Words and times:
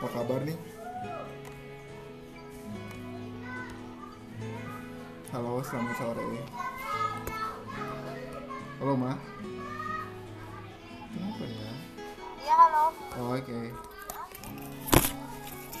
apa 0.00 0.16
kabar 0.16 0.40
nih? 0.48 0.56
Halo, 5.28 5.60
selamat 5.60 5.92
sore. 6.00 6.24
Halo, 8.80 8.96
Ma. 8.96 9.12
Kenapa 11.04 11.44
ya? 11.44 11.72
Iya 12.40 12.54
halo. 12.64 12.84
Oh, 12.96 13.36
Oke. 13.36 13.60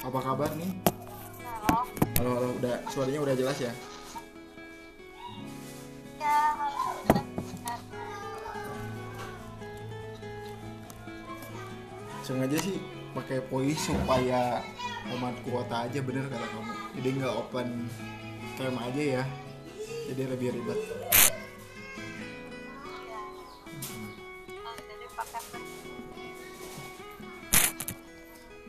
Apa 0.04 0.18
kabar 0.20 0.52
nih? 0.52 0.68
Halo. 1.40 1.88
Halo, 2.20 2.30
halo, 2.36 2.48
udah 2.60 2.76
suaranya 2.92 3.24
udah 3.24 3.32
jelas 3.40 3.56
ya? 3.56 3.72
Ya. 6.20 6.36
Sengaja 12.20 12.60
sih 12.60 12.99
pakai 13.10 13.38
voice 13.50 13.90
supaya 13.90 14.62
hemat 15.10 15.34
kuota 15.42 15.86
aja 15.86 15.98
bener 16.02 16.26
kata 16.30 16.46
kamu. 16.46 16.72
Jadi 17.00 17.08
nggak 17.18 17.34
open 17.34 17.68
cam 18.54 18.76
aja 18.78 19.02
ya. 19.20 19.24
Jadi 20.10 20.22
lebih 20.26 20.48
ribet. 20.54 20.80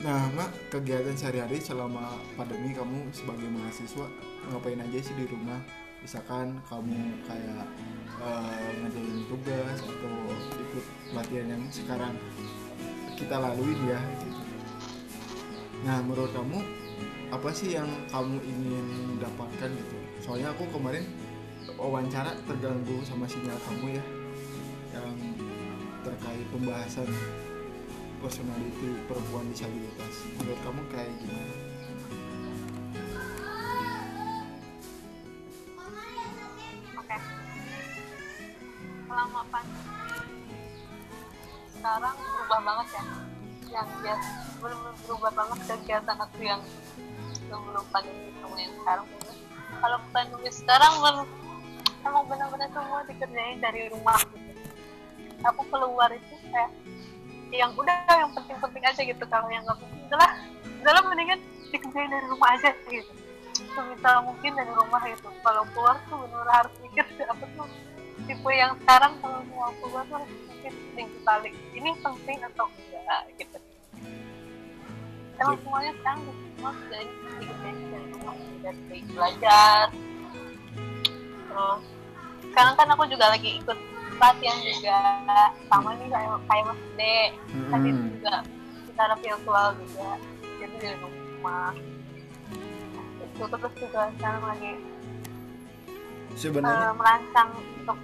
Nah, 0.01 0.25
Mak, 0.33 0.73
kegiatan 0.73 1.13
sehari-hari 1.13 1.61
selama 1.61 2.17
pandemi 2.33 2.73
kamu 2.73 3.13
sebagai 3.13 3.45
mahasiswa 3.53 4.09
ngapain 4.49 4.81
aja 4.81 4.97
sih 4.97 5.13
di 5.13 5.29
rumah? 5.29 5.61
Misalkan 6.01 6.57
kamu 6.65 7.21
kayak 7.29 7.69
eh, 8.17 8.69
ngerjain 8.81 9.21
tugas 9.29 9.77
atau 9.77 10.15
ikut 10.57 10.85
pelatihan 11.13 11.53
yang 11.53 11.63
sekarang 11.69 12.17
kita 13.13 13.37
laluin 13.37 13.77
ya. 13.85 14.01
Nah, 15.81 15.97
menurut 16.05 16.29
kamu 16.29 16.61
apa 17.33 17.49
sih 17.49 17.73
yang 17.73 17.89
kamu 18.13 18.37
ingin 18.37 19.17
dapatkan 19.17 19.69
gitu? 19.73 19.97
Soalnya 20.21 20.53
aku 20.53 20.69
kemarin 20.69 21.01
wawancara 21.73 22.37
terganggu 22.45 23.01
sama 23.01 23.25
sinyal 23.25 23.57
kamu 23.65 23.97
ya 23.97 24.03
yang 24.93 25.15
terkait 26.05 26.45
pembahasan 26.53 27.09
personality 28.21 28.93
perempuan 29.09 29.49
disabilitas 29.49 30.13
menurut 30.37 30.59
kamu 30.61 30.81
kayak 30.93 31.13
gimana? 31.17 31.55
Selama 39.11 39.43
sekarang 41.73 42.15
berubah 42.15 42.61
banget 42.61 42.87
ya. 42.93 43.03
Yang 43.71 43.87
biasa 44.03 44.40
banget 45.41 45.59
kegiatan 45.65 46.17
aku 46.21 46.39
yang 46.45 46.61
sebelum 47.49 47.85
pandemi 47.89 48.29
yang 48.61 48.73
sekarang. 48.77 49.07
Kalau 49.81 49.97
pandemi 50.13 50.49
sekarang 50.53 50.93
belum 51.01 51.27
emang 52.05 52.23
benar-benar 52.29 52.69
semua 52.69 53.01
dikerjain 53.09 53.57
dari 53.57 53.89
rumah. 53.89 54.21
Aku 55.41 55.65
keluar 55.73 56.13
itu 56.13 56.33
kayak 56.53 56.69
yang 57.49 57.73
udah 57.73 57.97
yang 58.05 58.29
penting-penting 58.37 58.83
aja 58.85 59.01
gitu. 59.01 59.23
Kalau 59.25 59.49
yang 59.49 59.65
nggak 59.65 59.81
penting 59.81 60.01
udahlah. 60.05 60.31
Udahlah 60.85 61.01
mendingan 61.09 61.39
dikerjain 61.73 62.09
dari 62.13 62.25
rumah 62.29 62.49
aja 62.53 62.69
gitu. 62.85 63.11
Semisal 63.73 64.17
mungkin 64.21 64.51
dari 64.53 64.71
rumah 64.77 65.01
itu 65.09 65.29
kalau 65.41 65.65
keluar 65.73 65.97
tuh 66.05 66.21
benar 66.29 66.49
harus 66.61 66.73
mikir 66.85 67.05
apa 67.25 67.45
tuh 67.57 67.65
tipe 68.29 68.51
yang 68.53 68.77
sekarang 68.85 69.17
kalau 69.17 69.41
mau 69.49 69.73
keluar 69.81 70.05
tuh 70.05 70.21
harus 70.21 70.31
mikir 70.53 70.73
minggu 70.93 71.17
balik 71.25 71.53
ini 71.73 71.89
penting 72.05 72.37
atau 72.45 72.69
enggak 72.69 73.21
gitu 73.41 73.57
emang 75.41 75.57
semuanya 75.59 75.91
sekarang 75.97 76.21
semua 76.21 76.71
dari 76.87 77.05
dikerjain 77.39 77.77
dari 77.83 78.07
rumah 78.13 78.35
dari 78.61 78.99
belajar. 79.07 79.85
Terus 81.43 81.81
sekarang 82.45 82.73
kan 82.75 82.87
aku 82.89 83.03
juga 83.07 83.25
lagi 83.29 83.49
ikut 83.57 83.77
pelatihan 84.15 84.57
juga. 84.61 84.97
Sama 85.65 85.89
nih 85.95 86.07
kayak 86.07 86.31
kayak 86.45 86.63
Mas 86.65 86.79
tadi 86.93 87.89
Hmm. 87.89 88.05
juga 88.13 88.33
secara 88.85 89.13
virtual 89.17 89.67
juga. 89.77 90.09
Jadi 90.61 90.75
di 90.77 90.89
rumah. 91.01 91.73
Itu 93.21 93.43
terus 93.47 93.73
juga 93.75 94.01
sekarang 94.15 94.43
lagi 94.45 94.71
Sebenarnya 96.31 96.89
eh, 96.89 96.95
merancang 96.95 97.49
untuk 97.53 97.97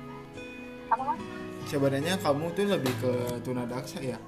apa 0.87 1.03
mas? 1.05 1.19
sebenarnya 1.63 2.13
kamu 2.17 2.45
tuh 2.51 2.65
lebih 2.65 2.93
ke 2.97 3.11
tunadaksa 3.41 3.99
ya 3.99 4.19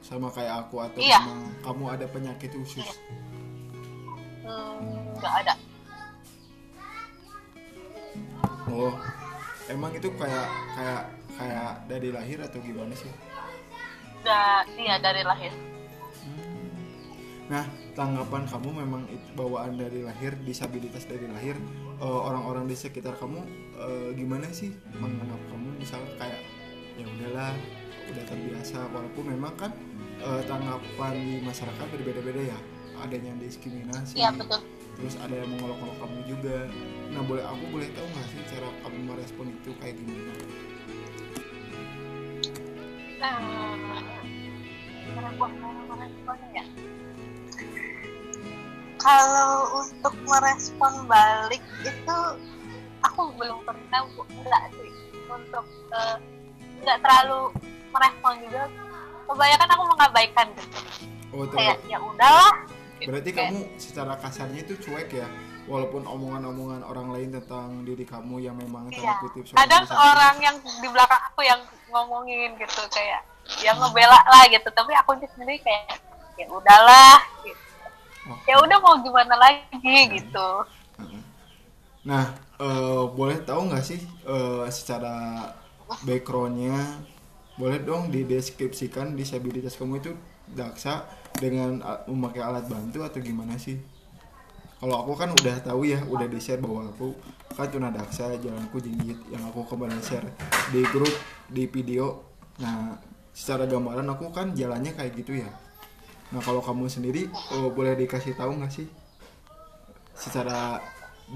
sama 0.00 0.28
kayak 0.28 0.66
aku 0.66 0.80
atau 0.80 0.98
Iya. 0.98 1.18
memang 1.22 1.40
kamu 1.60 1.84
ada 1.88 2.06
penyakit 2.06 2.50
khusus? 2.52 2.88
Hmm, 4.42 5.14
nggak 5.16 5.34
ada 5.44 5.54
Oh, 8.66 8.94
emang 9.66 9.90
itu 9.92 10.08
kayak 10.14 10.46
kayak 10.72 11.02
kayak 11.34 11.70
dari 11.86 12.08
lahir 12.10 12.38
atau 12.40 12.58
gimana 12.60 12.94
sih? 12.94 13.10
da, 14.20 14.60
iya 14.76 15.00
dari 15.00 15.24
lahir 15.24 15.48
Nah, 17.50 17.66
tanggapan 17.98 18.46
kamu 18.46 18.86
memang 18.86 19.02
itu 19.10 19.26
bawaan 19.34 19.74
dari 19.74 20.06
lahir, 20.06 20.38
disabilitas 20.46 21.02
dari 21.02 21.26
lahir, 21.26 21.58
eh, 21.98 22.06
orang-orang 22.06 22.70
di 22.70 22.78
sekitar 22.78 23.18
kamu 23.18 23.42
eh, 23.74 24.08
gimana 24.14 24.46
sih 24.54 24.70
menganggap 24.94 25.40
kamu 25.50 25.68
misalnya 25.74 26.14
kayak 26.14 26.40
ya 26.94 27.06
udahlah, 27.08 27.50
udah 28.08 28.24
terbiasa 28.24 28.78
walaupun 28.94 29.24
memang 29.36 29.54
kan 29.60 29.72
eh, 30.22 30.42
tanggapan 30.48 31.12
di 31.18 31.44
masyarakat 31.44 31.86
berbeda-beda 31.92 32.56
ya. 32.56 32.60
Ada 33.00 33.16
yang 33.16 33.40
diskriminasi, 33.40 34.20
iya 34.20 34.28
betul 34.28 34.60
terus 35.00 35.16
ada 35.16 35.32
yang 35.32 35.48
mengolok-olok 35.56 35.96
kamu 36.04 36.20
juga. 36.28 36.68
Nah, 37.16 37.24
boleh 37.24 37.40
aku 37.40 37.64
boleh 37.72 37.88
tahu 37.96 38.04
nggak 38.04 38.26
sih 38.28 38.44
cara 38.52 38.68
kamu 38.84 38.98
merespon 39.08 39.48
itu 39.48 39.70
kayak 39.80 39.96
gimana? 39.96 40.36
nah 43.20 43.36
merespon 45.12 45.52
meresponnya 45.92 46.48
ya 46.56 46.64
kalau 48.96 49.84
untuk 49.84 50.14
merespon 50.24 50.92
balik 51.04 51.60
itu 51.84 52.18
aku 53.04 53.28
belum 53.36 53.60
pernah 53.68 54.08
enggak 54.08 54.64
sih 54.72 54.92
untuk 55.28 55.68
eh, 55.92 56.16
nggak 56.80 56.98
terlalu 57.04 57.52
merespon 57.90 58.34
juga 58.40 58.62
kebanyakan 59.26 59.68
aku 59.68 59.82
mengabaikan 59.88 60.46
gitu 60.52 60.78
Oh, 61.30 61.46
ter- 61.46 61.56
kayak 61.56 61.78
ya 61.86 61.98
udahlah 61.98 62.52
gitu. 62.98 63.06
Berarti 63.06 63.30
Kayak, 63.30 63.48
kamu 63.48 63.60
secara 63.78 64.12
kasarnya 64.18 64.60
itu 64.60 64.74
cuek 64.76 65.08
ya, 65.14 65.26
walaupun 65.64 66.02
omongan-omongan 66.02 66.82
orang 66.82 67.08
lain 67.10 67.28
tentang 67.32 67.80
diri 67.80 68.02
kamu 68.02 68.42
yang 68.42 68.58
memang 68.58 68.90
tanda 68.90 68.98
Iya. 69.00 69.14
kutip 69.22 69.44
seorang 69.44 69.56
kadang 69.56 69.82
disabilitas. 69.84 70.10
orang 70.10 70.34
yang 70.36 70.56
di 70.58 70.88
belakang 70.90 71.22
aku 71.24 71.40
yang 71.40 71.60
ngomongin 71.86 72.50
gitu 72.56 72.82
kayak 72.90 73.22
yang 73.62 73.78
ngebela 73.78 74.18
lah 74.20 74.42
gitu 74.46 74.68
tapi 74.70 74.90
aku 74.92 75.10
sendiri 75.22 75.58
kayak 75.58 76.02
ya 76.34 76.46
udahlah 76.46 77.18
gitu. 77.40 77.62
Oh. 78.26 78.36
ya 78.44 78.54
udah 78.58 78.78
mau 78.78 78.94
gimana 78.98 79.34
lagi 79.34 79.96
gitu 80.12 80.48
Nah, 82.00 82.24
eh, 82.56 83.02
boleh 83.08 83.38
tahu 83.40 83.68
nggak 83.68 83.84
sih 83.84 84.00
eh, 84.24 84.64
secara 84.68 85.12
backgroundnya, 86.00 86.96
boleh 87.60 87.84
dong 87.84 88.08
dideskripsikan 88.08 89.12
disabilitas 89.12 89.76
kamu 89.76 90.00
itu 90.00 90.16
daksa 90.48 91.04
dengan 91.36 91.84
memakai 92.08 92.40
alat 92.40 92.64
bantu 92.64 93.04
atau 93.04 93.20
gimana 93.20 93.60
sih? 93.60 93.76
Kalau 94.80 94.96
aku 95.04 95.12
kan 95.12 95.28
udah 95.28 95.60
tahu 95.60 95.84
ya, 95.84 96.00
udah 96.08 96.24
di 96.24 96.40
share 96.40 96.56
bahwa 96.56 96.88
aku 96.88 97.12
kan 97.52 97.68
tunadaksa, 97.68 98.40
jalanku 98.40 98.80
jinjit 98.80 99.20
yang 99.28 99.44
aku 99.44 99.68
kemarin 99.68 100.00
share 100.00 100.24
di 100.72 100.80
grup 100.88 101.12
di 101.52 101.68
video. 101.68 102.24
Nah, 102.64 102.96
secara 103.36 103.68
gambaran 103.68 104.08
aku 104.08 104.32
kan 104.32 104.56
jalannya 104.56 104.96
kayak 104.96 105.20
gitu 105.20 105.44
ya. 105.44 105.52
Nah, 106.32 106.40
kalau 106.40 106.64
kamu 106.64 106.88
sendiri 106.88 107.28
eh, 107.28 107.70
boleh 107.76 107.92
dikasih 107.92 108.32
tahu 108.40 108.56
nggak 108.56 108.72
sih 108.72 108.88
secara 110.16 110.80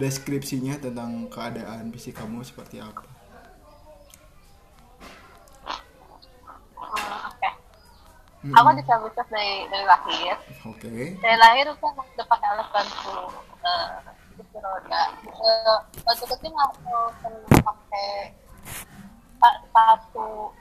deskripsinya 0.00 0.80
tentang 0.80 1.28
keadaan 1.28 1.92
fisik 1.92 2.16
kamu 2.16 2.40
seperti 2.40 2.80
apa? 2.80 3.13
Mm-mm. 8.44 8.52
aku 8.52 8.68
disabilitas 8.76 9.26
dari 9.26 9.64
dari 9.66 9.84
lahir 9.84 10.36
Oke. 10.64 11.16
dari 11.16 11.36
lahir 11.38 11.64
itu 11.66 11.80
emang 11.82 12.04
udah 12.06 12.26
pakai 12.28 12.48
alat 12.50 12.68
bantu 12.68 13.16
eh, 13.58 13.88
kursi 14.34 14.58
roda 14.58 15.02
Eh, 15.24 15.76
waktu 16.04 16.24
kecil 16.28 16.52
aku 16.54 16.76
pernah 17.18 17.60
pakai 17.64 18.08
pa- 19.38 19.58
sepatu 19.58 20.52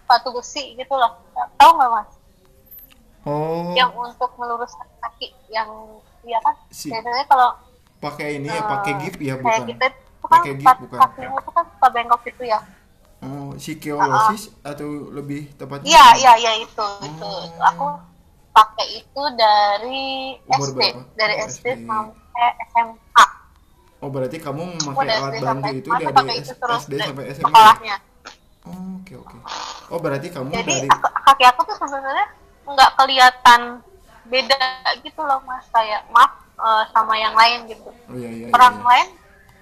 sepatu 0.00 0.28
besi 0.32 0.74
gitu 0.74 0.90
loh 0.92 1.12
tahu 1.54 1.70
nggak 1.72 1.90
mas 1.92 2.10
Oh, 3.22 3.76
yang 3.76 3.92
untuk 3.92 4.32
meluruskan 4.34 4.88
kaki 4.98 5.30
yang 5.48 5.68
iya 6.22 6.40
kan 6.40 6.54
Si- 6.68 6.88
biasanya 6.88 7.26
kalau 7.26 7.54
pakai 7.98 8.38
ini 8.38 8.48
ya, 8.48 8.58
eh, 8.58 8.64
pakai 8.64 8.92
gip 8.98 9.16
ya 9.18 9.34
kayak 9.36 9.68
bukan? 9.68 9.68
itu 9.68 9.86
kan 10.24 10.40
Pakai 10.40 10.52
gip 10.56 10.76
bukan? 10.80 10.98
kakinya 10.98 11.36
itu 11.36 11.50
kan 11.52 11.64
suka 11.68 11.86
bengkok 11.90 12.20
gitu 12.24 12.42
ya 12.42 12.58
Oh, 13.58 13.64
sikeolosis 13.64 14.42
atau 14.62 14.86
lebih 15.10 15.50
tepatnya? 15.52 15.84
iya 15.84 16.06
iya 16.16 16.32
iya 16.38 16.52
itu 16.58 16.86
itu 17.02 17.26
Oh. 17.26 17.50
aku 17.58 17.86
pakai 18.50 18.86
itu 18.96 19.22
dari 19.34 20.38
Umur 20.46 20.68
SD, 20.68 20.78
berapa? 20.78 21.00
dari 21.14 21.34
Oh, 21.36 21.44
SD, 21.44 21.66
SD. 21.68 21.82
sampai 21.82 22.48
SMA. 22.68 23.26
Oh 23.98 24.08
berarti 24.08 24.38
kamu 24.38 24.62
memakai 24.78 25.10
alat 25.12 25.34
bantu 25.42 25.70
itu 25.72 25.88
dari 25.90 26.34
itu 26.36 26.52
terus 26.54 26.82
SD 26.84 26.92
sampai 27.02 27.24
SMA? 27.28 27.42
Sekolahnya. 27.44 27.96
Oh, 28.62 28.98
Oke 28.98 29.14
oke. 29.16 29.36
Oh 29.88 29.98
berarti 29.98 30.28
kamu 30.28 30.48
Jadi 30.52 30.70
dari 30.76 30.88
aku- 30.88 31.14
kaki 31.24 31.44
aku 31.46 31.60
tuh 31.64 31.76
sebenarnya 31.78 32.26
nggak 32.64 32.90
kelihatan 32.94 33.60
beda 34.24 34.60
gitu 35.00 35.20
loh 35.20 35.40
mas 35.42 35.64
kayak 35.68 36.04
maaf 36.08 36.30
eh, 36.54 36.82
sama 36.92 37.16
yang 37.16 37.32
lain 37.32 37.64
gitu. 37.66 37.88
oh 37.88 38.14
iya 38.14 38.28
iya. 38.28 38.44
iya, 38.44 38.52
Orang 38.52 38.76
iya. 38.76 38.84
lain 38.84 39.08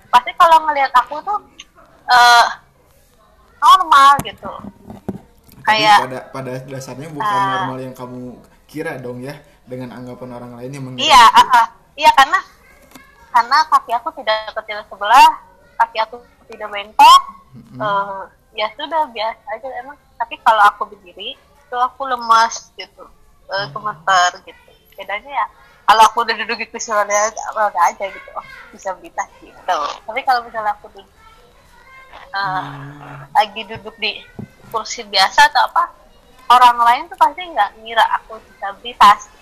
pasti 0.09 0.31
kalau 0.35 0.59
ngelihat 0.67 0.91
aku 0.93 1.23
tuh 1.23 1.39
eh, 2.07 2.45
normal 3.61 4.13
gitu. 4.25 4.53
Kayak 5.67 5.99
pada 6.07 6.19
pada 6.31 6.53
dasarnya 6.71 7.11
bukan 7.11 7.27
Ah. 7.27 7.51
normal 7.59 7.79
yang 7.83 7.95
kamu 7.97 8.39
kira 8.71 8.99
dong 9.03 9.19
ya 9.23 9.35
dengan 9.67 9.95
anggapan 9.95 10.31
orang 10.39 10.53
lain 10.59 10.71
yang 10.71 10.85
mengira. 10.87 11.07
Iya, 11.11 11.25
ah. 11.35 11.67
iya 11.99 12.11
karena 12.15 12.39
karena 13.35 13.57
kaki 13.69 13.93
aku 13.93 14.09
tidak 14.17 14.55
kecil 14.55 14.79
sebelah, 14.89 15.29
kaki 15.77 15.99
aku 16.01 16.17
tidak 16.49 16.71
bengkok, 16.71 17.21
Mm-mm. 17.53 17.79
eh, 17.83 18.23
ya 18.57 18.67
sudah 18.79 19.11
biasa 19.11 19.45
aja 19.59 19.69
emang. 19.83 19.99
Tapi 20.17 20.41
kalau 20.41 20.63
aku 20.73 20.89
berdiri, 20.89 21.37
itu 21.37 21.77
aku 21.77 22.09
lemas 22.09 22.73
gitu, 22.79 23.05
eh, 23.51 23.67
gemeter 23.75 24.31
gitu. 24.47 24.71
Bedanya 24.97 25.29
ya, 25.29 25.47
kalau 25.85 26.03
aku 26.09 26.25
udah 26.25 26.35
duduk 26.41 26.57
di 26.63 26.67
kursi 26.73 26.95
roda, 26.95 27.13
aja 27.85 28.05
gitu, 28.09 28.31
oh 28.33 28.47
bisa 28.73 28.95
beritas 28.97 29.29
gitu. 29.43 29.77
Tapi 30.07 30.21
kalau 30.25 30.41
misalnya 30.47 30.73
aku 30.79 30.89
duduk, 30.95 31.11
eh, 32.37 32.61
Hmm. 32.61 33.25
lagi 33.33 33.63
duduk 33.65 33.97
di 33.97 34.21
kursi 34.69 35.03
biasa 35.03 35.49
atau 35.49 35.63
apa, 35.67 35.83
orang 36.49 36.77
lain 36.77 37.03
tuh 37.09 37.17
pasti 37.17 37.41
nggak 37.43 37.81
ngira 37.81 38.05
aku 38.21 38.37
disabilitas. 38.45 39.33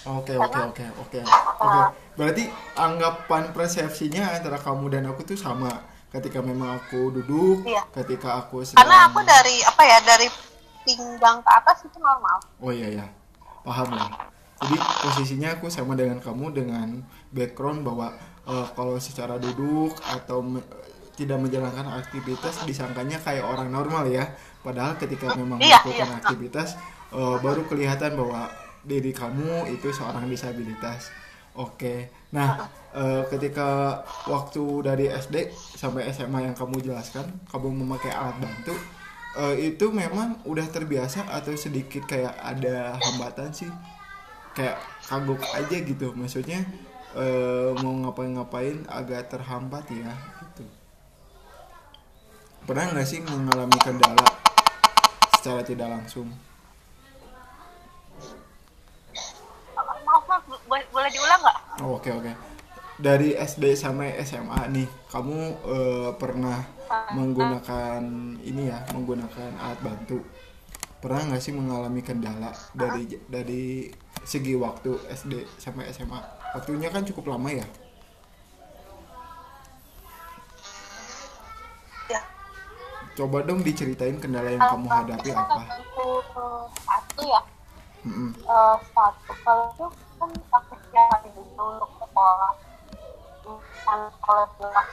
Oke 0.00 0.32
oke 0.32 0.60
oke 0.72 0.84
oke 0.96 1.18
oke. 1.20 1.60
Ah. 1.60 1.92
Berarti 2.16 2.48
anggapan 2.72 3.52
persepsinya 3.52 4.32
antara 4.32 4.56
kamu 4.56 4.88
dan 4.88 5.04
aku 5.10 5.26
tuh 5.26 5.36
sama. 5.36 5.68
Ketika 6.10 6.42
memang 6.42 6.74
aku 6.74 7.14
duduk, 7.14 7.62
Iya. 7.62 7.86
ketika 7.94 8.42
aku 8.42 8.66
sedang 8.66 8.82
karena 8.82 9.06
aku 9.06 9.22
dari 9.22 9.62
apa 9.62 9.82
ya 9.86 9.98
dari 10.02 10.26
pinggang 10.82 11.38
ke 11.38 11.50
atas 11.54 11.86
itu 11.86 12.02
normal 12.02 12.40
Oh 12.58 12.74
iya 12.74 12.88
ya, 12.98 13.06
paham 13.62 13.94
lah. 13.94 14.10
Jadi 14.58 14.74
posisinya 14.74 15.54
aku 15.54 15.70
sama 15.70 15.94
dengan 15.94 16.18
kamu 16.18 16.50
dengan 16.50 17.06
background 17.30 17.86
bahwa 17.86 18.10
eh, 18.42 18.66
kalau 18.74 18.98
secara 18.98 19.38
duduk 19.38 19.94
atau 20.02 20.42
tidak 21.16 21.38
menjalankan 21.40 21.86
aktivitas 22.00 22.64
disangkanya 22.64 23.18
kayak 23.20 23.44
orang 23.44 23.68
normal 23.70 24.06
ya. 24.06 24.24
Padahal 24.60 24.94
ketika 25.00 25.32
memang 25.34 25.58
Iya, 25.58 25.80
melakukan 25.80 26.08
iya. 26.10 26.18
aktivitas 26.20 26.68
eh, 27.12 27.36
baru 27.40 27.62
kelihatan 27.66 28.14
bahwa 28.18 28.50
diri 28.84 29.12
kamu 29.12 29.68
itu 29.76 29.92
seorang 29.92 30.24
disabilitas. 30.26 31.12
Oke. 31.58 32.08
Nah, 32.32 32.70
eh, 32.94 33.22
ketika 33.28 34.00
waktu 34.30 34.62
dari 34.86 35.06
SD 35.10 35.50
sampai 35.76 36.06
SMA 36.14 36.46
yang 36.46 36.54
kamu 36.54 36.78
jelaskan, 36.80 37.26
kamu 37.50 37.74
memakai 37.74 38.14
alat 38.14 38.38
bantu, 38.38 38.74
eh, 39.36 39.74
itu 39.74 39.90
memang 39.90 40.38
udah 40.46 40.66
terbiasa 40.70 41.26
atau 41.28 41.52
sedikit 41.58 42.06
kayak 42.06 42.34
ada 42.38 42.94
hambatan 43.02 43.50
sih? 43.50 43.70
Kayak 44.54 44.78
kagok 45.06 45.42
aja 45.54 45.76
gitu. 45.82 46.14
Maksudnya 46.14 46.62
eh, 47.18 47.70
mau 47.82 47.94
ngapain-ngapain 48.06 48.86
agak 48.86 49.26
terhambat 49.34 49.82
ya 49.90 50.14
gitu. 50.42 50.62
Pernah 52.68 52.84
nggak 52.92 53.08
sih 53.08 53.20
mengalami 53.24 53.78
kendala 53.80 54.28
secara 55.40 55.64
tidak 55.64 55.88
langsung? 55.88 56.28
maaf 60.10 60.24
maaf 60.26 60.42
boleh, 60.66 61.10
diulang 61.14 61.40
nggak 61.40 61.58
Oh, 61.80 61.96
Oke 61.96 62.10
oke. 62.12 62.32
Dari 63.00 63.32
SD 63.32 63.72
sampai 63.72 64.20
SMA 64.28 64.68
nih, 64.68 64.88
kamu 65.08 65.38
eh, 65.64 66.10
pernah 66.20 66.60
menggunakan 67.16 68.02
ini 68.44 68.68
ya, 68.68 68.84
menggunakan 68.92 69.56
alat 69.56 69.80
bantu. 69.80 70.20
Pernah 71.00 71.32
nggak 71.32 71.40
sih 71.40 71.56
mengalami 71.56 72.04
kendala 72.04 72.52
dari 72.76 73.08
dari 73.24 73.88
segi 74.20 74.52
waktu 74.52 75.00
SD 75.08 75.56
sampai 75.56 75.88
SMA? 75.96 76.20
Waktunya 76.52 76.92
kan 76.92 77.08
cukup 77.08 77.32
lama 77.32 77.48
ya. 77.48 77.64
ya 82.12 82.20
Coba 83.20 83.44
dong 83.44 83.60
diceritain 83.60 84.16
kendala 84.16 84.48
yang 84.48 84.64
kamu 84.64 84.88
hadapi 84.88 85.28
apa? 85.36 85.60
Satu 86.72 87.20
ya 87.28 87.40
Mm-mm. 88.00 88.32
eh, 88.32 88.76
satu 88.96 89.32
kalau 89.44 89.68
itu 89.76 89.86
kan 90.16 90.32
aku 90.56 90.72
setiap 90.72 91.04
hari 91.12 91.28
dulu 91.36 91.76
untuk 91.76 91.90
sekolah 92.00 92.52
kan 93.84 94.00
kalau 94.24 94.44
sekolah 94.56 94.84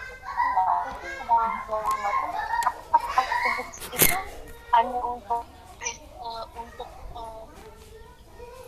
itu 3.55 4.17
hanya 4.75 4.99
untuk 5.07 5.43
eh, 5.87 6.43
untuk 6.59 6.89
eh, 7.15 7.43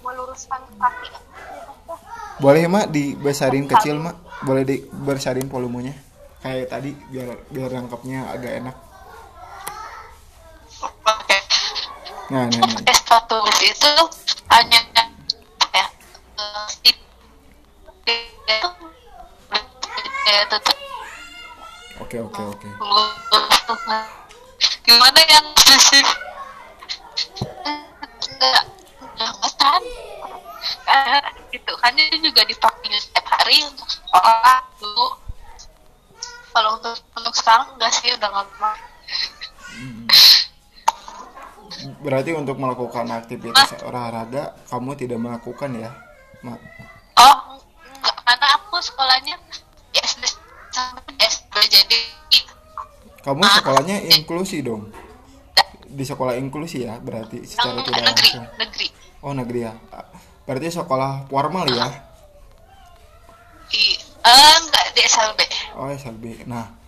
meluruskan 0.07 0.61
kaki 0.79 1.07
Boleh 2.39 2.63
mak 2.71 2.95
dibesarin 2.95 3.67
kecil 3.67 3.99
mak? 3.99 4.15
Boleh 4.47 4.63
dibesarin 4.63 5.51
volumenya? 5.51 5.91
Kayak 6.39 6.71
tadi 6.71 6.95
biar 7.11 7.35
biar 7.51 7.67
rangkapnya 7.75 8.31
agak 8.31 8.63
enak. 8.63 8.88
Nah, 12.29 12.45
nah, 12.45 12.61
nah. 12.61 12.69
pakai 12.77 12.93
sepatu 12.93 13.41
itu 13.65 13.91
hanya 14.53 14.79
ya 15.73 15.85
Oke 21.97 22.17
oke 22.21 22.41
oke. 22.53 22.69
gimana 24.85 25.21
yang 25.25 25.45
spesifik 25.57 26.05
enggak 27.65 28.65
Eh, 30.89 31.21
gitu. 31.53 31.73
Kan 31.81 31.93
itu 31.97 32.17
juga 32.29 32.41
dipakai 32.45 32.93
setiap 32.97 33.25
hari 33.25 33.61
untuk 33.65 33.89
sekolah 33.89 34.61
dulu. 34.81 35.07
Kalau 36.49 36.69
untuk 36.81 36.97
untuk 37.13 37.33
sekarang 37.37 37.77
enggak 37.77 37.93
sih 37.93 38.09
udah 38.13 38.29
nggak 38.29 38.88
Berarti 41.99 42.31
untuk 42.31 42.55
melakukan 42.55 43.11
aktivitas 43.11 43.83
olahraga 43.83 44.55
kamu 44.71 44.95
tidak 44.95 45.19
melakukan 45.19 45.75
ya, 45.75 45.91
Mak? 46.47 46.59
Oh, 47.19 47.59
enggak, 47.91 48.15
karena 48.23 48.47
aku 48.55 48.79
sekolahnya 48.79 49.35
SD 49.91 50.23
sampai 50.71 51.13
SD 51.19 51.55
jadi 51.67 51.99
Kamu 53.19 53.43
sekolahnya 53.43 53.99
inklusi 54.15 54.63
dong. 54.63 54.95
Di 55.91 56.07
sekolah 56.07 56.39
inklusi 56.39 56.87
ya, 56.87 57.03
berarti 57.03 57.43
secara 57.43 57.83
tidak 57.83 58.15
negeri, 58.15 58.29
langsung. 58.31 58.45
negeri. 58.55 58.87
Oh, 59.19 59.33
negeri 59.35 59.59
ya. 59.67 59.73
Berarti 60.47 60.67
sekolah 60.71 61.27
formal 61.27 61.67
ya? 61.67 61.87
Di 63.67 63.99
eh, 64.23 64.55
enggak 64.63 64.85
di 64.95 65.01
SLB. 65.03 65.39
Oh, 65.75 65.91
SLB. 65.91 66.47
Nah. 66.47 66.78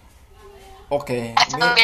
Oke, 0.92 1.32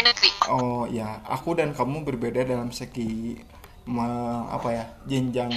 negeri. 0.04 0.30
Oh 0.52 0.84
ya, 0.84 1.24
aku 1.24 1.56
dan 1.56 1.72
kamu 1.72 2.04
berbeda 2.04 2.44
dalam 2.44 2.76
segi 2.76 3.40
me- 3.88 4.46
apa 4.52 4.68
ya 4.76 4.86
jenjang 5.08 5.52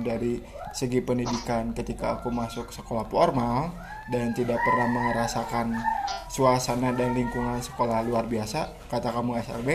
dari 0.00 0.40
segi 0.72 1.04
pendidikan. 1.04 1.76
Ketika 1.76 2.16
aku 2.16 2.32
masuk 2.32 2.72
sekolah 2.72 3.04
formal 3.12 3.76
dan 4.08 4.32
tidak 4.32 4.56
pernah 4.56 4.88
merasakan 4.88 5.76
suasana 6.32 6.96
dan 6.96 7.12
lingkungan 7.12 7.60
sekolah 7.60 8.00
luar 8.08 8.24
biasa 8.24 8.88
kata 8.90 9.14
kamu 9.14 9.38
SLB 9.44 9.68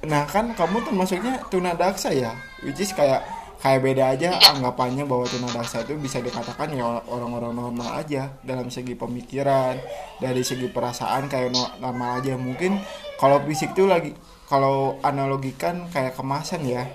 nah 0.00 0.24
kan 0.24 0.56
kamu 0.56 0.80
termasuknya 0.80 1.44
tunadaksa 1.52 2.08
ya? 2.16 2.32
Which 2.64 2.80
is 2.80 2.96
kayak 2.96 3.20
kayak 3.60 3.80
beda 3.80 4.04
aja 4.10 4.28
anggapannya 4.50 5.04
bahwa 5.04 5.24
tunadaksa 5.24 5.84
itu 5.84 5.94
bisa 5.94 6.18
dikatakan 6.18 6.72
ya 6.72 6.82
orang-orang 7.04 7.52
normal 7.52 7.92
aja 7.94 8.32
dalam 8.40 8.68
segi 8.68 8.96
pemikiran 8.96 9.76
dari 10.16 10.40
segi 10.40 10.66
perasaan 10.66 11.28
kayak 11.28 11.52
no- 11.52 11.76
normal 11.78 12.18
aja 12.18 12.34
mungkin 12.34 12.80
kalau 13.16 13.36
fisik 13.44 13.72
tuh 13.72 13.84
lagi 13.84 14.16
kalau 14.48 14.96
analogikan 15.00 15.86
kayak 15.88 16.16
kemasan 16.16 16.64
ya 16.64 16.88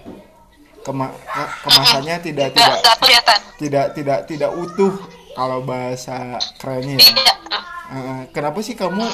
Kema- 0.82 1.14
ke- 1.14 1.54
kemasannya 1.64 2.16
tidak 2.20 2.48
Enggak, 2.52 2.58
tidak 2.58 2.78
enggak 2.78 2.98
kelihatan. 3.00 3.40
tidak 3.58 3.86
tidak 3.94 4.20
tidak 4.26 4.52
utuh 4.54 4.94
kalau 5.34 5.62
bahasa 5.62 6.38
kerennya 6.58 6.98
ya 6.98 7.14
Iya. 7.86 8.26
Kenapa 8.34 8.66
sih 8.66 8.74
kamu 8.74 9.06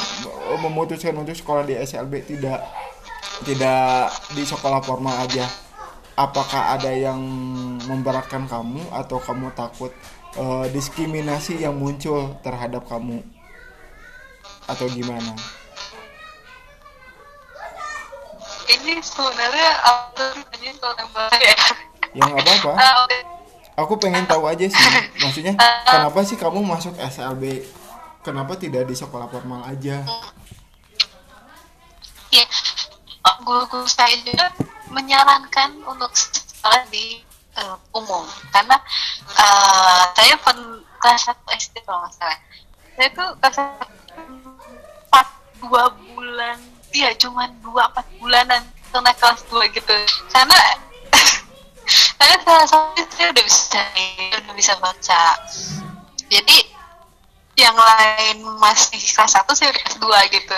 memutuskan 0.62 1.12
untuk 1.14 1.36
sekolah 1.36 1.68
di 1.68 1.76
SLB 1.76 2.24
tidak 2.24 2.64
tidak 3.44 4.08
di 4.32 4.44
sekolah 4.44 4.80
formal 4.80 5.12
aja? 5.20 5.44
Apakah 6.20 6.76
ada 6.76 6.92
yang 6.92 7.20
memberatkan 7.88 8.46
kamu 8.46 8.84
atau 8.92 9.18
kamu 9.18 9.52
takut 9.56 9.92
eh, 10.36 10.66
diskriminasi 10.70 11.64
yang 11.64 11.76
muncul 11.76 12.36
terhadap 12.44 12.86
kamu? 12.88 13.24
Atau 14.68 14.88
gimana? 14.92 15.34
Ini 18.72 19.04
sebenarnya 19.04 19.70
aku 19.84 20.26
ini. 20.60 20.70
Ya? 22.12 22.28
Nggak 22.28 22.44
apa-apa. 22.44 22.72
Ah, 22.76 22.96
aku 23.80 23.96
pengen 23.96 24.28
tahu 24.28 24.48
aja 24.48 24.68
sih. 24.68 24.88
Maksudnya 25.24 25.56
kenapa 25.88 26.20
sih 26.28 26.36
kamu 26.36 26.60
masuk 26.64 26.96
SLB 27.00 27.66
kenapa 28.22 28.54
tidak 28.56 28.86
di 28.86 28.96
sekolah 28.96 29.28
formal 29.28 29.66
aja? 29.66 30.06
Ya 32.32 32.46
guru-guru 33.42 33.90
saya 33.90 34.16
juga 34.22 34.54
menyarankan 34.92 35.80
untuk 35.88 36.12
sekolah 36.14 36.84
di 36.92 37.24
uh, 37.58 37.76
umum. 37.96 38.24
Karena 38.52 38.78
uh, 39.40 40.04
saya 40.14 40.36
pen 40.40 40.60
kelas 41.02 41.22
satu 41.26 41.48
SD 41.58 41.82
kalau 41.84 42.06
nggak 42.06 42.14
salah. 42.16 42.40
Saya 42.96 43.10
tuh 43.16 43.30
kelas 43.42 43.58
empat 45.08 45.28
dua 45.64 45.84
bulan 45.96 46.58
iya 46.92 47.16
cuma 47.16 47.48
dua 47.64 47.88
empat 47.90 48.06
bulanan 48.20 48.62
naik 48.92 49.18
kelas 49.18 49.42
dua 49.48 49.66
gitu. 49.72 49.96
Karena 50.30 50.60
karena 52.20 52.36
salah 52.44 52.68
satu 52.68 53.14
saya 53.16 53.28
udah 53.32 53.44
bisa 53.48 53.82
udah 54.44 54.56
bisa 54.56 54.74
baca. 54.78 55.24
Jadi 56.32 56.58
yang 57.60 57.76
lain 57.76 58.38
masih 58.60 59.00
kelas 59.00 59.34
satu 59.36 59.56
saya 59.56 59.72
udah 59.72 59.82
kelas 59.82 59.98
dua 60.00 60.20
gitu. 60.30 60.58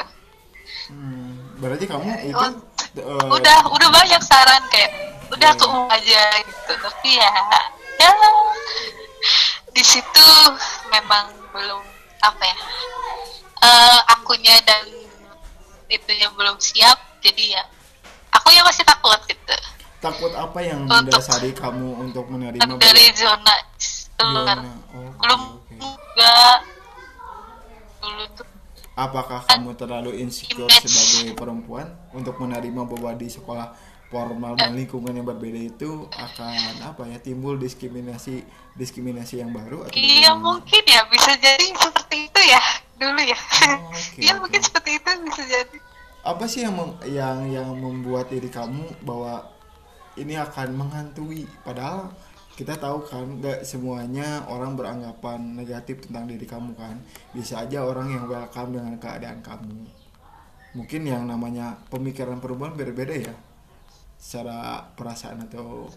Hmm, 0.91 1.57
berarti 1.63 1.85
kamu 1.87 2.03
itu 2.27 2.47
uh, 2.99 3.27
udah 3.31 3.57
udah 3.71 3.89
banyak 3.89 4.21
saran 4.21 4.63
kayak 4.69 4.91
udah 5.33 5.51
ke 5.57 5.63
umum 5.65 5.89
aja 5.89 6.21
gitu. 6.43 6.73
Tapi 6.77 7.09
ya 7.17 7.31
ya 7.97 8.09
di 9.73 9.83
situ 9.83 10.27
memang 10.93 11.33
belum 11.49 11.81
apa 12.21 12.43
ya 12.45 12.57
uh, 13.65 13.99
akunya 14.13 14.55
dan 14.63 14.85
itunya 15.89 16.29
belum 16.33 16.57
siap 16.61 16.97
jadi 17.21 17.57
ya 17.57 17.63
aku 18.33 18.53
ya 18.53 18.61
masih 18.65 18.85
takut 18.85 19.17
gitu. 19.29 19.55
Takut 20.03 20.35
apa 20.35 20.59
yang 20.59 20.83
mendasari 20.83 21.55
kamu 21.55 21.95
untuk 22.03 22.27
menerima 22.27 22.75
dari 22.75 23.07
zona 23.15 23.55
luar. 24.23 24.59
oh, 24.95 25.11
belum 25.19 25.41
okay. 25.63 25.79
enggak. 25.79 26.57
Dulu 28.03 28.23
tuh 28.35 28.52
apakah 28.93 29.45
kamu 29.49 29.73
terlalu 29.73 30.21
insecure 30.21 30.69
sebagai 30.69 31.33
perempuan 31.33 31.89
untuk 32.13 32.37
menerima 32.37 32.85
bahwa 32.85 33.11
di 33.17 33.27
sekolah 33.29 33.73
formal 34.13 34.53
dan 34.53 34.77
lingkungan 34.77 35.09
yang 35.09 35.25
berbeda 35.25 35.57
itu 35.73 36.05
akan 36.13 36.85
apa 36.85 37.09
ya 37.09 37.17
timbul 37.17 37.57
diskriminasi 37.57 38.45
diskriminasi 38.77 39.41
yang 39.41 39.49
baru 39.49 39.89
atau 39.89 39.97
iya 39.97 40.37
mungkin 40.37 40.85
ya 40.85 41.01
bisa 41.09 41.33
jadi 41.41 41.65
seperti 41.73 42.29
itu 42.29 42.41
ya 42.45 42.61
dulu 43.03 43.21
ya. 43.21 43.37
Oh, 43.37 43.91
okay, 43.91 44.21
iya 44.23 44.31
okay. 44.33 44.41
mungkin 44.41 44.61
seperti 44.63 44.91
itu 45.01 45.09
bisa 45.27 45.43
jadi. 45.43 45.77
Apa 46.23 46.43
sih 46.47 46.63
yang 46.63 46.75
yang 47.03 47.37
yang 47.51 47.69
membuat 47.75 48.31
diri 48.31 48.47
kamu 48.47 49.03
bahwa 49.03 49.43
ini 50.15 50.39
akan 50.39 50.77
menghantui? 50.77 51.43
Padahal 51.67 52.15
kita 52.53 52.77
tahu 52.77 53.01
kan 53.09 53.41
gak 53.41 53.65
semuanya 53.65 54.45
orang 54.45 54.77
beranggapan 54.77 55.57
negatif 55.57 56.05
tentang 56.05 56.29
diri 56.29 56.45
kamu 56.45 56.77
kan. 56.77 57.01
Bisa 57.33 57.65
aja 57.65 57.81
orang 57.81 58.13
yang 58.13 58.29
welcome 58.29 58.77
dengan 58.77 58.95
keadaan 59.01 59.41
kamu. 59.41 59.89
Mungkin 60.73 61.01
yang 61.05 61.25
namanya 61.25 61.77
pemikiran 61.89 62.37
perempuan 62.37 62.77
berbeda 62.77 63.13
ya. 63.13 63.35
Secara 64.17 64.85
perasaan 64.93 65.49
atau 65.49 65.89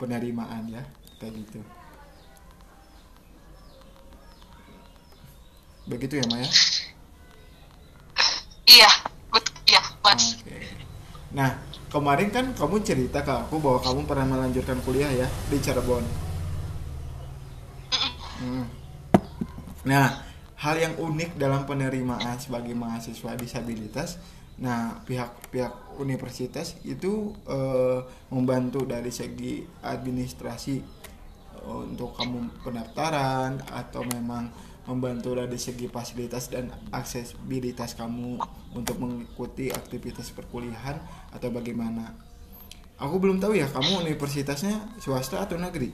penerimaan 0.00 0.72
ya 0.72 0.82
kayak 1.20 1.36
gitu. 1.44 1.60
Begitu 5.88 6.20
ya 6.20 6.26
Maya 6.32 6.48
iya 8.70 8.90
betul 9.34 9.58
ya 9.66 9.82
mas. 10.06 10.38
Okay. 10.38 10.62
nah 11.34 11.58
kemarin 11.90 12.30
kan 12.30 12.54
kamu 12.54 12.80
cerita 12.86 13.20
ke 13.20 13.32
aku 13.34 13.58
bahwa 13.58 13.82
kamu 13.82 14.00
pernah 14.06 14.26
melanjutkan 14.26 14.78
kuliah 14.86 15.10
ya 15.10 15.28
di 15.50 15.58
Cirebon 15.58 16.04
hmm. 18.40 18.64
nah 19.84 20.22
hal 20.60 20.76
yang 20.78 20.94
unik 20.96 21.36
dalam 21.36 21.66
penerimaan 21.66 22.38
sebagai 22.38 22.72
mahasiswa 22.72 23.34
disabilitas 23.34 24.22
Nah, 24.60 25.00
pihak-pihak 25.08 25.96
universitas 25.96 26.76
itu 26.84 27.32
uh, 27.48 28.04
membantu 28.28 28.84
dari 28.84 29.08
segi 29.08 29.64
administrasi 29.80 30.84
uh, 31.64 31.88
untuk 31.88 32.12
kamu 32.12 32.60
pendaftaran 32.60 33.56
atau 33.72 34.04
memang 34.04 34.52
membantu 34.84 35.32
dari 35.32 35.56
segi 35.56 35.88
fasilitas 35.88 36.52
dan 36.52 36.68
aksesibilitas 36.92 37.96
kamu 37.96 38.36
untuk 38.76 39.00
mengikuti 39.00 39.72
aktivitas 39.72 40.28
perkuliahan 40.36 41.00
atau 41.30 41.48
bagaimana? 41.50 42.14
Aku 43.00 43.16
belum 43.16 43.40
tahu 43.40 43.56
ya, 43.56 43.64
kamu 43.70 44.04
universitasnya 44.04 44.76
swasta 45.00 45.40
atau 45.40 45.56
negeri? 45.56 45.88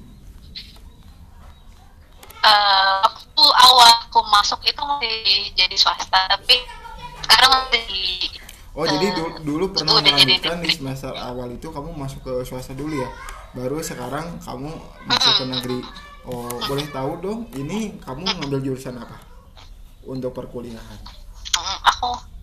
Uh, 2.47 2.99
aku 3.02 3.43
awal 3.43 3.90
aku 4.07 4.23
masuk 4.31 4.62
itu 4.66 4.78
masih 4.78 5.50
jadi 5.55 5.76
swasta, 5.78 6.19
tapi 6.31 6.62
sekarang 7.26 7.50
masih 7.71 8.31
Oh 8.76 8.85
uh, 8.85 8.87
jadi 8.93 9.09
dulu, 9.16 9.31
dulu 9.40 9.64
pernah 9.73 10.05
melanjutkan 10.05 10.61
di 10.61 10.69
semester 10.69 11.09
awal 11.16 11.49
itu 11.49 11.73
kamu 11.73 11.97
masuk 11.97 12.21
ke 12.21 12.33
swasta 12.45 12.76
dulu 12.76 13.00
ya, 13.00 13.09
baru 13.57 13.81
sekarang 13.81 14.37
kamu 14.45 14.69
masuk 15.09 15.33
ke 15.33 15.45
negeri. 15.49 15.81
Oh 16.28 16.50
boleh 16.69 16.87
tahu 16.93 17.12
dong, 17.25 17.40
ini 17.57 17.97
kamu 18.05 18.26
ngambil 18.26 18.61
jurusan 18.61 19.00
apa 19.00 19.16
untuk 20.05 20.37
perkuliahan? 20.37 21.00
Aku 21.88 22.36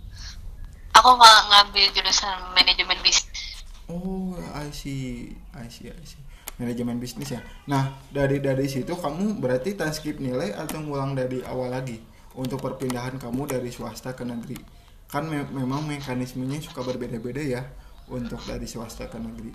aku 1.03 1.19
nggak 1.19 1.41
ngambil 1.51 1.85
jurusan 1.99 2.37
manajemen 2.55 2.95
bisnis. 3.03 3.67
Oh 3.91 4.39
I 4.55 4.71
see, 4.71 5.35
I 5.51 5.67
see, 5.67 5.91
I 5.91 6.03
see. 6.07 6.23
Manajemen 6.55 7.03
bisnis 7.03 7.35
ya. 7.35 7.43
Nah 7.67 7.99
dari 8.07 8.39
dari 8.39 8.71
situ 8.71 8.95
kamu 8.95 9.43
berarti 9.43 9.75
transkrip 9.75 10.23
nilai 10.23 10.55
atau 10.55 10.79
ngulang 10.79 11.11
dari 11.11 11.43
awal 11.43 11.75
lagi 11.75 11.99
untuk 12.39 12.63
perpindahan 12.63 13.19
kamu 13.19 13.51
dari 13.51 13.67
swasta 13.67 14.15
ke 14.15 14.23
negeri? 14.23 14.83
kan 15.13 15.29
me 15.29 15.45
memang 15.45 15.85
mekanismenya 15.85 16.57
suka 16.57 16.81
berbeda-beda 16.81 17.37
ya 17.37 17.61
untuk 18.09 18.41
dari 18.49 18.65
swasta 18.65 19.05
ke 19.05 19.21
negeri. 19.21 19.53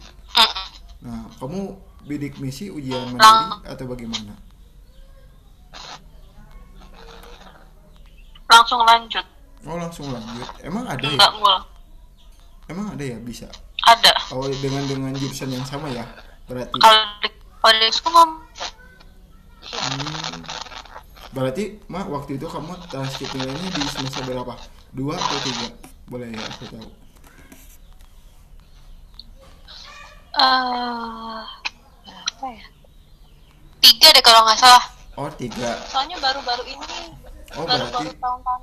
Nah, 1.03 1.27
kamu 1.43 1.75
bidik 2.07 2.39
misi 2.39 2.71
ujian 2.71 3.11
mandiri 3.11 3.67
atau 3.67 3.85
bagaimana? 3.91 4.39
Langsung 8.47 8.87
lanjut. 8.87 9.38
Oh, 9.67 9.77
langsung 9.81 10.07
lanjut. 10.13 10.49
Emang 10.63 10.85
ada 10.87 11.03
ya? 11.03 11.17
Enggak 11.19 11.33
ngulang. 11.39 11.65
Emang 12.69 12.87
ada 12.95 13.05
ya 13.05 13.19
bisa? 13.19 13.49
Ada. 13.89 14.13
Oh, 14.37 14.47
dengan 14.63 14.85
dengan 14.87 15.13
jurusan 15.17 15.51
yang 15.51 15.65
sama 15.67 15.89
ya? 15.91 16.05
Berarti. 16.47 16.77
Kalau 16.79 17.03
di 17.23 17.29
kalau 17.99 18.25
hmm. 19.67 20.41
Berarti, 21.29 21.77
Mak, 21.91 22.07
waktu 22.09 22.41
itu 22.41 22.47
kamu 22.49 22.73
transkrip 22.89 23.31
nilainya 23.37 23.69
di 23.75 23.83
semester 23.93 24.25
berapa? 24.25 24.57
dua 24.97 25.15
atau 25.21 25.39
tiga 25.45 25.69
boleh 26.09 26.29
ya 26.33 26.41
aku 26.49 26.65
tahu 26.73 26.89
uh, 30.41 31.45
apa 32.09 32.47
ya 32.49 32.67
tiga 33.85 34.09
deh 34.17 34.25
kalau 34.25 34.49
nggak 34.49 34.57
salah 34.57 34.85
oh 35.21 35.29
tiga 35.37 35.77
soalnya 35.93 36.17
baru-baru 36.25 36.65
ini 36.73 37.13
oh 37.53 37.69
baru, 37.69 37.85
berarti 37.93 38.17
tahun-tahun 38.17 38.63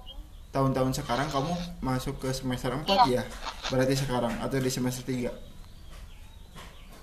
tahun-tahun 0.56 0.96
sekarang 0.96 1.28
kamu 1.28 1.52
masuk 1.84 2.16
ke 2.24 2.32
semester 2.32 2.72
empat 2.72 3.04
iya. 3.12 3.20
ya? 3.20 3.24
Berarti 3.68 4.00
sekarang 4.00 4.32
atau 4.40 4.56
di 4.56 4.72
semester 4.72 5.04
tiga? 5.04 5.36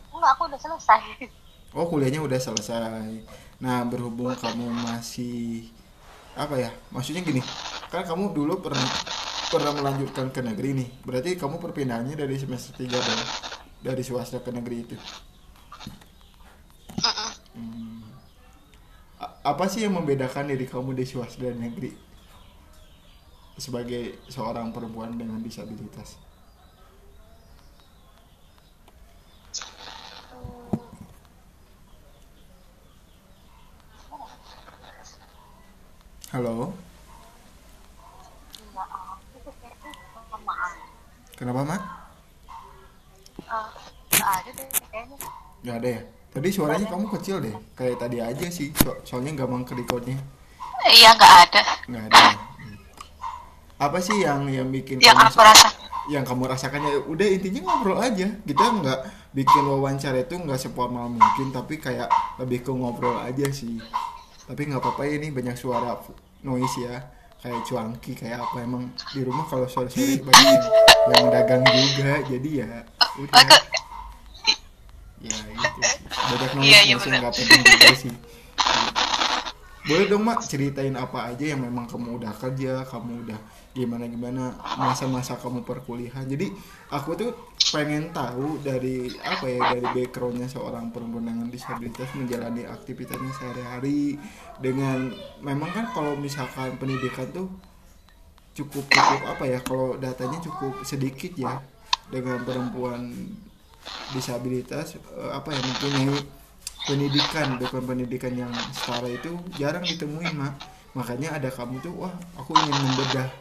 Enggak 0.09 0.31
aku 0.41 0.49
udah 0.49 0.57
selesai. 0.57 1.29
Oh 1.77 1.85
kuliahnya 1.85 2.25
udah 2.25 2.41
selesai. 2.41 3.21
Nah 3.61 3.85
berhubung 3.85 4.33
kamu 4.33 4.73
masih 4.73 5.69
apa 6.33 6.57
ya? 6.57 6.73
Maksudnya 6.89 7.21
gini 7.21 7.45
kan 7.93 8.09
kamu 8.09 8.33
dulu 8.33 8.65
pernah 8.65 8.89
pernah 9.53 9.77
melanjutkan 9.77 10.33
ke 10.33 10.41
negeri 10.41 10.73
nih. 10.73 10.89
Berarti 11.05 11.37
kamu 11.37 11.61
perpindahannya 11.61 12.17
dari 12.17 12.41
semester 12.41 12.73
3 12.73 12.89
dan 12.89 13.19
dari 13.85 14.01
swasta 14.01 14.41
ke 14.41 14.49
negeri 14.49 14.77
itu? 14.81 14.97
Hmm. 17.53 18.01
apa 19.43 19.67
sih 19.67 19.83
yang 19.83 19.99
membedakan 19.99 20.55
diri 20.55 20.71
kamu 20.71 20.95
di 20.95 21.05
swasta 21.05 21.51
dan 21.51 21.59
negeri 21.59 22.12
sebagai 23.57 24.19
seorang 24.29 24.73
perempuan 24.73 25.17
dengan 25.17 25.41
disabilitas 25.41 26.17
Halo. 36.33 36.73
Kenapa, 41.37 41.61
Mak? 41.61 41.83
Gak 45.61 45.77
ada 45.77 45.89
ya? 45.93 46.01
Tadi 46.33 46.49
suaranya 46.49 46.89
kamu 46.89 47.07
kecil 47.13 47.37
deh. 47.45 47.53
Kayak 47.77 48.01
tadi 48.01 48.25
aja 48.25 48.49
sih. 48.49 48.73
So 48.81 48.97
soalnya 49.05 49.45
gampang 49.45 49.69
ke 49.69 49.77
recordnya. 49.77 50.17
Iya, 50.89 51.13
nggak 51.13 51.35
ada. 51.45 51.63
Nggak 51.93 52.05
ada. 52.09 52.52
Apa 53.83 53.99
sih 53.99 54.23
yang 54.23 54.47
yang 54.47 54.71
bikin 54.71 55.03
yang 55.03 55.19
kamu 55.19 55.35
aku 55.35 55.43
rasa 55.43 55.69
yang 56.07 56.23
kamu 56.23 56.47
rasakan? 56.47 56.87
Ya 56.87 56.99
udah 57.03 57.27
intinya 57.27 57.61
ngobrol 57.67 57.99
aja. 57.99 58.31
Kita 58.47 58.65
nggak 58.79 59.01
bikin 59.35 59.63
wawancara 59.67 60.23
itu 60.23 60.39
nggak 60.39 60.55
seformal 60.63 61.11
mungkin 61.11 61.51
tapi 61.51 61.83
kayak 61.83 62.07
lebih 62.39 62.63
ke 62.63 62.71
ngobrol 62.71 63.19
aja 63.19 63.51
sih. 63.51 63.83
Tapi 64.47 64.71
nggak 64.71 64.79
apa-apa 64.79 65.03
ini 65.11 65.35
banyak 65.35 65.59
suara 65.59 65.99
noise 66.47 66.79
ya. 66.79 67.11
Kayak 67.43 67.67
cuangki 67.67 68.15
kayak 68.15 68.39
apa. 68.39 68.63
Emang 68.63 68.87
di 69.11 69.21
rumah 69.27 69.51
kalau 69.51 69.67
sore-sore 69.67 70.23
banyak 70.23 70.47
yang, 70.47 70.63
yang 71.11 71.27
dagang 71.35 71.63
juga 71.67 72.15
jadi 72.31 72.51
ya 72.63 72.71
udah. 73.19 73.35
Aku, 73.35 73.55
ya 75.27 75.35
sih. 75.43 75.59
banyak 76.31 76.51
noise 76.55 76.71
yang 76.87 77.01
benar. 77.03 77.19
nggak 77.19 77.35
penting 77.35 77.63
juga 77.67 77.95
sih. 77.99 78.15
Boleh 79.83 80.07
dong 80.07 80.23
mak 80.23 80.47
ceritain 80.47 80.95
apa 80.95 81.35
aja 81.35 81.43
yang 81.43 81.67
memang 81.67 81.91
kamu 81.91 82.23
udah 82.23 82.31
kerja 82.39 82.87
kamu 82.87 83.27
udah 83.27 83.41
gimana 83.73 84.05
gimana 84.05 84.53
masa-masa 84.77 85.41
kamu 85.41 85.65
perkuliahan. 85.65 86.29
Jadi 86.29 86.53
aku 86.93 87.17
tuh 87.17 87.33
pengen 87.73 88.13
tahu 88.13 88.61
dari 88.61 89.09
apa 89.25 89.49
ya 89.49 89.61
dari 89.73 89.87
backgroundnya 89.97 90.45
seorang 90.45 90.93
perempuan 90.93 91.25
dengan 91.25 91.49
disabilitas 91.49 92.13
menjalani 92.13 92.69
aktivitasnya 92.69 93.33
sehari-hari. 93.33 94.21
Dengan 94.61 95.09
memang 95.41 95.73
kan 95.73 95.89
kalau 95.97 96.13
misalkan 96.21 96.77
pendidikan 96.77 97.33
tuh 97.33 97.49
cukup 98.53 98.85
cukup 98.93 99.21
apa 99.25 99.45
ya 99.49 99.59
kalau 99.65 99.97
datanya 99.97 100.37
cukup 100.45 100.85
sedikit 100.85 101.33
ya 101.41 101.57
dengan 102.13 102.45
perempuan 102.45 103.09
disabilitas 104.13 105.01
eh, 105.01 105.33
apa 105.33 105.49
ya 105.49 105.61
mempunyai 105.65 106.21
pendidikan 106.85 107.57
background 107.57 107.89
pendidikan 107.89 108.33
yang 108.37 108.53
setara 108.77 109.09
itu 109.09 109.33
jarang 109.57 109.81
ditemuin 109.89 110.37
mak. 110.37 110.61
Makanya 110.93 111.41
ada 111.41 111.49
kamu 111.49 111.81
tuh 111.81 112.05
wah 112.05 112.13
aku 112.37 112.53
ingin 112.53 112.77
membedah 112.77 113.33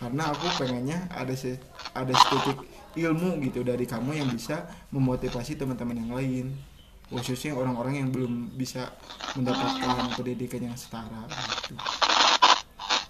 karena 0.00 0.32
aku 0.32 0.46
pengennya 0.56 0.98
ada 1.12 1.36
se 1.36 1.60
ada 1.92 2.08
sedikit 2.16 2.56
ilmu 2.96 3.36
gitu 3.44 3.60
dari 3.60 3.84
kamu 3.84 4.16
yang 4.16 4.28
bisa 4.32 4.64
memotivasi 4.90 5.60
teman-teman 5.60 6.00
yang 6.00 6.10
lain 6.16 6.46
khususnya 7.10 7.52
orang-orang 7.52 8.00
yang 8.00 8.08
belum 8.08 8.54
bisa 8.56 8.88
mendapatkan 9.36 10.14
pendidikan 10.16 10.62
yang 10.72 10.76
setara 10.78 11.26
gitu. 11.28 11.74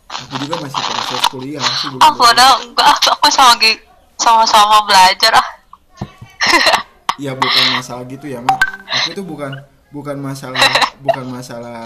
aku 0.08 0.34
juga 0.42 0.56
masih 0.66 0.80
proses 0.82 1.22
kuliah 1.30 1.62
sih 1.78 1.88
aku 1.94 2.00
lulus. 2.18 2.32
udah 2.34 2.50
enggak 2.64 2.90
aku 3.06 3.28
sama 3.30 3.54
gi- 3.60 3.82
sama-sama 4.18 4.82
belajar 4.84 5.32
ah 5.38 5.48
ya 7.24 7.36
bukan 7.36 7.64
masalah 7.76 8.04
gitu 8.08 8.26
ya 8.26 8.40
mak 8.42 8.58
aku 8.88 9.14
itu 9.14 9.22
bukan 9.22 9.52
bukan 9.92 10.16
masalah 10.16 10.60
bukan 11.04 11.24
masalah 11.28 11.84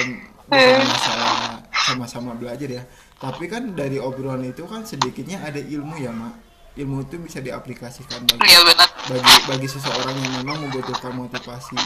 em, 0.00 0.24
bukan 0.48 0.84
masalah 0.88 1.60
sama-sama 1.84 2.32
belajar 2.32 2.80
ya 2.80 2.82
tapi 3.24 3.48
kan 3.48 3.72
dari 3.72 3.96
obrolan 3.96 4.44
itu 4.44 4.68
kan 4.68 4.84
sedikitnya 4.84 5.40
ada 5.40 5.56
ilmu 5.56 5.96
ya 5.96 6.12
mak. 6.12 6.36
Ilmu 6.76 7.08
itu 7.08 7.16
bisa 7.16 7.40
diaplikasikan 7.40 8.20
bagi 8.28 8.44
benar. 8.44 8.88
bagi 9.08 9.34
bagi 9.48 9.68
seseorang 9.70 10.12
yang 10.12 10.32
memang 10.44 10.68
membutuhkan 10.68 11.16
motivasi. 11.16 11.78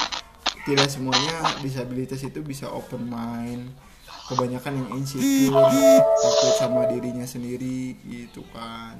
Tidak 0.67 0.89
semuanya 0.91 1.55
disabilitas 1.63 2.27
itu 2.27 2.43
bisa 2.43 2.67
open 2.67 3.07
mind. 3.07 3.71
Kebanyakan 4.27 4.83
yang 4.83 4.89
insecure 4.99 5.55
takut 6.19 6.53
sama 6.59 6.91
dirinya 6.91 7.23
sendiri 7.23 7.95
gitu 8.03 8.43
kan. 8.51 8.99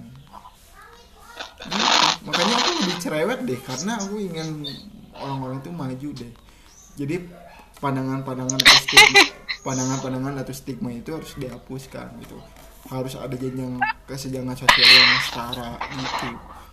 Gitu. 1.59 1.85
makanya 2.23 2.55
aku 2.55 2.71
lebih 2.87 2.97
cerewet 3.03 3.41
deh 3.43 3.61
karena 3.67 3.99
aku 3.99 4.15
ingin 4.23 4.63
orang-orang 5.19 5.59
itu 5.59 5.71
maju 5.75 6.09
deh. 6.15 6.33
Jadi 6.95 7.17
pandangan-pandangan 7.83 8.63
stigma 8.63 9.27
pandangan-pandangan 9.69 10.41
atau 10.41 10.57
stigma 10.57 10.89
itu 10.89 11.13
harus 11.13 11.37
dihapuskan 11.37 12.09
gitu. 12.25 12.41
Harus 12.89 13.21
ada 13.21 13.37
jenjang 13.37 13.77
kesenjangan 14.09 14.57
sosial 14.57 14.89
yang 14.89 15.21
setara 15.29 15.77
gitu. 15.93 16.31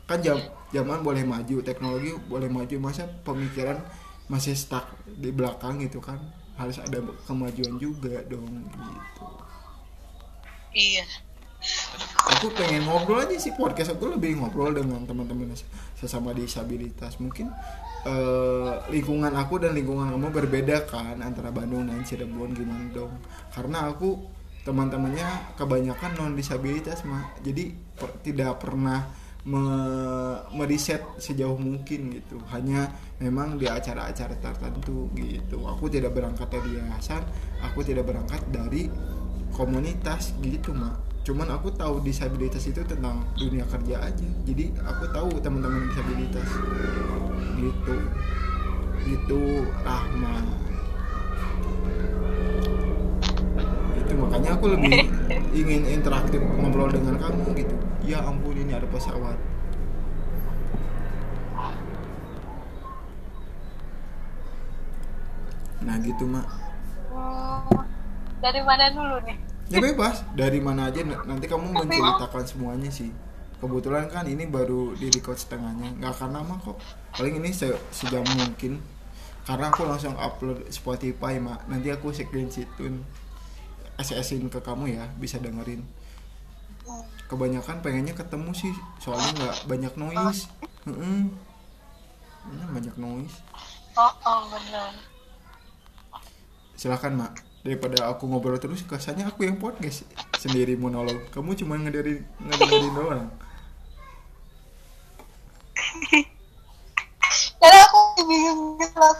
Kan 0.08 0.24
jam 0.24 0.40
zaman 0.72 1.04
boleh 1.04 1.28
maju 1.28 1.60
teknologi 1.60 2.16
boleh 2.32 2.48
maju 2.48 2.76
masa 2.80 3.04
pemikiran 3.28 3.84
masih 4.32 4.56
stuck 4.56 4.88
di 5.04 5.36
belakang 5.36 5.84
gitu 5.84 6.00
kan? 6.00 6.24
Harus 6.56 6.80
ada 6.80 7.04
kemajuan 7.28 7.76
juga 7.76 8.24
dong 8.32 8.48
gitu. 8.64 8.80
Iya. 10.72 11.04
Aku 12.40 12.48
pengen 12.56 12.88
ngobrol 12.88 13.28
aja 13.28 13.36
sih 13.36 13.52
podcast. 13.52 13.92
Aku 14.00 14.08
lebih 14.08 14.40
ngobrol 14.40 14.72
dengan 14.72 15.04
teman-teman 15.04 15.52
sesama 16.00 16.32
disabilitas. 16.32 17.20
Mungkin 17.20 17.52
eh, 18.06 18.74
lingkungan 18.94 19.34
aku 19.34 19.58
dan 19.60 19.74
lingkungan 19.74 20.14
kamu 20.14 20.30
berbeda 20.30 20.86
kan 20.86 21.18
antara 21.20 21.50
Bandung 21.50 21.90
dan 21.90 22.06
Cirebon 22.06 22.54
gimana 22.54 22.86
dong? 22.94 23.14
Karena 23.50 23.90
aku 23.90 24.22
teman-temannya 24.66 25.58
kebanyakan 25.58 26.12
non 26.18 26.34
disabilitas 26.34 27.06
mah 27.06 27.38
jadi 27.46 27.70
per- 27.94 28.18
tidak 28.26 28.58
pernah 28.62 29.06
me- 29.46 30.42
meriset 30.58 31.02
sejauh 31.22 31.58
mungkin 31.58 32.14
gitu. 32.18 32.42
Hanya 32.50 32.90
memang 33.22 33.62
di 33.62 33.70
acara-acara 33.70 34.38
tertentu 34.42 35.10
gitu. 35.14 35.66
Aku 35.70 35.86
tidak 35.90 36.18
berangkat 36.18 36.50
dari 36.50 36.82
yayasan 36.82 37.22
aku 37.62 37.82
tidak 37.86 38.06
berangkat 38.10 38.42
dari 38.54 38.90
komunitas 39.56 40.36
gitu 40.44 40.76
mah 40.76 40.94
cuman 41.26 41.58
aku 41.58 41.74
tahu 41.74 42.06
disabilitas 42.06 42.70
itu 42.70 42.86
tentang 42.86 43.26
dunia 43.34 43.66
kerja 43.66 43.98
aja. 43.98 44.30
Jadi 44.46 44.70
aku 44.86 45.10
tahu 45.10 45.42
teman-teman 45.42 45.90
disabilitas 45.90 46.46
gitu. 47.56 47.96
Itu 49.06 49.40
Rahma. 49.86 50.36
Itu 53.96 54.12
makanya 54.18 54.50
aku 54.58 54.66
lebih 54.76 54.94
ingin 55.60 55.82
interaktif 55.90 56.42
ngobrol 56.42 56.92
dengan 56.92 57.16
kamu 57.22 57.54
gitu. 57.58 57.76
Ya 58.06 58.22
ampun 58.22 58.54
ini 58.54 58.76
ada 58.76 58.86
pesawat. 58.86 59.38
Nah 65.86 65.96
gitu 66.02 66.26
mak. 66.26 66.46
Hmm, 67.14 67.86
dari 68.42 68.62
mana 68.66 68.90
dulu 68.90 69.18
nih? 69.26 69.38
Ya 69.70 69.80
bebas. 69.82 70.26
Dari 70.34 70.60
mana 70.62 70.90
aja. 70.90 71.02
Nanti 71.06 71.46
kamu 71.46 71.74
menceritakan 71.74 72.46
semuanya 72.46 72.90
sih. 72.90 73.14
Kebetulan 73.62 74.12
kan 74.12 74.26
ini 74.28 74.46
baru 74.50 74.98
di 74.98 75.10
record 75.14 75.38
setengahnya. 75.38 75.98
Nggak 75.98 76.12
akan 76.20 76.30
lama 76.36 76.54
kok 76.62 76.78
paling 77.16 77.40
ini 77.40 77.52
se 77.56 77.72
sejam 77.92 78.24
mungkin. 78.36 78.80
Karena 79.46 79.70
aku 79.70 79.86
langsung 79.86 80.18
upload 80.18 80.66
Spotify 80.74 81.38
mak. 81.38 81.70
Nanti 81.70 81.94
aku 81.94 82.10
screenshotin 82.10 83.06
SS-in 84.02 84.50
ke 84.50 84.60
kamu 84.60 84.98
ya 84.98 85.06
bisa 85.22 85.38
dengerin. 85.38 85.86
Kebanyakan 87.26 87.82
pengennya 87.82 88.14
ketemu 88.14 88.52
sih 88.54 88.74
soalnya 88.98 89.32
nggak 89.38 89.58
banyak 89.70 89.94
noise. 89.98 90.50
Heeh. 90.90 91.30
Ini 92.46 92.66
banyak 92.70 92.96
noise? 92.98 93.36
Oh 93.98 94.14
oh 94.26 94.42
benar. 94.50 94.92
Silakan 96.74 97.14
mak. 97.22 97.34
Daripada 97.66 98.14
aku 98.14 98.30
ngobrol 98.30 98.62
terus 98.62 98.86
kesannya 98.86 99.26
aku 99.26 99.46
yang 99.46 99.58
podcast 99.58 100.06
sendiri 100.38 100.78
monolog. 100.78 101.18
Kamu 101.34 101.58
cuma 101.58 101.78
ngedengerin 101.82 102.22
ngedengerin 102.46 102.94
doang 102.94 103.30
karena 107.60 107.80
aku 107.88 107.98
bingung 108.26 108.62
gitu 108.78 108.98
loh 109.00 109.16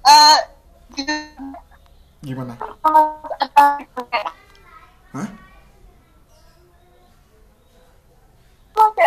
Eh, 0.00 0.38
gimana? 2.24 2.56
Hah? 5.12 5.28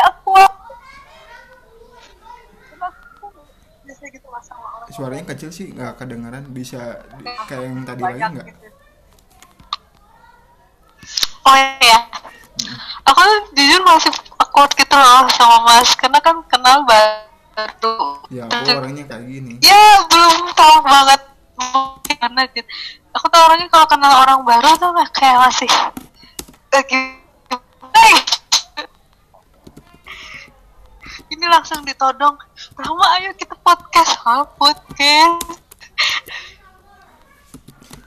Aku 0.04 0.32
gitu 4.04 4.28
sama 4.44 4.66
orang. 4.78 4.90
Suaranya 4.92 5.26
kecil 5.34 5.50
sih 5.50 5.72
nggak 5.72 5.96
kedengaran 5.98 6.44
bisa 6.52 7.00
di- 7.18 7.26
kayak 7.48 7.64
yang 7.72 7.82
tadi 7.88 8.02
lagi 8.04 8.20
nggak? 8.22 8.46
gitu. 8.52 8.68
oh 11.48 11.58
iya. 11.82 12.00
Aku 13.04 13.22
jujur 13.58 13.82
masih 13.84 14.12
awkward 14.40 14.72
gitu 14.78 14.96
loh 14.96 15.26
sama 15.34 15.58
mas 15.68 15.90
karena 15.98 16.20
kan 16.22 16.40
kenal 16.48 16.86
baru 16.86 17.13
aku 18.64 18.80
orangnya 18.80 19.04
kayak 19.06 19.24
gini. 19.28 19.54
Ya 19.60 19.84
belum 20.08 20.52
tahu 20.56 20.78
banget. 20.88 21.22
Gitu 22.56 22.70
aku 23.14 23.26
tuh 23.30 23.42
orangnya 23.46 23.68
kalau 23.70 23.86
kenal 23.86 24.14
orang 24.26 24.40
baru 24.42 24.74
tuh 24.82 24.90
kayak 25.14 25.38
masih 25.38 25.70
lagi 26.74 26.98
hey! 27.94 28.16
ini 31.30 31.46
langsung 31.46 31.86
ditodong. 31.86 32.34
Rama 32.78 33.06
ayo 33.22 33.30
kita 33.38 33.54
podcast. 33.62 34.18
Ha 34.26 34.46
podcast 34.58 35.63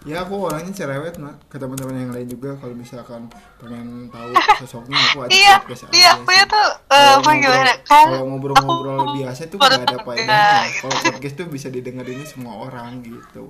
ya 0.07 0.23
aku 0.23 0.35
orangnya 0.39 0.71
cerewet 0.71 1.19
mak. 1.19 1.35
Ke 1.51 1.59
teman-teman 1.59 1.99
yang 1.99 2.13
lain 2.15 2.29
juga 2.31 2.55
kalau 2.57 2.73
misalkan 2.73 3.27
pengen 3.59 4.07
tahu 4.09 4.31
sosoknya 4.63 4.95
aku 4.95 5.27
ada 5.27 5.31
iya 5.35 5.55
podcast 5.59 5.91
iya 5.91 6.15
aja 6.15 6.23
aku 6.23 6.31
sih. 6.31 6.39
ya 6.39 6.45
tuh 6.47 6.69
eh, 6.87 6.95
Kalau 6.95 7.19
apa 7.19 7.31
gimana? 7.35 7.73
kan 7.83 8.07
kalau 8.07 8.27
ngobrol-ngobrol 8.31 8.97
aku 8.97 9.07
biasa 9.19 9.41
tuh 9.47 9.57
nggak 9.59 9.83
ada 9.83 9.99
faedahnya. 10.01 10.31
ya. 10.31 10.61
kalau 10.79 10.95
podcast 11.11 11.35
tuh 11.35 11.47
bisa 11.51 11.67
didengerinnya 11.69 12.27
semua 12.27 12.55
orang 12.63 13.03
gitu. 13.03 13.45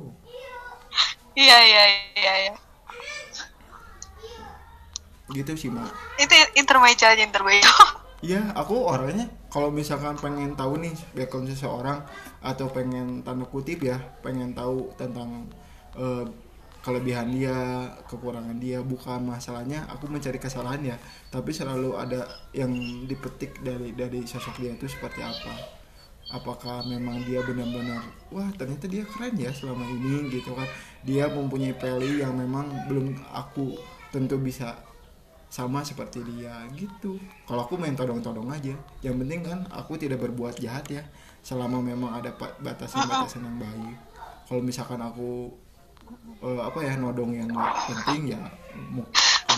Iya 1.37 1.59
iya 1.61 1.83
iya 2.17 2.33
iya. 2.49 2.53
Gitu 5.29 5.53
sih 5.59 5.69
mak. 5.69 5.91
Itu 6.17 6.33
intermezzo 6.57 7.05
aja 7.05 7.21
intermezzo. 7.21 7.69
Iya, 8.25 8.41
aku 8.57 8.89
orangnya 8.89 9.29
kalau 9.53 9.69
misalkan 9.69 10.17
pengen 10.17 10.57
tahu 10.57 10.81
nih 10.81 10.97
background 11.13 11.53
seseorang 11.53 12.01
atau 12.41 12.65
pengen 12.73 13.21
tanda 13.21 13.45
kutip 13.45 13.85
ya 13.85 14.01
pengen 14.25 14.57
tahu 14.57 14.89
tentang 14.97 15.53
eh, 15.93 16.25
kelebihan 16.87 17.35
dia 17.35 17.91
kekurangan 18.07 18.63
dia 18.63 18.79
bukan 18.79 19.27
masalahnya 19.27 19.83
aku 19.91 20.07
mencari 20.07 20.39
kesalahan 20.39 20.95
ya. 20.95 20.97
Tapi 21.35 21.51
selalu 21.51 21.99
ada 21.99 22.23
yang 22.55 22.71
dipetik 23.11 23.59
dari 23.67 23.91
dari 23.91 24.23
sosok 24.23 24.63
dia 24.63 24.71
itu 24.71 24.87
seperti 24.87 25.19
apa. 25.19 25.51
Apakah 26.31 26.87
memang 26.87 27.27
dia 27.27 27.43
benar-benar 27.43 28.07
wah 28.31 28.47
ternyata 28.55 28.87
dia 28.87 29.03
keren 29.03 29.35
ya 29.35 29.51
selama 29.51 29.83
ini 29.83 30.31
gitu 30.31 30.55
kan. 30.55 30.71
Dia 31.03 31.27
mempunyai 31.27 31.75
value 31.75 32.23
yang 32.23 32.39
memang 32.39 32.71
belum 32.87 33.19
aku 33.35 33.75
tentu 34.15 34.39
bisa 34.39 34.79
sama 35.51 35.83
seperti 35.83 36.23
dia 36.23 36.55
gitu. 36.79 37.19
Kalau 37.51 37.67
aku 37.67 37.75
main 37.75 37.99
todong-todong 37.99 38.47
aja. 38.55 38.79
Yang 39.03 39.27
penting 39.27 39.41
kan 39.43 39.59
aku 39.75 39.99
tidak 39.99 40.23
berbuat 40.23 40.63
jahat 40.63 40.87
ya 40.87 41.03
selama 41.43 41.83
memang 41.83 42.15
ada 42.23 42.31
batasan-batasan 42.63 43.43
yang 43.43 43.59
baik. 43.59 43.99
Kalau 44.47 44.63
misalkan 44.63 45.03
aku 45.03 45.51
eh, 46.43 46.61
apa 46.63 46.79
ya 46.85 46.95
nodong 46.97 47.33
yang 47.35 47.51
penting 47.89 48.37
ya 48.37 48.41
mu- 48.93 49.09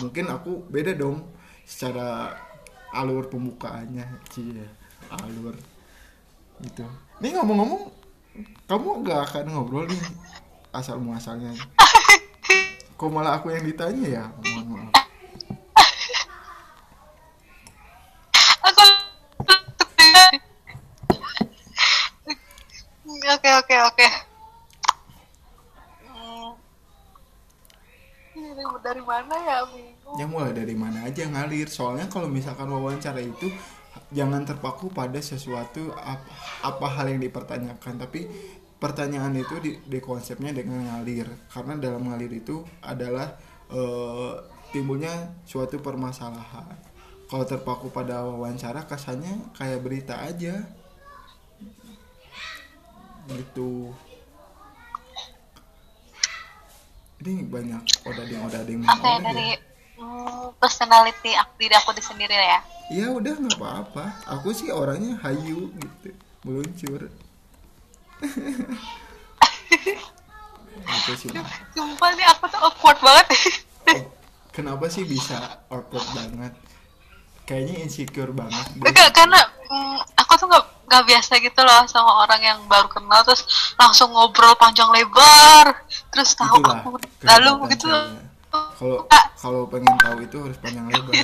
mungkin 0.01 0.27
aku 0.31 0.63
beda 0.71 0.95
dong 0.95 1.27
secara 1.67 2.33
alur 2.95 3.29
pembukaannya 3.29 4.05
cie 4.33 4.65
alur 5.13 5.55
gitu. 6.65 6.85
Nih 7.21 7.35
ngomong-ngomong 7.37 7.83
kamu 8.71 8.89
nggak 9.05 9.21
akan 9.31 9.45
ngobrol 9.53 9.85
nih 9.89 10.03
asal 10.73 11.01
muasalnya 11.01 11.53
kok 12.99 13.11
malah 13.15 13.39
aku 13.39 13.55
yang 13.55 13.63
ditanya 13.63 14.07
ya? 14.11 14.25
Mohon 14.43 14.91
maaf. 14.91 14.95
Oke 23.29 23.51
oke 23.61 23.77
oke 23.89 24.07
Hmm. 26.09 26.51
Ini 28.37 28.65
dari 28.85 28.98
mana 29.09 29.35
ya 29.41 29.59
bingung. 29.73 30.17
Ya 30.21 30.27
mulai 30.29 30.53
dari 30.53 30.77
mana 30.77 31.09
aja 31.09 31.25
ngalir. 31.25 31.69
Soalnya 31.73 32.07
kalau 32.13 32.29
misalkan 32.29 32.69
wawancara 32.69 33.25
itu 33.25 33.49
jangan 34.13 34.45
terpaku 34.45 34.93
pada 34.93 35.17
sesuatu 35.17 35.97
apa, 35.97 36.29
apa 36.61 36.87
hal 36.93 37.17
yang 37.17 37.21
dipertanyakan. 37.25 37.97
Tapi 37.97 38.29
pertanyaan 38.77 39.33
itu 39.41 39.57
di, 39.65 39.81
di 39.89 39.99
konsepnya 40.05 40.53
dengan 40.53 40.85
ngalir. 40.85 41.27
Karena 41.49 41.81
dalam 41.81 42.05
ngalir 42.05 42.33
itu 42.37 42.61
adalah 42.85 43.33
eh, 43.73 44.33
timbulnya 44.77 45.33
suatu 45.49 45.81
permasalahan. 45.81 46.77
Kalau 47.29 47.45
terpaku 47.45 47.89
pada 47.93 48.25
wawancara 48.25 48.85
kesannya 48.85 49.53
kayak 49.57 49.81
berita 49.81 50.21
aja. 50.21 50.69
Gitu 53.29 53.93
ini 57.19 57.43
banyak 57.45 57.83
odading 58.05 58.41
odading 58.43 58.79
oke 58.83 58.95
odading. 58.95 59.25
dari 59.27 59.49
hmm, 59.99 60.55
personality 60.57 61.33
aku 61.35 61.53
diri 61.59 61.75
aku 61.75 61.91
di 61.93 62.03
sendiri 62.03 62.35
ya 62.35 62.61
ya 62.89 63.07
udah 63.11 63.35
nggak 63.37 63.59
apa-apa 63.59 64.05
aku 64.31 64.55
sih 64.55 64.71
orangnya 64.71 65.19
hayu 65.23 65.69
gitu 65.75 66.11
meluncur 66.47 67.11
gitu 70.79 71.13
sih 71.17 71.29
Nah. 71.35 71.45
sumpah 71.75 72.11
nih 72.15 72.27
aku 72.29 72.45
tuh 72.49 72.61
awkward 72.63 72.99
banget 73.01 73.27
Oh, 73.89 74.05
kenapa 74.53 74.85
sih 74.89 75.03
bisa 75.03 75.37
awkward 75.69 76.05
banget 76.13 76.53
kayaknya 77.49 77.89
insecure 77.89 78.29
banget. 78.37 78.61
Enggak, 78.77 79.09
karena 79.17 79.41
mm, 79.65 79.99
aku 80.21 80.37
tuh 80.37 80.45
nggak 80.45 80.65
nggak 80.85 81.05
biasa 81.09 81.33
gitu 81.41 81.61
loh 81.65 81.85
sama 81.89 82.25
orang 82.25 82.41
yang 82.41 82.59
baru 82.69 82.89
kenal 82.89 83.21
terus 83.25 83.45
langsung 83.77 84.13
ngobrol 84.13 84.53
panjang 84.57 84.89
lebar 84.89 85.73
terus 86.09 86.33
tahu 86.35 86.59
itulah 86.61 86.81
aku. 86.81 86.99
Lalu 87.25 87.51
gitu 87.77 87.87
kalau 88.49 89.05
kalau 89.37 89.61
pengen 89.69 89.93
tahu 90.01 90.25
itu 90.25 90.37
harus 90.41 90.57
panjang 90.57 90.89
lebar. 90.89 91.15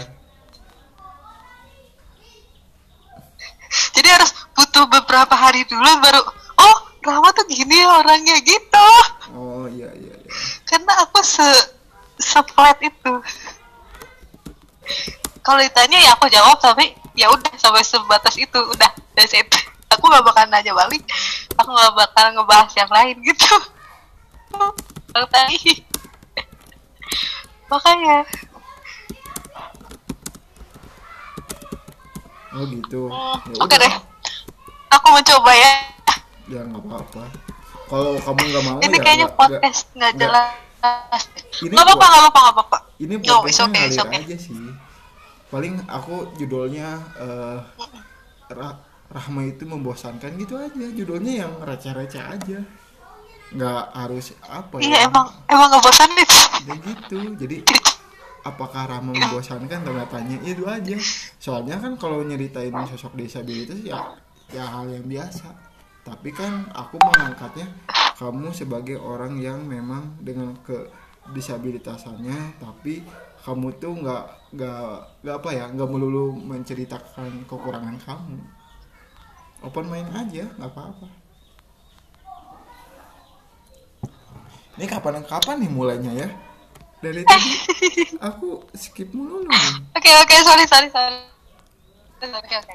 Jadi 3.95 4.09
harus 4.11 4.31
butuh 4.55 4.85
beberapa 4.87 5.35
hari 5.35 5.67
dulu 5.67 5.89
baru 6.05 6.21
oh 6.61 6.79
Rama 7.05 7.29
tuh 7.37 7.45
gini 7.49 7.85
ya 7.85 8.01
orangnya 8.01 8.37
gitu. 8.45 8.89
Oh 9.37 9.69
iya 9.69 9.93
iya 9.93 10.15
iya. 10.15 10.31
Karena 10.65 11.05
aku 11.05 11.21
se 11.21 11.45
seplat 12.17 12.81
itu. 12.81 13.13
Kalau 15.45 15.61
ditanya 15.61 16.01
ya 16.01 16.17
aku 16.17 16.29
jawab 16.33 16.57
tapi 16.61 16.97
ya 17.13 17.29
udah 17.29 17.53
sampai 17.61 17.85
sebatas 17.85 18.37
itu 18.41 18.57
udah 18.57 18.91
dari 19.15 19.29
situ 19.29 19.59
aku 19.93 20.05
nggak 20.09 20.25
bakal 20.25 20.45
nanya 20.49 20.73
balik. 20.77 21.05
Aku 21.61 21.69
nggak 21.73 21.93
bakal 21.93 22.27
ngebahas 22.37 22.73
yang 22.77 22.91
lain 22.93 23.17
gitu 23.25 23.57
Bang 24.57 25.27
tadi. 25.29 25.59
Makanya 27.71 28.23
oh 32.55 32.65
gitu. 32.71 33.11
Hmm, 33.11 33.39
Ya 33.51 33.59
oke 33.59 33.67
udah. 33.67 33.79
deh. 33.83 33.95
Aku 34.95 35.07
mencoba 35.11 35.53
ya. 35.53 35.71
Ya 36.47 36.61
nggak 36.63 36.83
apa-apa. 36.83 37.23
Kalau 37.85 38.13
kamu 38.17 38.43
nggak 38.47 38.65
mau 38.65 38.79
ini 38.79 38.87
ya 38.87 39.01
kayaknya 39.03 39.27
nggak- 39.27 39.39
podcast 39.39 39.81
nggak 39.93 40.13
jelas. 40.15 41.23
Nggak 41.59 41.83
apa-apa 41.83 42.05
nggak 42.05 42.23
apa-apa 42.23 42.39
nggak 42.39 42.55
apa-apa. 42.55 42.79
ini 43.01 43.15
No, 43.19 43.43
podcastnya 43.43 43.67
okay, 43.67 43.83
it's 43.85 43.97
ngalir 43.97 44.07
okay. 44.07 44.21
aja 44.23 44.37
sih. 44.39 44.55
Paling 45.51 45.75
aku 45.87 46.15
judulnya 46.37 46.89
eh, 47.17 47.59
Ra- 48.51 48.81
Rahma 49.11 49.41
itu 49.45 49.65
membosankan 49.65 50.31
gitu 50.39 50.55
aja. 50.55 50.87
Judulnya 50.95 51.47
yang 51.47 51.53
receh-receh 51.59 52.23
aja 52.23 52.59
nggak 53.55 53.83
harus 53.95 54.35
apa 54.45 54.83
iya 54.83 55.07
ya? 55.07 55.07
emang 55.07 55.27
emang 55.47 55.67
nggak 55.71 55.83
bosanin 55.87 56.29
ya 56.67 56.75
gitu 56.75 57.19
jadi 57.39 57.57
apakah 58.45 58.85
Rahma 58.87 59.17
membosankan 59.17 59.83
tanda 59.83 60.05
tanya 60.07 60.37
itu 60.45 60.69
aja. 60.69 60.95
Soalnya 61.41 61.81
kan 61.81 61.97
kalau 61.97 62.21
nyeritain 62.21 62.77
sosok 62.93 63.17
disabilitas 63.17 63.81
ya 63.81 64.15
ya 64.53 64.65
hal 64.69 64.93
yang 64.93 65.09
biasa. 65.09 65.49
Tapi 66.05 66.29
kan 66.37 66.69
aku 66.77 67.01
mengangkatnya 67.01 67.73
kamu 68.21 68.53
sebagai 68.53 69.01
orang 69.01 69.41
yang 69.41 69.65
memang 69.65 70.21
dengan 70.21 70.53
ke 70.61 70.87
disabilitasannya 71.33 72.61
tapi 72.61 73.01
kamu 73.41 73.81
tuh 73.81 73.97
nggak 73.97 74.25
nggak 74.53 74.89
nggak 75.25 75.37
apa 75.41 75.51
ya 75.57 75.65
nggak 75.73 75.89
melulu 75.89 76.37
menceritakan 76.37 77.49
kekurangan 77.49 77.97
kamu. 78.05 78.39
Open 79.65 79.89
main 79.89 80.05
aja 80.13 80.45
nggak 80.61 80.69
apa-apa 80.69 81.24
ini 84.75 84.85
kapan 84.91 85.23
kapan 85.23 85.57
nih 85.63 85.71
mulainya 85.71 86.13
ya 86.15 86.29
dari 86.99 87.23
tadi 87.23 87.53
aku 88.19 88.65
skip 88.75 89.13
mulu 89.13 89.45
nih 89.47 89.85
Oke 89.95 90.11
oke 90.11 90.35
sorry 90.43 90.65
sorry 90.67 90.89
sorry. 90.91 91.23
Oke 92.19 92.27
oke 92.35 92.55
oke. 92.57 92.75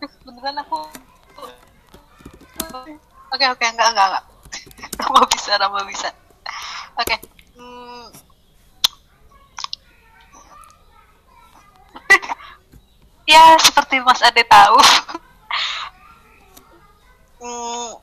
Aduh, 0.00 0.10
Beneran 0.24 0.56
aku. 0.64 0.78
Oke 3.34 3.44
oke 3.50 3.64
enggak 3.68 3.88
enggak 3.92 4.06
enggak. 4.08 4.24
Rama 5.02 5.22
bisa 5.28 5.52
Rama 5.60 5.80
bisa. 5.84 6.08
Oke. 6.96 7.16
Hmm. 7.58 8.06
ya 13.34 13.58
seperti 13.60 14.00
Mas 14.00 14.24
Ade 14.24 14.46
tahu. 14.48 14.78
Hmm, 17.44 18.00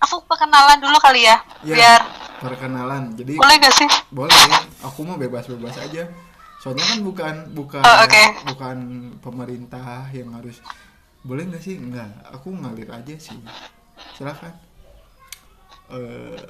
aku 0.00 0.24
perkenalan 0.24 0.80
dulu 0.80 0.96
kali 0.98 1.24
ya, 1.24 1.36
Ya. 1.60 1.76
biar 1.76 2.00
perkenalan 2.40 3.12
jadi 3.14 3.36
boleh 3.36 3.56
gak 3.58 3.74
sih? 3.74 3.88
boleh 4.08 4.32
aku 4.80 5.00
mau 5.04 5.14
bebas-bebas 5.14 5.76
aja 5.76 6.08
soalnya 6.56 6.84
kan 6.84 7.00
bukan 7.00 7.34
bukan 7.52 7.80
Oh, 7.80 7.96
oke. 8.04 8.24
bukan 8.48 8.78
pemerintah 9.20 10.08
yang 10.10 10.32
harus 10.32 10.60
boleh 11.20 11.44
nggak 11.46 11.60
sih 11.60 11.76
nggak 11.76 12.32
aku 12.32 12.48
ngalir 12.52 12.88
aja 12.88 13.12
sih 13.16 13.36
silakan 14.12 14.56
eh 15.90 16.40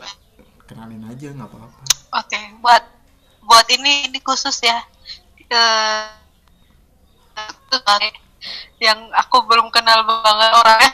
kenalin 0.65 1.03
aja 1.07 1.31
nggak 1.31 1.47
apa-apa 1.47 1.83
Oke, 2.11 2.39
buat 2.59 2.83
buat 3.41 3.67
ini 3.71 4.07
ini 4.07 4.19
khusus 4.19 4.63
ya. 4.63 4.79
Eh, 5.47 6.07
yang 8.81 8.99
aku 9.13 9.47
belum 9.47 9.71
kenal 9.71 10.03
banget 10.03 10.51
orangnya, 10.55 10.91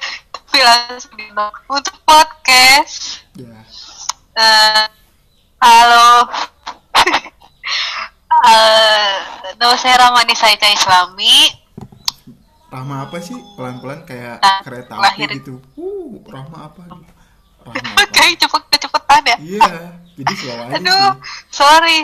tapi 0.57 0.65
langsung 0.65 1.13
untuk 1.69 1.97
podcast. 2.01 3.21
ya 3.37 3.61
Eh, 4.33 4.85
halo, 5.59 6.33
Eh, 8.49 9.13
nama 9.53 9.77
saya 9.77 10.01
Ramani 10.01 10.33
Saita 10.33 10.65
Islami. 10.67 11.53
Rahma 12.69 13.05
apa 13.05 13.21
sih 13.21 13.37
pelan-pelan 13.53 14.09
kayak 14.09 14.41
Ah, 14.41 14.65
kereta 14.65 14.97
lahir. 14.97 15.29
api 15.29 15.37
gitu 15.37 15.61
uh 15.77 16.25
Rahma 16.25 16.73
apa 16.73 16.89
Rahma 16.89 17.05
apa 17.93 18.09
Kayak 18.09 18.41
cepet 18.41 18.63
kecepetan 18.71 19.23
ya. 19.27 19.37
iya 19.39 19.73
jadi 20.15 20.33
slow 20.35 20.57
aja 20.59 20.73
Aduh, 20.75 20.89
sih 20.89 21.13
sorry. 21.53 21.99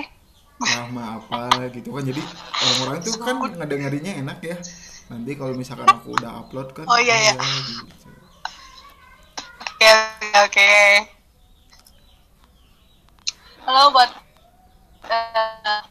Rahma 0.61 1.25
apa 1.25 1.41
gitu 1.73 1.89
kan 1.91 2.05
jadi 2.05 2.21
orang-orang 2.53 2.97
itu 3.01 3.11
kan 3.17 3.35
ngedengerinnya 3.55 4.13
enak 4.21 4.39
ya 4.43 4.57
nanti 5.09 5.37
kalau 5.37 5.53
misalkan 5.53 5.85
aku 5.87 6.17
udah 6.17 6.41
upload 6.41 6.69
kan 6.73 6.85
Oh, 6.85 6.97
iya, 6.97 7.17
iya. 7.19 7.33
gitu. 7.33 8.02
Oke 9.83 9.91
oke 9.91 10.39
oke. 10.47 10.71
Halo 13.67 13.91
buat 13.91 14.11
eh, 15.11 15.83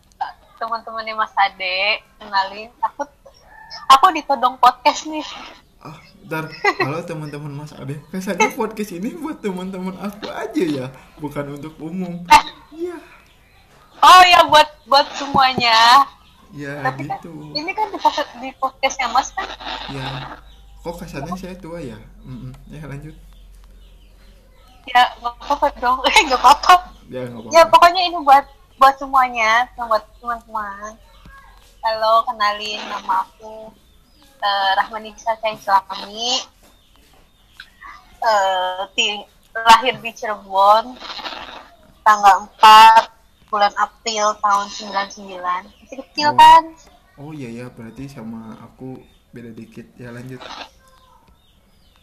teman-temannya 0.56 1.12
Mas 1.12 1.36
Ade, 1.36 2.00
kenalin 2.16 2.72
aku 2.80 3.04
aku 3.92 4.06
ditodong 4.16 4.56
podcast 4.56 5.12
nih. 5.12 5.28
ah 5.84 6.00
ntar 6.24 6.48
halo 6.80 7.04
teman-teman 7.04 7.52
mas 7.52 7.76
Ade 7.76 8.00
kesannya 8.08 8.56
podcast 8.56 8.96
ini 8.96 9.12
buat 9.12 9.44
teman-teman 9.44 10.00
aku 10.00 10.30
aja 10.30 10.64
ya 10.64 10.86
bukan 11.18 11.60
untuk 11.60 11.76
umum 11.76 12.24
iya 12.72 12.96
Oh 14.00 14.22
ya 14.24 14.48
buat 14.48 14.72
buat 14.88 15.10
semuanya. 15.12 16.08
ya 16.54 16.80
Tapi 16.80 17.12
kan 17.12 17.20
gitu 17.20 17.34
ini 17.52 17.76
kan 17.76 17.90
di, 17.90 18.00
podcast- 18.00 18.40
di 18.40 18.56
podcastnya 18.56 19.12
Mas 19.12 19.36
kan. 19.36 19.50
ya 19.90 20.38
kok 20.80 20.96
kesannya 20.96 21.36
saya 21.36 21.60
tua 21.60 21.84
ya 21.84 22.00
Mm-mm. 22.24 22.56
ya 22.70 22.88
lanjut 22.88 23.18
Ya 24.90 25.02
nggak 25.22 25.34
apa-apa 25.38 25.68
dong, 25.78 26.00
eh 26.10 26.22
nggak 26.26 26.42
apa-apa. 26.42 26.74
ya 27.08 27.22
nggak 27.30 27.42
Ya 27.54 27.62
apa-apa 27.64 27.72
pokoknya 27.74 28.02
ini 28.10 28.18
buat 28.22 28.46
buat 28.82 28.96
semuanya, 28.98 29.70
buat 29.78 30.04
teman-teman. 30.18 30.98
Halo, 31.82 32.14
kenalin 32.26 32.82
nama 32.86 33.26
aku 33.26 33.70
eh, 34.42 34.72
Rahmanisa 34.78 35.38
Islami. 35.44 36.42
Eh, 38.22 38.82
ti- 38.96 39.26
lahir 39.52 40.00
di 40.00 40.12
Cirebon 40.14 40.96
tanggal 42.02 42.48
4 42.58 43.12
bulan 43.52 43.74
April 43.76 44.32
tahun 44.40 44.68
99. 44.72 45.68
Masih 45.84 45.98
kecil 46.08 46.30
Oh. 46.32 46.38
kan? 46.38 46.64
oh 47.20 47.32
iya 47.36 47.52
ya 47.52 47.66
berarti 47.70 48.08
sama 48.08 48.58
aku 48.58 48.98
beda 49.30 49.52
dikit 49.52 49.86
ya 49.94 50.10
lanjut 50.10 50.42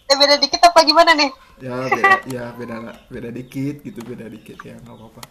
Eh, 0.08 0.16
beda 0.16 0.34
dikit 0.36 0.60
apa 0.62 0.80
gimana 0.82 1.12
nih? 1.12 1.28
ya 1.58 1.74
beda 1.90 2.14
ya 2.30 2.44
beda 2.54 2.76
beda 3.10 3.28
dikit 3.28 3.82
gitu 3.82 3.98
beda 4.06 4.30
dikit 4.30 4.56
ya 4.62 4.78
nggak 4.78 4.94
apa-apa 4.94 5.22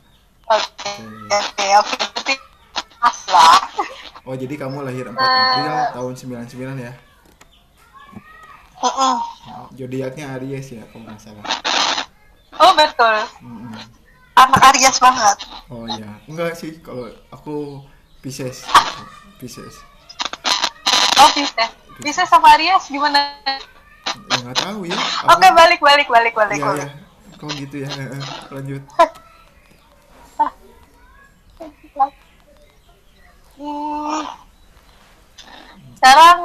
Oke, 0.48 0.92
oke, 1.32 1.66
oke. 1.80 2.34
Mas 3.00 3.20
lah. 3.32 3.64
oh 4.24 4.36
jadi 4.36 4.54
kamu 4.56 4.84
lahir 4.84 5.08
4 5.08 5.16
April 5.16 5.72
tahun 5.94 6.14
99 6.20 6.84
ya 6.84 6.94
Mm-mm. 8.78 9.16
zodiaknya 9.74 10.36
Aries 10.36 10.68
ya 10.70 10.84
kalau 10.92 11.08
nggak 11.08 11.18
salah 11.18 11.46
Oh 12.60 12.74
betul, 12.74 13.16
Mm-mm. 13.42 13.72
anak 14.36 14.62
Aries 14.76 14.98
banget. 15.00 15.38
oh 15.72 15.88
iya 15.88 16.12
enggak 16.28 16.54
sih 16.54 16.78
kalau 16.84 17.08
aku 17.32 17.82
Pisces 18.20 18.68
Pisces 19.40 19.80
Oh 21.18 21.30
bisa, 21.34 21.66
bisa 21.98 22.22
sama 22.28 22.52
Aries 22.54 22.92
gimana? 22.92 23.32
Ya 24.20 24.36
nggak 24.42 24.58
tahu 24.58 24.80
ya 24.84 24.98
aku 24.98 25.28
Oke 25.34 25.48
balik 25.52 25.80
balik 25.80 26.08
balik 26.08 26.34
balik. 26.34 26.58
ya 26.58 26.66
balik. 26.66 26.82
ya 26.82 26.90
kok 27.34 27.52
gitu 27.54 27.76
ya 27.80 27.90
Heeh. 27.90 28.22
lanjut 28.50 28.82
Hmm, 33.58 34.22
sekarang 35.98 36.40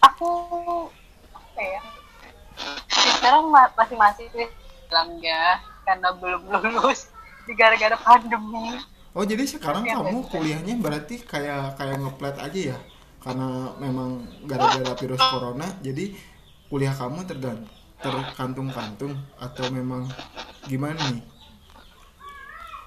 aku 0.00 0.30
apa 1.30 1.60
ya? 1.62 1.80
Ya, 2.90 3.10
sekarang 3.14 3.46
ma- 3.46 3.70
masih 3.72 3.94
masih 3.94 4.26
sih 4.28 4.46
bilangnya 4.88 5.62
karena 5.86 6.08
belum 6.12 6.42
lulus 6.50 7.06
di 7.46 7.54
gara-gara 7.54 7.94
pandemi. 7.96 8.82
oh 9.14 9.22
jadi 9.22 9.46
sekarang 9.46 9.86
Oke, 9.86 9.94
kamu 9.94 10.18
oke. 10.20 10.28
kuliahnya 10.28 10.74
berarti 10.76 11.22
kayak 11.22 11.78
kayak 11.78 11.96
ngeplat 11.96 12.36
aja 12.36 12.60
ya 12.74 12.78
karena 13.18 13.48
memang 13.78 14.10
gara-gara 14.44 14.92
virus 14.94 15.22
corona 15.22 15.66
jadi 15.78 16.14
kuliah 16.68 16.92
kamu 16.92 17.24
tergan 17.24 17.64
terkantung-kantung 17.98 19.16
atau 19.40 19.66
memang 19.74 20.06
gimana 20.70 21.00
nih? 21.10 21.24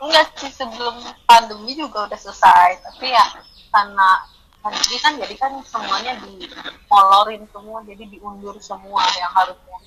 Enggak 0.02 0.34
sih 0.40 0.50
sebelum 0.50 0.98
pandemi 1.30 1.78
juga 1.78 2.10
udah 2.10 2.18
selesai, 2.18 2.82
tapi 2.82 3.12
ya 3.12 3.26
karena 3.70 4.26
pandemi 4.64 4.98
kan 4.98 5.14
jadi 5.20 5.36
kan 5.38 5.52
semuanya 5.68 6.18
dimolorin 6.24 7.44
semua, 7.54 7.84
jadi 7.86 8.04
diundur 8.10 8.56
semua 8.64 9.04
yang 9.20 9.30
harusnya. 9.36 9.78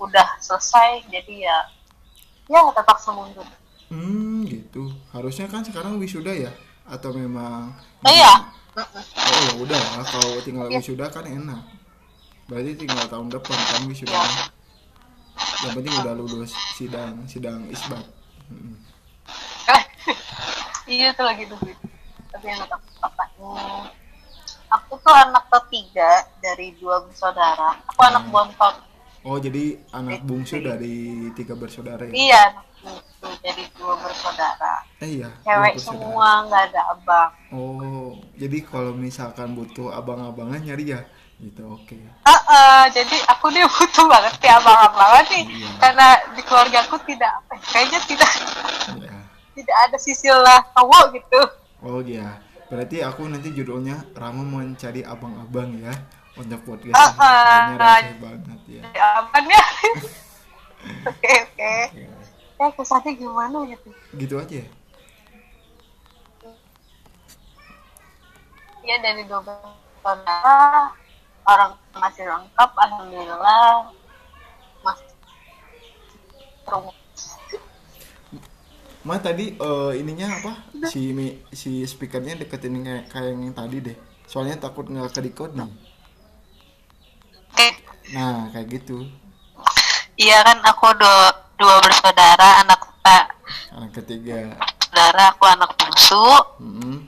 Udah 0.00 0.28
selesai, 0.40 1.04
jadi 1.12 1.50
ya 1.50 1.58
ya 2.46 2.60
terpaksa 2.72 3.10
mundur. 3.12 3.44
hmm 3.90 4.46
gitu. 4.50 4.90
Harusnya 5.12 5.46
kan 5.50 5.62
sekarang 5.66 5.98
wisuda 5.98 6.32
ya? 6.32 6.50
Atau 6.86 7.10
memang 7.14 7.74
Oh 8.06 8.12
iya, 8.14 8.32
oh 8.78 9.38
ya 9.42 9.52
udah 9.58 9.82
kalau 10.06 10.38
tinggal 10.46 10.70
Iya. 10.70 10.78
wisuda 10.78 11.10
kan 11.10 11.26
enak 11.26 11.75
berarti 12.46 12.72
tinggal 12.78 13.06
tahun 13.06 13.28
depan 13.28 13.58
kan 13.58 13.82
wisuda 13.86 14.14
Iya. 14.14 14.44
yang 15.68 15.74
penting 15.76 15.94
udah 16.00 16.14
lulus 16.14 16.52
sidang 16.74 17.14
sidang 17.26 17.66
isbat. 17.68 18.04
Mm-mm. 18.48 18.76
iya 20.86 21.10
tuh 21.12 21.26
lagi 21.26 21.44
tuh 21.44 21.58
tapi 22.30 22.46
yang 22.46 22.62
bapaknya. 23.00 23.90
Aku 24.66 24.98
tuh 24.98 25.14
anak 25.14 25.46
ketiga 25.48 26.26
dari 26.38 26.74
dua 26.76 27.02
bersaudara. 27.02 27.78
Aku 27.90 28.00
anak 28.02 28.24
Hmm. 28.28 28.32
bontot 28.34 28.74
oh 29.26 29.42
jadi 29.42 29.74
anak 29.90 30.22
bungsu 30.22 30.62
dari 30.62 31.28
tiga 31.34 31.58
bersaudara 31.58 32.06
ya? 32.06 32.14
Iya 32.14 32.40
anak 32.54 32.66
bungsu 32.78 33.26
jadi 33.42 33.62
dua 33.74 33.94
bersaudara. 33.98 34.74
Eh 35.02 35.10
iya 35.18 35.30
cewek 35.42 35.74
semua 35.82 36.46
nggak 36.46 36.62
ada 36.70 36.80
abang. 36.94 37.30
Oh 37.50 38.14
jadi 38.38 38.62
kalau 38.62 38.94
misalkan 38.94 39.58
butuh 39.58 39.90
abang-abangan 39.90 40.62
nyari 40.62 40.94
ya 40.94 41.02
gitu 41.36 41.62
oke. 41.68 41.96
Ah, 42.24 42.40
ah, 42.48 42.82
jadi 42.88 43.12
aku 43.28 43.52
nih 43.52 43.68
butuh 43.76 44.06
banget 44.08 44.34
ya 44.40 44.56
abang-abangan 44.56 45.24
nih 45.28 45.44
Iya. 45.44 45.68
karena 45.76 46.06
di 46.32 46.40
keluarga 46.40 46.78
aku 46.88 46.96
tidak 47.04 47.32
ya, 47.52 47.56
kayaknya 47.76 48.00
tidak 48.08 48.30
ya 49.04 49.16
tidak 49.52 49.76
ada 49.88 49.96
sisilah 50.00 50.60
cowok 50.72 51.04
gitu. 51.16 51.40
Oh 51.84 52.00
iya. 52.00 52.40
Berarti 52.66 52.98
aku 53.00 53.24
nanti 53.28 53.52
judulnya 53.52 54.00
Rama 54.12 54.42
mencari 54.42 55.00
abang-abang 55.00 55.76
ya 55.80 55.92
untuk 56.36 56.60
podcast 56.64 56.92
Ah, 56.96 57.12
ah. 57.14 57.14
kayaknya 57.16 57.76
receh 57.78 58.16
banget 58.20 58.60
ya. 58.68 58.82
ya 58.92 59.06
aman 59.20 59.44
ya. 59.48 59.64
Oke 61.08 61.32
oke. 61.46 61.72
Oke. 61.92 62.04
ya 62.56 62.66
kesannya 62.72 63.12
gimana 63.12 63.58
gitu? 63.68 63.88
Gitu 64.16 64.34
aja. 64.40 64.64
Ya? 68.80 68.96
dari 69.02 69.26
dua 69.26 69.42
saudara 70.00 70.94
orang 71.46 71.72
masih 71.94 72.24
lengkap 72.26 72.70
alhamdulillah 72.74 73.90
masih 74.82 75.10
rumah 76.66 76.96
Ma 79.06 79.22
tadi 79.22 79.54
eh, 79.54 79.92
ininya 80.02 80.26
apa? 80.26 80.52
Si 80.90 81.14
mi- 81.14 81.38
si 81.54 81.86
speakernya 81.86 82.42
deketin 82.42 82.82
kayak 82.82 83.06
kayak 83.06 83.38
yang 83.38 83.54
tadi 83.54 83.78
deh. 83.78 83.96
Soalnya 84.26 84.58
takut 84.58 84.90
nggak 84.90 85.14
kedikot 85.14 85.54
nih 85.54 85.70
Oke. 87.54 87.68
nah 88.10 88.50
kayak 88.50 88.66
gitu. 88.66 89.06
Iya 90.18 90.42
kan 90.42 90.58
aku 90.66 90.90
dua, 90.98 91.30
dua 91.54 91.78
bersaudara 91.78 92.66
anak 92.66 92.82
tak 93.06 93.30
anak 93.70 93.94
ketiga. 93.94 94.58
Saudara 94.82 95.30
aku 95.30 95.44
anak 95.46 95.70
bungsu. 95.78 96.26
Mm-mm. 96.58 97.06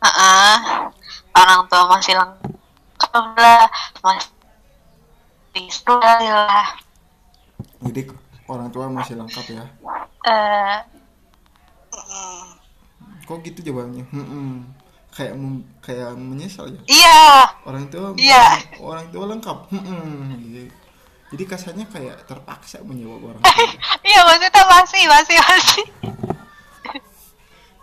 Heeh. 0.00 0.54
orang 1.36 1.68
tua 1.68 1.84
masih 1.92 2.16
lengkap 2.16 2.55
lah 3.36 3.64
masih 4.04 4.32
lah 6.30 6.66
jadi 7.82 8.00
orang 8.46 8.68
tua 8.72 8.86
masih 8.88 9.16
lengkap 9.18 9.46
ya? 9.52 9.64
Eh 10.26 10.76
kok 13.26 13.42
gitu 13.42 13.58
jawabannya? 13.58 14.06
Mm-mm. 14.14 14.70
kayak 15.10 15.34
mem- 15.34 15.66
kayak 15.82 16.12
menyesal 16.14 16.70
ya? 16.70 16.80
Iya. 16.86 17.24
Orang 17.66 17.90
tua 17.90 18.14
Iya. 18.14 18.46
orang 18.78 19.06
tua 19.10 19.24
lengkap? 19.34 19.58
Mm-mm. 19.72 20.38
Gitu. 20.46 20.70
jadi 21.34 21.42
kasarnya 21.42 21.90
kayak 21.90 22.22
terpaksa 22.30 22.78
menjawab 22.86 23.34
orang 23.34 23.42
tua. 23.42 23.66
iya 24.06 24.20
maksudnya 24.22 24.62
masih 24.70 25.02
masih 25.10 25.36
masih. 25.42 25.84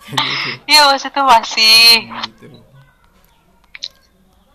Gitu. 0.04 0.50
Iya 0.72 0.82
maksudnya 0.88 1.24
masih. 1.28 1.88
Nah, 2.08 2.24
gitu. 2.24 2.48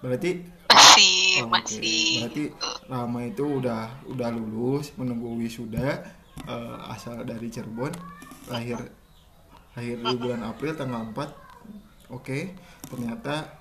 Berarti 0.01 0.31
masih 0.79 1.43
Oke, 1.43 1.51
masih. 1.51 2.07
Berarti 2.23 2.45
Rama 2.87 3.21
itu 3.27 3.45
udah 3.45 3.83
udah 4.07 4.29
lulus 4.31 4.95
menunggu 4.95 5.35
wisuda 5.39 6.07
eh, 6.47 6.77
asal 6.95 7.27
dari 7.27 7.51
Cirebon 7.51 7.91
lahir 8.49 8.79
lahir 9.75 9.97
di 9.99 10.15
bulan 10.19 10.43
April 10.47 10.75
tanggal 10.79 11.03
4 11.11 12.15
Oke, 12.15 12.57
ternyata 12.89 13.59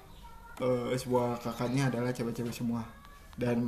eh, 0.61 0.95
sebuah 0.95 1.41
kakaknya 1.41 1.91
adalah 1.91 2.13
cewek-cewek 2.13 2.53
semua 2.55 2.85
dan 3.37 3.61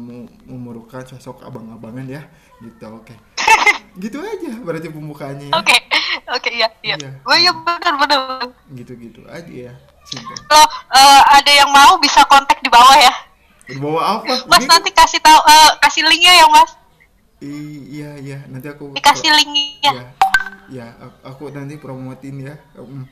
memerlukan 0.49 1.05
sosok 1.05 1.45
abang-abangan 1.45 2.05
ya 2.09 2.21
gitu 2.61 2.89
oke. 2.89 3.13
Gitu 3.99 4.21
aja 4.21 4.53
berarti 4.61 4.87
pembukaannya 4.93 5.49
ya. 5.49 5.55
Oke 5.59 5.75
oke 6.29 6.49
iya 6.49 6.67
iya. 6.85 6.95
Iya. 6.97 7.09
oh 7.25 7.37
iya 7.37 7.51
benar 7.53 7.93
benar 7.97 8.19
gitu 8.73 8.93
gitu 8.97 9.21
aja 9.29 9.49
ya 9.49 9.73
kalau 10.49 10.65
eh, 10.93 11.21
ada 11.37 11.51
yang 11.53 11.69
mau 11.69 11.97
bisa 12.01 12.25
kontak 12.25 12.57
di 12.61 12.69
bawah 12.69 12.97
ya 12.97 13.13
bawa 13.75 14.01
apa 14.17 14.33
Mas 14.43 14.59
Ini- 14.59 14.69
nanti 14.69 14.89
kasih 14.89 15.19
tahu 15.19 15.39
eh, 15.43 15.69
kasih 15.79 16.01
linknya 16.03 16.33
ya 16.35 16.47
Mas. 16.47 16.71
I- 17.39 17.85
iya 17.91 18.09
iya 18.17 18.37
nanti 18.45 18.65
aku 18.65 18.91
Dikasih 18.91 19.29
linknya. 19.31 19.91
ya 19.91 20.03
ya 20.69 20.85
aku, 20.97 21.17
aku 21.23 21.43
nanti 21.51 21.75
promotin 21.75 22.41
ya 22.43 22.55
Mm. 22.75 23.05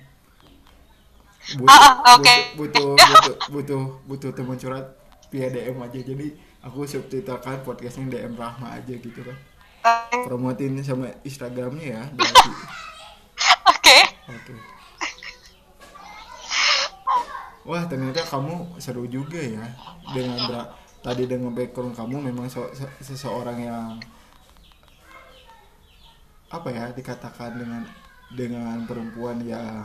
Ah, 1.63 1.79
ah, 1.79 1.93
oke. 2.13 2.35
butuh, 2.55 2.91
butuh 2.91 2.95
butuh 3.07 3.35
butuh 3.47 3.81
butuh 4.03 4.31
teman 4.31 4.55
curhat 4.55 4.83
via 5.27 5.47
DM 5.47 5.79
aja 5.79 5.95
jadi 5.97 6.27
aku 6.59 6.83
subtitlekan 6.83 7.63
podcastnya 7.63 8.19
DM 8.19 8.35
Rahma 8.35 8.75
aja 8.75 8.91
gitu 8.91 9.15
kan 9.17 9.37
promotin 10.21 10.75
sama 10.81 11.07
Instagramnya 11.21 11.87
ya 11.87 12.03
berarti 12.15 12.51
Oke. 13.69 13.97
oke 14.27 14.53
wah 17.67 17.83
ternyata 17.85 18.23
kamu 18.23 18.79
seru 18.79 19.03
juga 19.11 19.37
ya. 19.37 19.65
Dengan 20.15 20.39
tadi 21.03 21.23
dengan 21.27 21.51
background 21.51 21.93
kamu 21.93 22.31
memang 22.31 22.47
so- 22.47 22.71
se- 22.73 22.95
seseorang 23.03 23.59
yang 23.59 23.99
apa 26.47 26.71
ya 26.71 26.85
dikatakan 26.95 27.59
dengan 27.59 27.83
dengan 28.31 28.87
perempuan 28.87 29.43
yang 29.43 29.83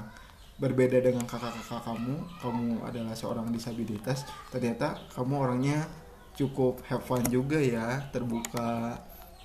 berbeda 0.62 1.02
dengan 1.02 1.26
kakak-kakak 1.26 1.82
kamu 1.82 2.14
kamu 2.38 2.66
adalah 2.86 3.14
seorang 3.18 3.50
disabilitas 3.50 4.22
ternyata 4.46 4.94
kamu 5.10 5.34
orangnya 5.42 5.82
cukup 6.38 6.78
have 6.86 7.02
fun 7.02 7.22
juga 7.26 7.58
ya 7.58 7.98
terbuka 8.14 8.94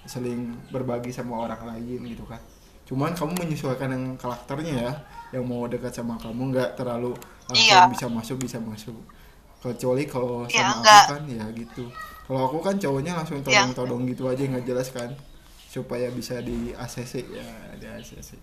saling 0.08 0.56
berbagi 0.72 1.12
sama 1.12 1.36
orang 1.44 1.76
lain 1.76 2.00
gitu 2.08 2.24
kan. 2.24 2.40
Cuman 2.88 3.12
kamu 3.12 3.36
menyesuaikan 3.44 3.92
yang 3.92 4.16
karakternya 4.16 4.74
ya 4.88 4.92
yang 5.36 5.44
mau 5.44 5.68
dekat 5.68 5.92
sama 5.92 6.16
kamu 6.16 6.56
nggak 6.56 6.80
terlalu 6.80 7.12
Iya. 7.54 7.88
bisa 7.88 8.08
masuk 8.10 8.38
bisa 8.44 8.58
masuk 8.60 8.96
kecuali 9.64 10.04
kalau 10.06 10.44
Iya, 10.48 10.68
sama 10.68 10.74
nggak. 10.84 11.04
aku 11.06 11.14
kan 11.16 11.24
ya 11.30 11.46
gitu 11.56 11.84
kalau 12.28 12.42
aku 12.46 12.58
kan 12.60 12.76
cowoknya 12.76 13.12
langsung 13.16 13.40
Iya. 13.40 13.64
todong-todong 13.72 14.04
gitu 14.12 14.24
aja 14.28 14.44
nggak 14.44 14.66
jelas 14.68 14.90
kan 14.92 15.10
supaya 15.68 16.08
bisa 16.12 16.40
di 16.44 16.72
ACC 16.74 17.14
ya 17.30 17.48
di 17.78 17.86
ACC 17.88 18.36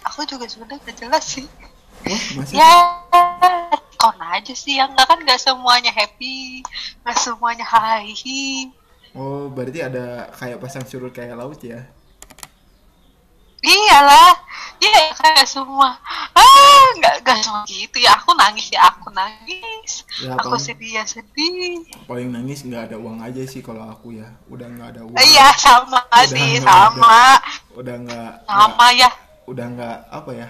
Aku 0.00 0.24
juga 0.26 0.48
sebenarnya 0.48 0.80
gak 0.90 0.96
jelas 0.96 1.24
sih. 1.38 1.46
wah 2.08 2.22
masih 2.40 2.56
Ya, 2.56 2.72
kon 4.00 4.16
aja 4.18 4.54
sih 4.56 4.80
yang 4.80 4.90
nggak 4.96 5.06
kan 5.06 5.18
nggak 5.20 5.38
semuanya 5.38 5.92
happy, 5.92 6.64
nggak 7.04 7.18
semuanya 7.20 7.66
high. 7.68 8.08
oh 9.12 9.50
berarti 9.52 9.84
ada 9.84 10.30
kayak 10.32 10.58
pasang 10.62 10.86
surut 10.88 11.12
kayak 11.12 11.36
laut 11.36 11.60
ya 11.60 11.84
Iyalah, 13.60 14.32
iya 14.78 15.12
kayak 15.12 15.44
semua. 15.44 15.92
Ah, 16.32 16.84
nggak 16.96 17.20
nggak 17.20 17.38
semua 17.38 17.62
gitu 17.64 17.96
ya. 17.96 18.16
Aku 18.16 18.32
nangis 18.32 18.66
ya, 18.68 18.80
aku 18.86 19.08
nangis. 19.10 20.08
Ya, 20.18 20.32
aku 20.34 20.48
paling- 20.50 20.64
sedih 20.64 20.90
ya 20.96 21.04
sedih. 21.04 21.84
paling 22.04 22.28
nangis 22.28 22.62
nggak 22.62 22.88
ada 22.88 22.96
uang 22.96 23.20
aja 23.20 23.40
sih 23.44 23.60
kalau 23.60 23.84
aku 23.86 24.12
ya 24.12 24.26
udah 24.46 24.66
nggak 24.66 24.88
ada 24.90 25.02
uang 25.02 25.16
Iya 25.16 25.48
sama 25.54 26.00
sih, 26.24 26.58
nggak 26.58 26.64
sama, 26.64 27.40
udah 27.72 27.94
nggak 28.00 28.30
sama 28.44 28.86
ya. 28.92 29.10
udah 29.46 29.66
nggak 29.68 29.96
apa 30.08 30.30
ya 30.32 30.48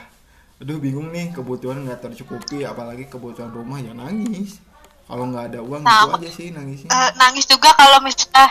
aduh 0.56 0.76
bingung 0.76 1.08
nih 1.08 1.30
kebutuhan 1.30 1.80
nggak 1.80 2.00
tercukupi 2.02 2.64
apalagi 2.64 3.06
kebutuhan 3.06 3.48
rumah 3.48 3.78
ya 3.78 3.92
nangis 3.92 4.60
kalau 5.04 5.24
nggak 5.26 5.44
ada 5.48 5.60
uang 5.60 5.80
gitu 5.80 5.96
Sama. 6.04 6.16
aja 6.16 6.30
sih 6.30 6.46
nangisnya 6.50 6.90
Eh, 6.90 7.10
nangis 7.14 7.44
juga 7.44 7.72
kalau 7.72 7.98
misalnya 8.00 8.48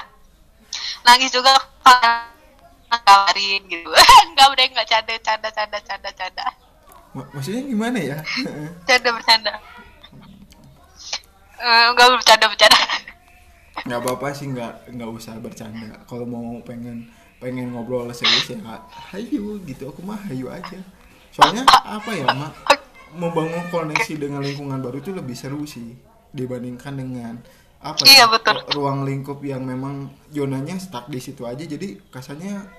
nangis 1.03 1.29
juga 1.29 1.53
kalau 1.79 2.38
ngabarin 2.89 3.62
gitu. 3.65 3.89
Enggak 4.28 4.47
udah 4.49 4.65
nggak 4.73 4.88
canda 4.88 5.13
canda 5.21 5.49
canda 5.49 5.80
canda 5.80 6.10
canda. 6.12 6.43
Ma- 7.10 7.30
maksudnya 7.34 7.62
gimana 7.63 7.97
ya 7.97 8.17
Canda 8.88 9.10
bercanda. 9.10 9.54
Eh, 11.60 11.86
enggak 11.91 12.08
bercanda 12.15 12.45
bercanda. 12.47 12.80
nggak 13.80 13.99
apa-apa 14.04 14.36
sih 14.36 14.52
nggak 14.52 14.91
nggak 14.91 15.08
usah 15.10 15.39
bercanda 15.39 16.04
kalau 16.04 16.28
mau 16.28 16.60
pengen 16.67 17.08
pengen 17.39 17.71
ngobrol 17.71 18.12
serius 18.12 18.52
ya 18.52 18.60
hayu 19.08 19.56
gitu 19.63 19.88
aku 19.88 20.04
mah 20.04 20.19
hayu 20.28 20.52
aja 20.52 20.75
soalnya 21.32 21.63
apa 21.88 22.12
ya 22.12 22.28
mak 22.28 22.52
membangun 23.15 23.71
koneksi 23.71 24.19
dengan 24.19 24.43
lingkungan 24.43 24.84
baru 24.84 24.99
itu 24.99 25.15
lebih 25.15 25.32
seru 25.32 25.63
sih 25.63 25.95
dibandingkan 26.36 26.91
dengan 26.99 27.39
apa 27.80 28.04
Iya, 28.04 28.28
ya, 28.28 28.36
betul. 28.36 28.60
ruang 28.75 29.08
lingkup 29.08 29.39
yang 29.47 29.63
memang 29.63 30.12
zonanya 30.28 30.75
stuck 30.75 31.08
di 31.08 31.23
situ 31.23 31.47
aja 31.47 31.63
jadi 31.63 32.04
kasarnya 32.12 32.78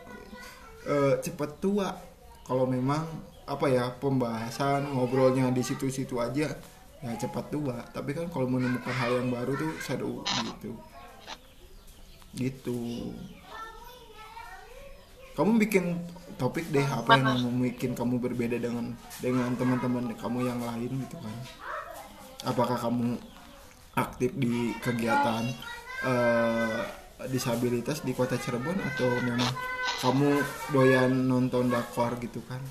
eh, 0.90 1.14
cepet 1.22 1.50
tua. 1.62 1.94
Kalau 2.42 2.66
memang 2.66 3.06
apa 3.46 3.66
ya 3.66 3.90
pembahasan 3.98 4.94
ngobrolnya 4.94 5.50
di 5.50 5.62
situ-situ 5.62 6.18
aja 6.18 6.50
ya 7.00 7.10
cepat 7.16 7.50
tua. 7.50 7.78
Tapi 7.94 8.10
kan 8.12 8.26
kalau 8.28 8.50
menemukan 8.50 8.92
hal 8.92 9.22
yang 9.22 9.30
baru 9.30 9.54
tuh 9.54 9.72
seru 9.80 10.22
gitu. 10.26 10.72
Gitu. 12.34 12.80
Kamu 15.34 15.56
bikin 15.62 15.98
topik 16.36 16.68
deh 16.68 16.84
apa 16.84 17.16
yang 17.16 17.48
membuat 17.48 17.80
kamu 17.80 18.16
berbeda 18.18 18.56
dengan 18.60 18.92
dengan 19.22 19.54
teman-teman 19.56 20.12
kamu 20.18 20.38
yang 20.46 20.60
lain 20.60 20.90
gitu 21.06 21.16
kan. 21.18 21.36
Apakah 22.44 22.76
kamu 22.76 23.20
aktif 23.94 24.30
di 24.36 24.74
kegiatan 24.80 25.44
eh, 26.06 26.99
disabilitas 27.28 28.00
di 28.00 28.16
kota 28.16 28.40
Cirebon 28.40 28.78
atau 28.80 29.10
memang 29.20 29.52
kamu 30.00 30.30
doyan 30.72 31.12
nonton 31.28 31.68
dakor 31.68 32.16
gitu 32.22 32.40
kan? 32.48 32.62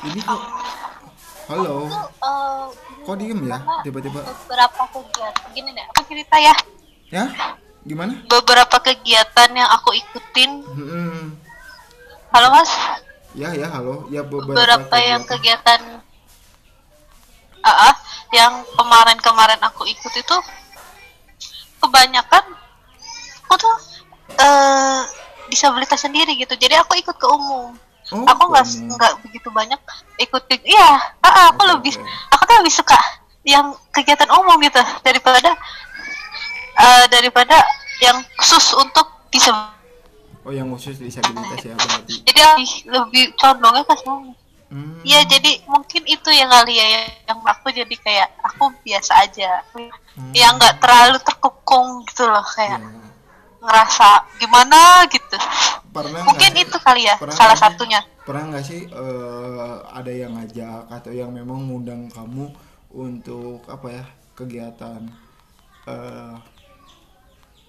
Ini 0.00 0.20
kok 0.24 0.42
halo. 1.50 1.90
Eh, 1.90 2.64
kok 3.04 3.16
diem 3.20 3.40
ya? 3.44 3.58
Tiba-tiba 3.82 4.20
beberapa 4.22 4.82
kegiatan. 4.94 5.46
Gini 5.52 5.70
deh 5.74 5.84
aku 5.90 6.00
cerita 6.06 6.36
ya. 6.38 6.54
Ya? 7.10 7.24
Gimana? 7.82 8.22
Beberapa 8.30 8.76
kegiatan 8.80 9.50
yang 9.50 9.70
aku 9.74 9.90
ikutin. 9.96 10.50
Hmm, 10.62 11.24
halo 12.32 12.48
mas. 12.54 12.70
Ya 13.34 13.52
ya 13.52 13.68
halo. 13.72 14.06
Ya 14.08 14.22
beberapa 14.22 14.56
beberapa 14.56 14.96
yang 15.02 15.22
kegiatan. 15.26 16.00
Ah, 17.60 17.92
ah, 17.92 17.94
yang 18.32 18.64
kemarin-kemarin 18.72 19.60
aku 19.60 19.84
ikut 19.84 20.12
itu 20.16 20.36
kebanyakan 21.80 22.44
aku 23.44 23.54
tuh 23.60 23.76
eh 24.40 25.00
disabilitas 25.50 26.00
sendiri 26.00 26.38
gitu. 26.38 26.54
Jadi 26.56 26.78
aku 26.78 26.94
ikut 26.96 27.16
ke 27.18 27.26
umum. 27.26 27.74
Oh, 28.10 28.26
aku 28.26 28.42
nggak 28.50 28.66
nggak 28.96 29.12
begitu 29.22 29.48
banyak 29.54 29.78
ikut 30.18 30.42
ke- 30.50 30.66
iya 30.66 30.98
ah, 31.22 31.54
aku 31.54 31.62
Oke, 31.62 31.70
lebih 31.78 31.92
aku 32.34 32.42
tuh 32.42 32.56
lebih 32.58 32.74
suka 32.74 32.98
yang 33.46 33.70
kegiatan 33.94 34.26
umum 34.34 34.58
gitu 34.62 34.82
daripada 35.06 35.54
eh, 36.74 37.04
daripada 37.06 37.60
yang 38.02 38.18
khusus 38.40 38.74
untuk 38.74 39.06
disabilitas. 39.30 39.78
Oh 40.42 40.50
yang 40.50 40.72
khusus 40.72 40.96
disabilitas 40.96 41.60
ya 41.62 41.76
berarti. 41.76 42.24
Jadi 42.24 42.40
lebih, 42.40 42.70
lebih 42.88 43.24
condongnya 43.36 43.84
ke 43.84 43.94
sana 44.00 44.32
Hmm, 44.70 45.02
Iya 45.02 45.26
jadi 45.26 45.66
mungkin 45.66 46.06
itu 46.06 46.30
yang 46.30 46.46
kali 46.48 46.78
ya 46.78 46.86
yang- 47.26 47.42
aku 47.42 47.68
jadi 47.68 47.90
kayak 47.96 48.28
aku 48.40 48.70
biasa 48.80 49.12
aja. 49.20 49.66
Hmm. 49.74 49.90
yang 50.30 50.54
nggak 50.54 50.78
terlalu 50.78 51.16
terkukung 51.20 52.04
gitu 52.04 52.22
loh 52.24 52.44
kayak 52.44 52.76
ya. 52.76 52.90
ngerasa 53.58 54.08
gimana 54.36 54.78
gitu. 55.06 55.36
Pernah 55.90 56.22
mungkin 56.22 56.50
sih- 56.52 56.62
itu 56.62 56.76
kali 56.78 57.02
ya 57.04 57.14
pernah 57.16 57.34
salah 57.34 57.58
satunya. 57.58 57.98
Pernah 58.20 58.42
nggak 58.48 58.64
sih 58.64 58.86
eh, 58.86 59.74
ada 59.90 60.12
yang 60.12 60.32
ngajak 60.32 60.86
atau 60.88 61.10
yang 61.10 61.30
memang 61.30 61.66
ngundang 61.66 62.06
kamu 62.08 62.52
untuk 62.90 63.66
apa 63.66 63.86
ya 63.90 64.04
kegiatan 64.34 65.02
eh, 65.84 66.34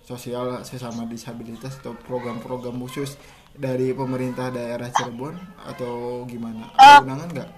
sosial 0.04 0.62
sesama 0.62 1.06
disabilitas 1.06 1.78
atau 1.78 1.96
program-program 1.96 2.76
khusus 2.80 3.16
dari 3.54 3.92
pemerintah 3.92 4.50
daerah 4.50 4.88
Cirebon 4.90 5.36
atau 5.66 6.24
gimana? 6.26 6.72
Ada 6.76 7.04
undangan 7.04 7.28
nggak? 7.30 7.50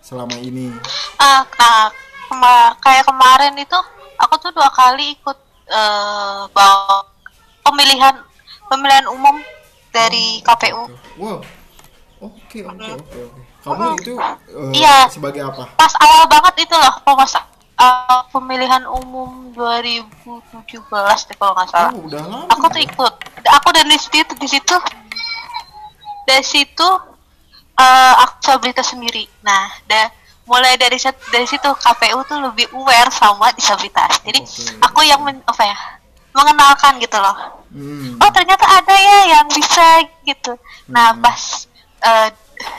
Selama 0.00 0.36
ini. 0.38 0.70
Ah 1.16 1.42
nah, 1.42 1.90
kema- 2.28 2.74
kayak 2.78 3.04
kemarin 3.04 3.54
itu 3.56 3.78
aku 4.16 4.34
tuh 4.38 4.50
dua 4.50 4.70
kali 4.70 5.14
ikut 5.14 5.38
eh 5.66 6.42
bawa 6.54 7.02
pemilihan 7.60 8.14
pemilihan 8.70 9.06
umum 9.10 9.34
dari 9.90 10.38
KPU 10.46 10.86
wow. 11.18 11.42
Oke 12.16 12.62
oke 12.64 12.90
oke 12.96 13.18
oke. 13.28 13.40
Kamu 13.60 13.98
itu 13.98 14.14
eh, 14.16 14.72
Iya. 14.78 15.10
sebagai 15.10 15.42
apa? 15.42 15.66
Pas 15.74 15.90
awal 15.98 16.24
banget 16.30 16.64
itu 16.64 16.74
loh 16.78 16.94
pas 17.02 17.32
uh, 17.76 18.20
pemilihan 18.32 18.84
umum 18.88 19.52
2017 19.52 21.28
deh 21.28 21.36
kalau 21.36 21.52
nggak 21.56 21.68
salah. 21.70 21.92
Oh 21.92 22.04
udah 22.08 22.22
lama. 22.24 22.46
Aku 22.52 22.66
tuh 22.72 22.82
ikut. 22.82 23.12
Aku 23.60 23.68
dan 23.72 23.86
di 23.88 23.98
situ 24.00 24.32
di 24.36 24.48
situ. 24.48 24.76
Dari 26.26 26.44
situ 26.44 26.88
eh 27.76 28.14
aku 28.24 28.40
disabilitas 28.40 28.88
sendiri. 28.92 29.28
Nah 29.44 29.68
da, 29.84 30.08
mulai 30.48 30.80
dari 30.80 30.96
situ 30.96 31.20
dari 31.28 31.44
situ 31.44 31.68
KPU 31.68 32.24
tuh 32.24 32.40
lebih 32.40 32.66
aware 32.72 33.12
sama 33.12 33.52
disabilitas. 33.52 34.20
Jadi 34.24 34.40
Oke. 34.42 34.72
aku 34.80 35.00
yang 35.04 35.20
men, 35.22 35.38
apa 35.44 35.62
ya 35.64 35.76
mengenalkan 36.36 37.00
gitu 37.00 37.16
loh. 37.16 37.64
Hmm. 37.76 38.16
oh 38.22 38.30
ternyata 38.32 38.64
ada 38.64 38.94
ya 38.94 39.20
yang 39.36 39.46
bisa 39.52 40.04
gitu. 40.24 40.56
Nah 40.88 41.12
Hmm. 41.12 41.20
pas 41.20 41.68
eh, 42.00 42.28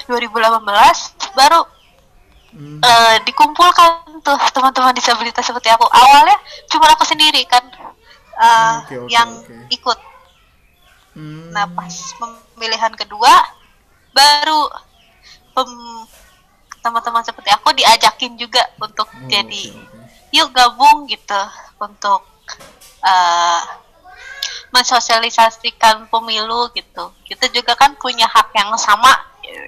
2018 0.10 1.38
baru 1.38 1.62
Hmm. 2.58 2.82
eh, 2.82 3.16
dikumpulkan 3.22 4.18
tuh 4.26 4.34
teman-teman 4.50 4.90
disabilitas 4.92 5.46
seperti 5.46 5.70
aku 5.70 5.86
awalnya 5.86 6.34
cuma 6.66 6.90
aku 6.90 7.06
sendiri 7.06 7.46
kan 7.46 7.62
eh, 8.34 8.76
Oke, 8.82 8.96
oke, 8.98 9.10
yang 9.14 9.30
oke. 9.30 9.70
ikut 9.70 10.00
Hmm. 11.14 11.50
nah 11.50 11.66
pas 11.70 11.90
pemilihan 12.14 12.94
kedua 12.94 13.34
baru 14.10 14.70
pem- 15.50 16.06
teman-teman 16.78 17.22
seperti 17.22 17.50
aku 17.50 17.74
diajakin 17.74 18.38
juga 18.38 18.62
untuk 18.78 19.10
Oh, 19.10 19.26
jadi 19.26 19.74
oke, 19.74 19.82
oke. 19.82 19.98
yuk 20.30 20.50
gabung 20.50 21.06
gitu 21.06 21.42
untuk 21.78 22.22
eh, 23.02 23.62
mensosialisasikan 24.70 26.06
pemilu 26.08 26.70
gitu 26.74 27.14
kita 27.26 27.50
juga 27.50 27.74
kan 27.74 27.98
punya 27.98 28.30
hak 28.30 28.54
yang 28.54 28.70
sama 28.78 29.10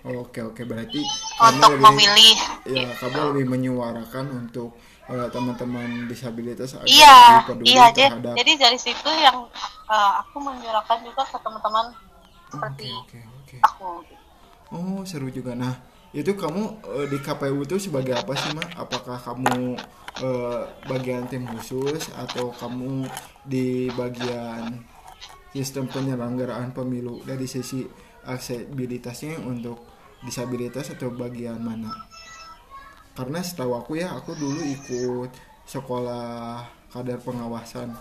Oke 0.03 0.39
oke 0.43 0.61
berarti 0.63 1.03
untuk 1.03 1.75
kamu 1.75 1.75
lebih 1.75 1.85
memilih 1.91 2.37
ya 2.67 2.89
kamu 2.99 3.19
lebih 3.35 3.45
menyuarakan 3.51 4.25
untuk 4.47 4.75
eh, 5.11 5.27
teman-teman 5.31 6.07
disabilitas 6.07 6.79
agar 6.79 6.87
iya 6.87 7.43
peduli 7.43 7.67
iya 7.75 7.85
terhadap 7.91 8.33
jadi 8.39 8.51
dari 8.55 8.79
situ 8.79 9.09
yang 9.11 9.43
eh, 9.91 10.11
aku 10.23 10.39
menyuarakan 10.39 10.97
juga 11.03 11.23
ke 11.27 11.37
teman-teman 11.43 11.85
seperti 12.49 12.87
Oke 12.95 13.19
oke. 13.23 13.57
aku 13.61 13.89
Oh 14.69 15.01
seru 15.01 15.33
juga. 15.33 15.57
Nah 15.57 15.73
itu 16.13 16.33
kamu 16.37 16.61
eh, 17.01 17.05
di 17.09 17.17
KPU 17.21 17.65
itu 17.65 17.77
sebagai 17.81 18.17
apa 18.17 18.33
sih 18.37 18.53
mak? 18.53 18.69
Apakah 18.77 19.17
kamu 19.17 19.77
eh, 20.21 20.61
bagian 20.85 21.25
tim 21.25 21.45
khusus 21.49 22.13
atau 22.13 22.53
kamu 22.53 23.09
di 23.45 23.89
bagian 23.97 24.85
sistem 25.49 25.89
penyelenggaraan 25.89 26.69
pemilu 26.69 27.25
dari 27.25 27.49
sisi 27.49 27.81
aksesibilitasnya 28.23 29.39
untuk 29.39 29.79
disabilitas 30.21 30.89
atau 30.89 31.09
bagian 31.09 31.57
mana? 31.57 31.91
Karena 33.11 33.39
setahu 33.39 33.75
aku 33.75 33.95
ya 33.95 34.11
aku 34.11 34.31
dulu 34.33 34.59
ikut 34.63 35.31
sekolah 35.63 36.63
kadar 36.89 37.19
pengawasan 37.19 37.91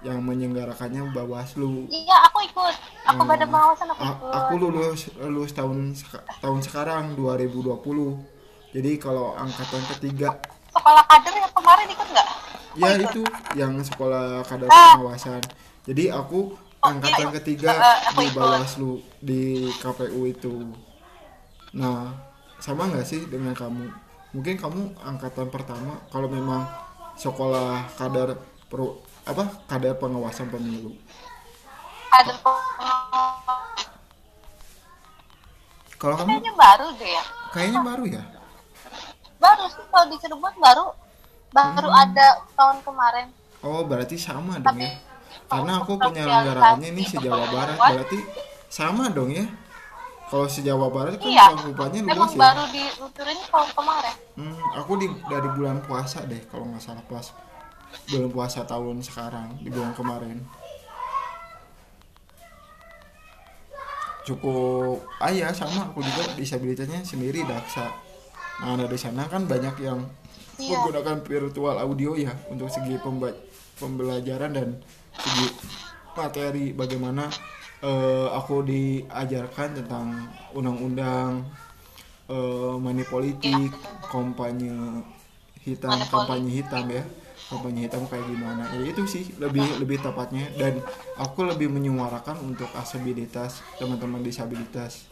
yang 0.00 0.18
menyelenggarakannya 0.18 1.10
Bawaslu. 1.10 1.86
Iya 1.86 2.16
aku 2.26 2.42
ikut. 2.42 2.74
Aku 3.04 3.18
Oh. 3.18 3.26
badan 3.26 3.48
pengawasan 3.48 3.86
aku 3.88 4.00
A- 4.00 4.08
ikut. 4.08 4.32
aku 4.32 4.52
lulus 4.58 5.00
lulus 5.20 5.50
tahun 5.52 5.94
tahun 6.40 6.60
sekarang 6.60 7.04
2020 7.14 8.22
jadi 8.70 8.96
kalau 8.96 9.34
angkatan 9.34 9.82
ketiga. 9.92 10.38
Sekolah 10.70 11.04
kader 11.04 11.34
yang 11.36 11.52
kemarin 11.52 11.86
ikut 11.88 12.08
nggak? 12.08 12.28
Ya 12.72 12.90
itu 12.96 13.22
yang 13.52 13.76
sekolah 13.78 14.40
kadar 14.42 14.66
Ah. 14.66 14.96
pengawasan. 14.96 15.42
Jadi 15.84 16.08
aku 16.08 16.54
Oh, 16.54 16.71
angkatan 16.82 17.28
iya. 17.30 17.36
ketiga 17.40 17.72
Eh, 17.72 17.98
aku 18.10 18.20
di 18.20 18.26
ikut. 18.28 18.36
Bawaslu 18.36 18.92
di 19.22 19.42
KPU 19.78 20.20
itu. 20.26 20.54
Nah 21.72 22.12
sama 22.58 22.90
nggak 22.90 23.06
sih 23.06 23.26
dengan 23.30 23.54
kamu? 23.54 23.86
Mungkin 24.34 24.54
kamu 24.58 24.80
angkatan 24.98 25.48
pertama 25.52 26.00
kalau 26.10 26.28
memang 26.28 26.64
sekolah 27.14 27.86
kadar 27.94 28.34
pro 28.70 28.98
apa 29.22 29.44
kadar 29.70 29.94
pengawasan 30.00 30.50
pemilu. 30.50 30.92
Pengawasan. 32.10 32.42
Kalau 35.96 36.14
kamu? 36.18 36.28
Kayaknya 36.34 36.52
baru 36.58 36.86
deh 36.98 37.10
ya. 37.14 37.24
Kayaknya 37.54 37.80
baru 37.84 38.04
ya? 38.08 38.22
Baru 39.38 39.64
sih 39.70 39.84
kalau 39.86 40.06
di 40.10 40.16
Cirebon 40.18 40.54
baru. 40.58 40.86
Baru 41.52 41.88
Hmm. 41.92 42.02
ada 42.08 42.26
tahun 42.56 42.78
kemarin. 42.82 43.28
Oh 43.62 43.84
berarti 43.86 44.16
sama 44.18 44.58
dong 44.58 44.66
Tapi 44.66 44.82
ya 44.82 45.11
Karena 45.52 45.72
aku 45.78 45.92
penyelenggaraannya 45.94 46.88
ini 46.88 47.02
sosialisasi 47.04 47.20
se-Jawa 47.20 47.46
Barat 47.48 47.76
Berarti 47.76 48.18
sama 48.66 49.04
dong 49.08 49.30
ya. 49.30 49.44
Kalau 50.26 50.46
se-Jawa 50.48 50.88
Barat 50.88 51.20
kan 51.20 51.28
Iya. 51.28 51.44
cakupannya 51.52 52.00
luas 52.08 52.32
ya. 52.32 52.40
baru 52.40 52.62
dilucurin 52.68 53.38
tahun 53.44 53.68
kemarin. 53.76 54.14
Hmm, 54.32 54.56
Aku 54.80 54.92
di, 54.96 55.06
dari 55.28 55.48
bulan 55.52 55.84
puasa 55.84 56.24
deh 56.24 56.40
Kalau 56.48 56.64
nggak 56.66 56.80
salah 56.80 57.04
pas 57.04 57.26
Bulan 58.08 58.30
puasa 58.32 58.64
tahun 58.64 59.04
sekarang 59.04 59.60
Di 59.60 59.68
bulan 59.68 59.92
kemarin. 59.92 60.40
Cukup 64.22 65.02
Ah 65.18 65.28
ya 65.28 65.50
sama 65.50 65.90
aku 65.90 65.98
juga 66.00 66.30
disabilitasnya 66.32 67.02
sendiri 67.02 67.42
daksa. 67.42 67.90
Nah 68.62 68.78
dari 68.78 68.94
sana 68.94 69.26
kan 69.26 69.44
banyak 69.44 69.74
yang 69.82 70.06
Iya. 70.56 70.78
menggunakan 70.78 71.26
virtual 71.26 71.74
audio 71.74 72.14
ya 72.14 72.30
untuk 72.46 72.70
segi 72.70 72.94
pembelajaran 73.74 74.52
dan 74.54 74.68
segi 75.18 75.48
materi 76.16 76.72
bagaimana 76.76 77.28
eh, 77.84 78.28
aku 78.32 78.64
diajarkan 78.64 79.82
tentang 79.82 80.32
undang-undang 80.56 81.44
eh, 82.28 82.74
money 82.80 83.04
politik 83.04 83.72
kampanye 84.08 85.02
hitam 85.62 85.94
Money 85.94 86.06
kampanye 86.10 86.50
hitam 86.50 86.84
ya. 86.90 87.04
Kampanye 87.50 87.80
hitam 87.86 88.02
kayak 88.08 88.26
gimana. 88.26 88.64
Ya 88.74 88.82
itu 88.88 89.02
sih 89.06 89.24
lebih 89.38 89.64
lebih 89.78 90.02
tepatnya. 90.02 90.48
Dan 90.58 90.82
aku 91.18 91.46
lebih 91.46 91.70
menyuarakan 91.70 92.40
untuk 92.42 92.68
aksesibilitas 92.74 93.62
teman-teman 93.78 94.24
disabilitas. 94.24 95.06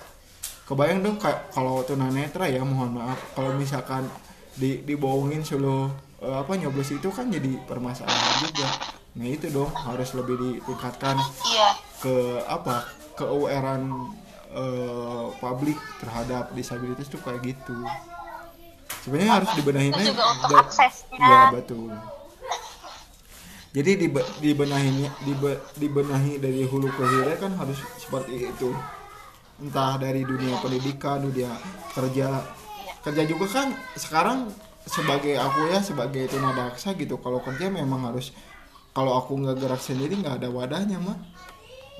Kebayang 0.67 1.03
dong 1.03 1.19
kalau 1.51 1.83
tunanetra 1.83 2.47
ya 2.47 2.63
mohon 2.63 2.99
maaf. 2.99 3.19
Kalau 3.35 3.55
misalkan 3.59 4.07
di 4.55 4.83
dibohongin 4.83 5.43
seluruh 5.47 5.91
eh, 6.21 6.37
apa 6.37 6.53
nyoblos 6.57 6.93
itu 6.93 7.09
kan 7.11 7.33
jadi 7.33 7.57
permasalahan 7.65 8.35
juga. 8.45 8.69
Nah 9.17 9.27
itu 9.27 9.51
dong 9.51 9.73
harus 9.75 10.15
lebih 10.15 10.37
ditingkatkan 10.39 11.17
iya. 11.51 11.71
ke 11.99 12.15
apa 12.47 12.87
ke 13.19 13.25
awarean 13.27 14.13
eh, 14.55 15.27
publik 15.41 15.77
terhadap 15.99 16.53
disabilitas 16.55 17.09
tuh 17.09 17.21
kayak 17.25 17.43
gitu. 17.43 17.77
Sebenarnya 19.01 19.33
harus 19.41 19.51
dibenahin 19.57 19.93
juga 19.97 20.25
untuk 20.29 20.51
da- 20.53 20.63
aksesnya. 20.69 21.19
Ya 21.25 21.41
betul. 21.57 21.91
Jadi 23.71 23.91
dibe, 24.03 24.23
dibenahinya 24.43 25.15
dibe, 25.23 25.63
dibenahi 25.79 26.43
dari 26.43 26.67
hulu 26.67 26.91
ke 26.91 27.05
hilir 27.07 27.39
kan 27.39 27.55
harus 27.55 27.79
seperti 28.03 28.51
itu. 28.51 28.75
Entah 29.63 29.95
dari 29.95 30.27
dunia 30.27 30.59
pendidikan 30.59 31.23
dunia 31.23 31.55
kerja 31.95 32.43
kerja 33.01 33.23
juga 33.25 33.47
kan 33.49 33.69
sekarang 33.97 34.51
sebagai 34.89 35.37
aku 35.37 35.69
ya 35.69 35.81
sebagai 35.85 36.25
tunadaksa 36.31 36.97
gitu 36.97 37.21
kalau 37.21 37.41
kerja 37.45 37.69
memang 37.69 38.11
harus 38.11 38.33
kalau 38.91 39.15
aku 39.15 39.39
nggak 39.39 39.61
gerak 39.61 39.83
sendiri 39.83 40.19
nggak 40.19 40.41
ada 40.43 40.49
wadahnya 40.51 40.99
mah 40.99 41.19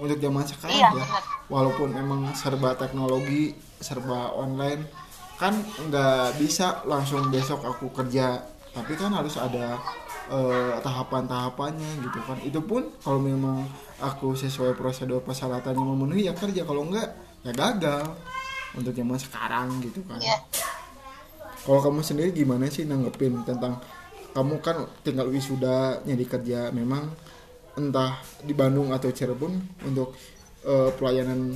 untuk 0.01 0.17
zaman 0.17 0.49
sekarang 0.49 0.81
Iya, 0.81 0.89
ya 0.97 1.07
walaupun 1.53 1.93
memang 1.93 2.33
serba 2.33 2.73
teknologi 2.73 3.53
serba 3.79 4.33
online 4.33 4.89
kan 5.37 5.57
nggak 5.57 6.37
bisa 6.37 6.85
langsung 6.85 7.33
besok 7.33 7.65
aku 7.65 7.89
kerja. 7.97 8.45
Tapi 8.71 8.93
kan 8.93 9.11
harus 9.11 9.41
ada 9.41 9.81
eh, 10.29 10.73
tahapan-tahapannya 10.85 12.05
gitu 12.05 12.21
kan. 12.29 12.39
Itu 12.45 12.61
pun 12.61 12.93
kalau 13.01 13.19
memang 13.19 13.65
aku 13.99 14.37
sesuai 14.37 14.77
prosedur 14.77 15.25
persyaratannya 15.25 15.81
memenuhi 15.81 16.29
ya 16.29 16.37
kerja. 16.37 16.69
Kalau 16.69 16.85
enggak 16.85 17.09
ya 17.41 17.53
gagal. 17.57 18.05
Untuk 18.77 18.93
zaman 18.95 19.19
sekarang 19.19 19.81
gitu 19.81 20.05
kan. 20.07 20.21
Iya 20.21 20.39
kalau 21.61 21.81
kamu 21.85 22.01
sendiri 22.01 22.31
gimana 22.33 22.73
sih 22.73 22.89
nanggepin 22.89 23.45
tentang 23.45 23.77
kamu 24.33 24.63
kan 24.65 24.87
tinggal 25.05 25.29
wisuda 25.29 26.01
nyari 26.07 26.25
kerja 26.25 26.73
memang 26.73 27.11
entah 27.77 28.17
di 28.41 28.55
Bandung 28.57 28.95
atau 28.95 29.13
Cirebon 29.13 29.59
untuk 29.85 30.17
eh, 30.65 30.91
pelayanan 30.97 31.55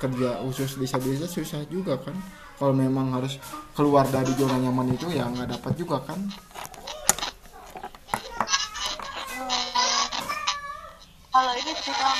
kerja 0.00 0.40
khusus 0.46 0.80
disabilitas 0.80 1.32
susah 1.32 1.60
juga 1.68 2.00
kan? 2.00 2.16
Kalau 2.60 2.76
memang 2.76 3.12
harus 3.16 3.40
keluar 3.72 4.04
dari 4.08 4.32
zona 4.36 4.60
nyaman 4.60 4.92
itu 4.92 5.08
ya 5.12 5.28
nggak 5.28 5.56
dapat 5.56 5.72
juga 5.76 6.00
kan? 6.04 6.20
Kalau 11.30 11.52
ini 11.56 11.72
kalau 11.72 12.16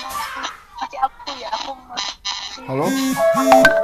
masih 0.81 0.99
aku 1.03 1.31
ya 1.37 1.49
aku 1.53 1.71
masih 1.89 2.13
halo? 2.69 2.87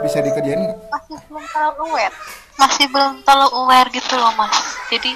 Bisa 0.00 0.18
dikerjain 0.24 0.60
masih 0.92 1.16
belum 1.28 1.44
terlalu 1.52 1.80
aware 1.92 2.16
masih 2.56 2.88
belum 2.88 3.20
terlalu 3.22 3.52
aware 3.52 3.88
gitu 3.92 4.16
loh 4.16 4.32
mas. 4.36 4.56
Jadi 4.88 5.12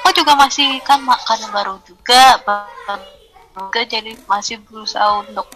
aku 0.00 0.24
juga 0.24 0.32
masih 0.36 0.80
kan 0.84 1.00
makan 1.04 1.40
baru 1.52 1.74
juga 1.84 2.40
baru 2.44 3.00
juga 3.58 3.80
jadi 3.84 4.14
masih 4.28 4.62
berusaha 4.64 5.24
untuk 5.24 5.48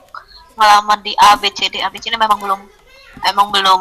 ngelamar 0.59 1.01
di 1.01 1.17
A 1.17 1.37
B 1.37 1.49
C 1.53 1.69
D. 1.73 1.81
A 1.81 1.89
B 1.89 1.97
C 2.01 2.09
D 2.09 2.17
memang 2.17 2.41
belum 2.41 2.61
emang 3.29 3.49
belum 3.53 3.81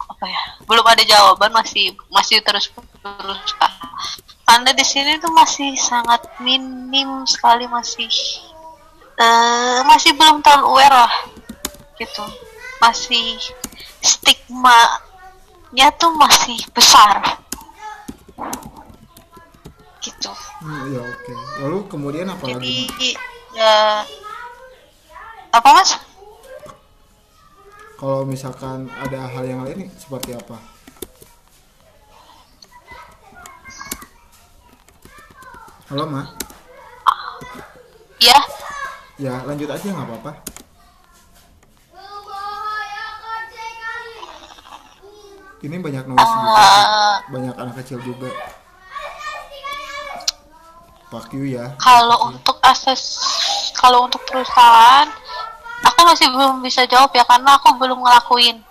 apa 0.00 0.24
ya 0.28 0.42
belum 0.68 0.84
ada 0.84 1.00
jawaban 1.04 1.52
masih 1.52 1.96
masih 2.12 2.44
terus 2.44 2.68
terus 2.74 3.40
karena 4.44 4.70
di 4.74 4.84
sini 4.84 5.16
tuh 5.22 5.32
masih 5.32 5.72
sangat 5.78 6.20
minim 6.42 7.24
sekali 7.24 7.64
masih 7.70 8.10
eh 9.20 9.80
masih 9.84 10.16
belum 10.16 10.40
terlalu 10.40 10.64
aware 10.76 10.96
lah 11.06 11.14
gitu. 12.00 12.24
Masih 12.80 13.36
stigma 14.00 15.04
nya 15.70 15.86
tuh 15.94 16.10
masih 16.18 16.58
besar. 16.74 17.22
Gitu. 20.02 20.32
Hmm, 20.60 20.90
ya 20.90 21.00
oke. 21.04 21.32
Lalu 21.62 21.78
kemudian 21.86 22.26
apa 22.26 22.42
jadi 22.42 22.58
lagi 22.58 23.10
ya 23.54 24.02
apa 25.54 25.68
mas? 25.70 25.90
Kalau 28.00 28.24
misalkan 28.24 28.88
ada 28.96 29.28
hal 29.28 29.44
yang 29.46 29.62
lain 29.62 29.86
seperti 29.94 30.34
apa? 30.34 30.58
Halo 35.90 36.06
ma 36.06 36.22
ya. 38.18 38.38
Ya 39.20 39.42
lanjut 39.44 39.68
aja 39.68 39.86
nggak 39.90 40.06
apa-apa 40.06 40.32
ini 45.60 45.76
banyak 45.76 46.04
noise 46.08 46.24
juga 46.24 46.56
eh, 46.56 47.16
banyak 47.28 47.54
anak 47.60 47.74
kecil 47.84 48.00
juga. 48.00 48.32
Fuck 51.12 51.34
you 51.36 51.44
ya. 51.52 51.74
Kalau 51.76 52.32
untuk 52.32 52.56
akses 52.64 53.20
kalau 53.76 54.08
untuk 54.08 54.22
perusahaan 54.24 55.08
aku 55.84 56.00
masih 56.06 56.28
belum 56.32 56.64
bisa 56.64 56.84
jawab 56.88 57.12
ya 57.12 57.24
karena 57.28 57.60
aku 57.60 57.76
belum 57.76 58.00
ngelakuin. 58.00 58.62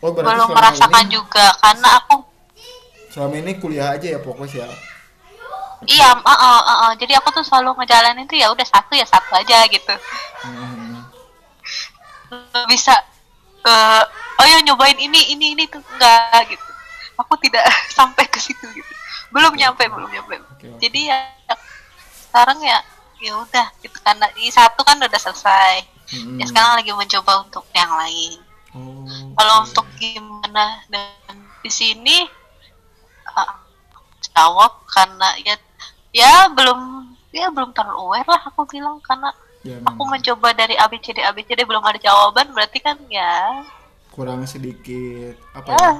Oh 0.00 0.12
belum 0.16 0.52
merasakan 0.52 1.06
ini, 1.08 1.16
juga 1.20 1.46
karena 1.60 1.88
aku 2.00 2.24
selama 3.12 3.36
ini 3.36 3.52
kuliah 3.60 3.92
aja 3.96 4.16
ya 4.16 4.20
fokus 4.20 4.52
ya? 4.56 4.68
Iya 5.80 6.12
uh, 6.12 6.28
uh, 6.28 6.60
uh, 6.60 6.72
uh. 6.88 6.92
jadi 7.00 7.16
aku 7.20 7.32
tuh 7.32 7.44
selalu 7.44 7.72
ngejalanin 7.80 8.28
itu 8.28 8.36
ya 8.36 8.52
udah 8.52 8.66
satu 8.68 8.92
ya 8.96 9.04
satu 9.08 9.32
aja 9.32 9.64
gitu. 9.68 9.94
Hmm. 10.44 11.08
Nggak 12.28 12.66
bisa 12.68 12.94
eh 13.64 14.04
oh 14.40 14.46
ya 14.48 14.58
nyobain 14.64 14.96
ini 14.96 15.36
ini 15.36 15.52
ini 15.52 15.64
tuh. 15.68 15.84
Enggak 15.84 16.48
gitu. 16.48 16.70
Aku 17.20 17.36
tidak 17.36 17.64
sampai 17.98 18.24
ke 18.24 18.40
situ 18.40 18.64
gitu. 18.72 18.92
Belum 19.30 19.52
nyampe 19.54 19.84
belum 19.86 20.08
nyampe. 20.08 20.40
Oke. 20.56 20.66
jadi 20.80 21.00
ya 21.12 21.18
sekarang 22.30 22.58
ya 22.62 22.78
ya 23.20 23.36
udah 23.36 23.66
gitu 23.84 23.98
karena 24.00 24.26
di 24.32 24.48
satu 24.48 24.80
kan 24.82 24.96
udah 24.96 25.20
selesai. 25.20 25.84
Hmm. 26.10 26.42
ya 26.42 26.44
sekarang 26.50 26.82
lagi 26.82 26.90
mencoba 26.90 27.46
untuk 27.46 27.62
yang 27.70 27.92
lain. 27.94 28.40
Oh, 28.74 29.06
kalau 29.38 29.54
oke. 29.62 29.66
untuk 29.70 29.86
gimana 29.98 30.82
dan 30.90 31.38
di 31.62 31.70
sini 31.70 32.26
uh, 33.30 33.54
jawab 34.34 34.82
karena 34.90 35.28
ya 35.42 35.54
ya 36.10 36.32
belum 36.50 37.10
ya 37.30 37.46
belum 37.54 37.70
terlalu 37.70 37.94
aware 37.98 38.26
lah 38.26 38.42
aku 38.50 38.66
bilang. 38.66 38.98
Karena 39.06 39.30
ya, 39.62 39.78
aku 39.86 40.02
mencoba 40.02 40.50
dari 40.54 40.74
ABCD 40.74 41.22
ABCD 41.22 41.62
belum 41.62 41.84
ada 41.86 41.98
jawaban. 42.02 42.50
Berarti 42.50 42.82
kan 42.82 42.98
ya 43.06 43.62
kurang 44.14 44.42
sedikit 44.46 45.34
apa 45.54 45.70
Ya. 45.70 45.78
ya 45.78 45.92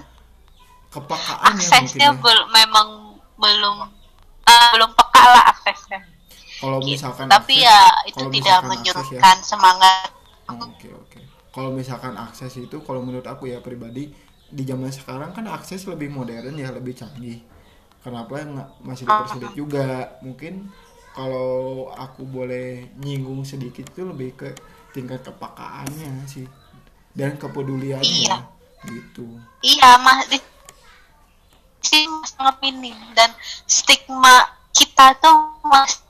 kepekaan 0.90 1.54
ya 1.62 1.70
aksesnya 1.70 2.08
mungkin 2.10 2.10
ya. 2.18 2.46
memang 2.50 2.88
belum 3.38 3.76
ah, 4.50 4.68
belum 4.74 4.90
peka 4.98 5.22
lah 5.34 5.44
aksesnya 5.54 6.00
kalau 6.60 6.78
gitu. 6.82 6.92
misalkan 6.98 7.26
tapi 7.30 7.54
akses- 7.56 7.66
ya 7.66 7.80
itu 8.10 8.20
kalau 8.20 8.30
tidak 8.34 8.58
ya. 8.58 8.68
menyurutkan 8.70 9.36
semangat 9.42 10.10
Oh, 10.50 10.66
Oke 10.66 10.90
oke. 10.90 11.20
Kalau 11.54 11.70
misalkan 11.70 12.14
akses 12.18 12.50
itu, 12.58 12.76
kalau 12.82 13.00
menurut 13.06 13.22
aku 13.26 13.46
ya 13.46 13.62
pribadi 13.62 14.10
di 14.50 14.62
zaman 14.66 14.90
sekarang 14.90 15.30
kan 15.30 15.46
akses 15.46 15.86
lebih 15.86 16.10
modern 16.10 16.58
ya, 16.58 16.74
lebih 16.74 16.94
canggih. 16.98 17.38
Kenapa 18.02 18.42
nggak 18.42 18.68
masih 18.82 19.04
dipersulit 19.06 19.52
juga? 19.54 20.18
Mungkin 20.26 20.66
kalau 21.14 21.90
aku 21.94 22.22
boleh 22.26 22.90
nyinggung 22.98 23.46
sedikit 23.46 23.86
itu 23.90 24.02
lebih 24.06 24.30
ke 24.38 24.48
tingkat 24.90 25.22
kepakaannya 25.22 26.26
sih 26.26 26.46
dan 27.12 27.36
kepeduliannya 27.36 28.06
Iya. 28.26 28.38
gitu. 28.86 29.26
iya 29.60 29.90
di 30.26 30.38
sini 31.80 32.20
sangat 32.24 32.56
minim 32.60 32.96
dan 33.12 33.32
stigma 33.64 34.46
kita 34.70 35.16
tuh 35.18 35.36
masih 35.64 36.00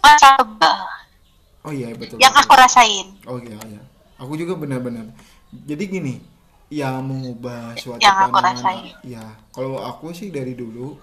masa 0.00 0.38
tebal 0.38 0.82
Oh 1.62 1.70
iya 1.70 1.94
betul. 1.94 2.18
yang 2.18 2.34
betul. 2.34 2.42
aku 2.42 2.52
rasain 2.58 3.06
Oh 3.22 3.38
iya 3.38 3.54
iya. 3.70 3.82
Aku 4.18 4.34
juga 4.34 4.54
benar-benar. 4.54 5.10
Jadi 5.50 5.82
gini, 5.86 6.14
ya 6.70 6.98
mengubah 7.02 7.74
suatu 7.74 7.98
Yang 7.98 8.18
aku 8.18 8.38
pandangan. 8.38 8.54
rasain. 8.54 8.94
Ya, 9.02 9.24
kalau 9.50 9.78
aku 9.78 10.10
sih 10.10 10.30
dari 10.30 10.54
dulu 10.54 10.94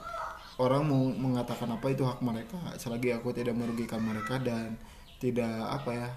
orang 0.55 0.83
mau 0.87 1.03
mengatakan 1.11 1.67
apa 1.71 1.87
itu 1.91 2.03
hak 2.03 2.19
mereka 2.19 2.55
selagi 2.75 3.11
aku 3.11 3.31
tidak 3.31 3.55
merugikan 3.55 4.03
mereka 4.03 4.35
dan 4.39 4.75
tidak 5.19 5.51
apa 5.67 5.89
ya 5.95 6.09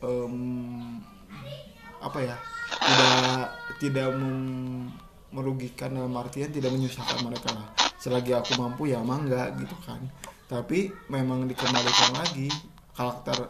em, 0.00 0.36
apa 2.00 2.18
ya 2.24 2.36
tidak 2.80 3.44
tidak 3.80 4.08
merugikan 5.30 5.94
dalam 5.94 6.14
artian 6.18 6.50
tidak 6.50 6.74
menyusahkan 6.74 7.22
mereka 7.22 7.54
lah. 7.54 7.66
Selagi 8.00 8.34
aku 8.34 8.58
mampu 8.58 8.90
ya 8.90 8.98
mangga 9.04 9.52
gitu 9.56 9.76
kan. 9.86 10.00
Tapi 10.50 10.90
memang 11.06 11.46
dikembalikan 11.46 12.10
lagi 12.18 12.50
karakter 12.96 13.46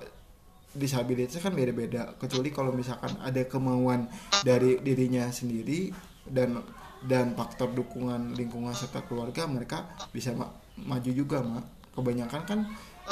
disabilitas 0.76 1.40
kan 1.40 1.56
beda-beda. 1.56 2.14
Kecuali 2.20 2.52
kalau 2.52 2.70
misalkan 2.76 3.16
ada 3.24 3.42
kemauan 3.48 4.06
dari 4.44 4.78
dirinya 4.84 5.26
sendiri 5.32 5.90
dan 6.28 6.60
dan 7.00 7.32
faktor 7.32 7.72
dukungan 7.72 8.36
lingkungan 8.36 8.76
serta 8.76 9.00
keluarga 9.08 9.48
mereka 9.48 9.88
bisa 10.12 10.36
ma- 10.36 10.52
maju 10.76 11.10
juga 11.10 11.40
mak 11.40 11.96
kebanyakan 11.96 12.42
kan 12.44 12.60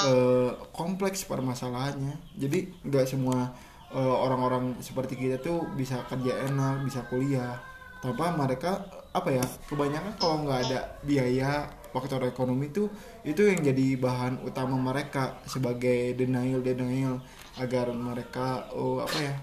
eh, 0.05 0.53
kompleks 0.77 1.25
permasalahannya. 1.25 2.37
Jadi 2.37 2.85
nggak 2.85 3.07
semua 3.09 3.57
eh, 3.95 4.17
orang-orang 4.25 4.79
seperti 4.83 5.17
kita 5.17 5.41
tuh 5.41 5.65
bisa 5.77 6.05
kerja 6.09 6.49
enak 6.49 6.85
bisa 6.85 7.05
kuliah. 7.07 7.57
Tanpa 7.99 8.31
mereka 8.31 8.79
apa 9.11 9.35
ya 9.35 9.43
kebanyakan 9.67 10.15
kalau 10.21 10.47
nggak 10.47 10.61
ada 10.71 10.81
biaya 11.03 11.67
faktor 11.91 12.23
ekonomi 12.29 12.71
itu 12.71 12.87
itu 13.25 13.49
yang 13.49 13.65
jadi 13.65 13.99
bahan 13.99 14.45
utama 14.45 14.77
mereka 14.79 15.41
sebagai 15.49 16.15
denial 16.15 16.61
denial 16.63 17.19
agar 17.59 17.91
mereka 17.91 18.71
oh 18.77 19.03
apa 19.03 19.19
ya 19.19 19.35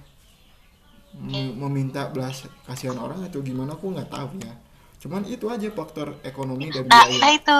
meminta 1.56 2.12
belas 2.12 2.48
kasihan 2.68 3.00
orang 3.00 3.24
atau 3.28 3.40
gimana 3.40 3.76
aku 3.76 3.92
nggak 3.92 4.12
tahu 4.12 4.40
ya. 4.40 4.54
Cuman 5.00 5.24
itu 5.28 5.48
aja 5.48 5.68
faktor 5.72 6.16
ekonomi 6.24 6.72
dan 6.72 6.88
nah 6.88 7.08
biaya. 7.08 7.20
ya 7.20 7.30
itu 7.40 7.60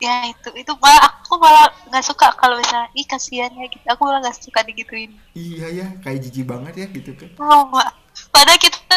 ya 0.00 0.32
itu 0.32 0.48
itu 0.56 0.72
malah 0.80 1.12
aku 1.12 1.36
malah 1.36 1.68
nggak 1.92 2.00
suka 2.00 2.32
kalau 2.40 2.56
misalnya 2.56 2.88
ih 2.96 3.04
kasihan 3.04 3.52
ya 3.52 3.68
gitu. 3.68 3.84
Aku 3.84 4.08
malah 4.08 4.24
nggak 4.24 4.40
suka 4.40 4.64
digituin. 4.64 5.12
Iya 5.36 5.68
ya 5.68 5.92
kayak 6.00 6.24
jijik 6.24 6.48
banget 6.48 6.72
ya 6.80 6.88
gitu 6.88 7.12
kan. 7.14 7.28
Oh 7.36 7.68
mak 7.68 7.92
padahal 8.32 8.56
kita 8.56 8.80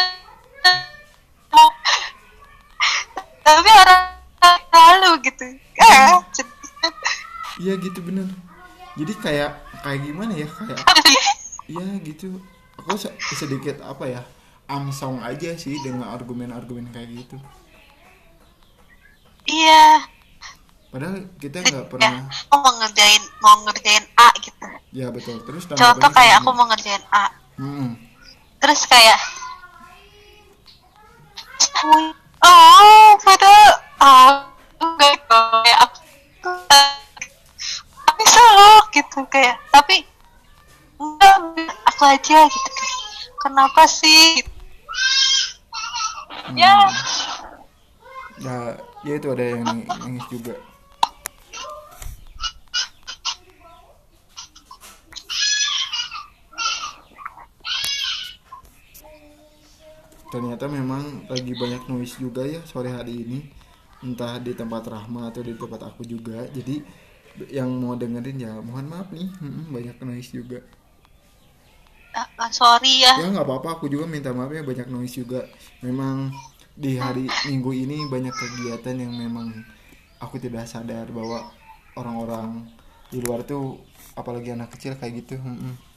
tapi 3.44 3.68
orang 3.70 4.02
lalu 4.72 5.10
gitu. 5.28 5.44
Ah 5.78 6.24
iya. 7.60 7.76
gitu 7.76 8.00
bener. 8.00 8.24
Jadi 8.96 9.12
kayak 9.20 9.60
kayak 9.84 10.00
gimana 10.08 10.32
ya 10.32 10.48
kayak 10.48 10.80
iya 11.68 12.00
gitu. 12.00 12.40
Aku 12.80 12.96
se- 12.98 13.14
sedikit 13.36 13.84
apa 13.84 14.08
ya 14.08 14.24
amsong 14.66 15.20
aja 15.20 15.52
sih 15.60 15.76
dengan 15.84 16.08
argumen-argumen 16.08 16.88
kayak 16.90 17.28
gitu. 17.28 17.36
Iya 19.44 20.13
padahal 20.94 21.26
kita 21.42 21.58
nggak 21.58 21.84
ya 21.84 21.90
pernah 21.90 22.22
aku 22.30 22.54
mau 22.62 22.72
ngerjain 22.78 23.22
mau 23.42 23.56
ngerjain 23.66 24.04
A 24.14 24.30
gitu. 24.38 24.66
Ya 24.94 25.10
betul. 25.10 25.42
Terus 25.42 25.66
contoh 25.66 26.10
kayak 26.14 26.38
aku 26.38 26.50
mau 26.54 26.70
ngerjain 26.70 27.02
A. 27.10 27.34
Mm-mm. 27.58 27.98
terus 28.62 28.86
kayak 28.86 29.18
oh 32.38 33.10
padahal 33.26 33.70
oh 33.98 34.30
enggak 34.78 35.18
kayak 35.26 35.78
aku 35.82 35.98
bisa 38.14 38.42
loh 38.54 38.80
gitu. 38.94 39.18
Kayak 39.34 39.58
tapi 39.74 40.06
enggak 41.02 41.34
aku 41.90 42.02
aja 42.06 42.46
gitu. 42.46 42.84
Kenapa 43.42 43.90
sih? 43.90 44.46
Hmm. 46.44 46.54
ya 46.60 46.86
ya 48.38 48.56
ya 49.02 49.12
itu 49.16 49.28
ada 49.32 49.42
yang 49.42 49.64
nang- 49.66 49.88
nangis 49.88 50.22
juga 50.30 50.54
ternyata 60.34 60.66
memang 60.66 61.30
lagi 61.30 61.54
banyak 61.54 61.86
noise 61.86 62.18
juga 62.18 62.42
ya 62.42 62.58
sore 62.66 62.90
hari 62.90 63.22
ini. 63.22 63.38
Entah 64.02 64.42
di 64.42 64.50
tempat 64.58 64.90
Rahma 64.90 65.30
atau 65.30 65.46
di 65.46 65.54
tempat 65.54 65.86
aku 65.86 66.02
juga. 66.02 66.42
Jadi 66.50 66.82
yang 67.54 67.70
mau 67.78 67.94
dengerin 67.94 68.42
ya 68.42 68.58
mohon 68.58 68.90
maaf 68.90 69.14
nih. 69.14 69.30
Banyak 69.70 70.02
noise 70.02 70.34
juga. 70.34 70.58
Ah, 72.14 72.50
sorry 72.50 73.06
ya. 73.06 73.14
Ya 73.22 73.30
nggak 73.30 73.46
apa-apa. 73.46 73.78
Aku 73.78 73.86
juga 73.86 74.10
minta 74.10 74.34
maaf 74.34 74.50
ya 74.50 74.66
banyak 74.66 74.90
noise 74.90 75.14
juga. 75.22 75.46
Memang 75.86 76.34
di 76.74 76.98
hari 76.98 77.30
minggu 77.46 77.70
ini 77.70 78.10
banyak 78.10 78.34
kegiatan 78.34 78.98
yang 78.98 79.14
memang 79.14 79.54
aku 80.18 80.42
tidak 80.42 80.66
sadar 80.66 81.06
bahwa 81.14 81.54
orang-orang 81.94 82.66
di 83.14 83.22
luar 83.22 83.46
tuh 83.46 83.78
apalagi 84.18 84.50
anak 84.50 84.74
kecil 84.74 84.98
kayak 84.98 85.22
gitu 85.22 85.38
mm-mm. 85.38 85.93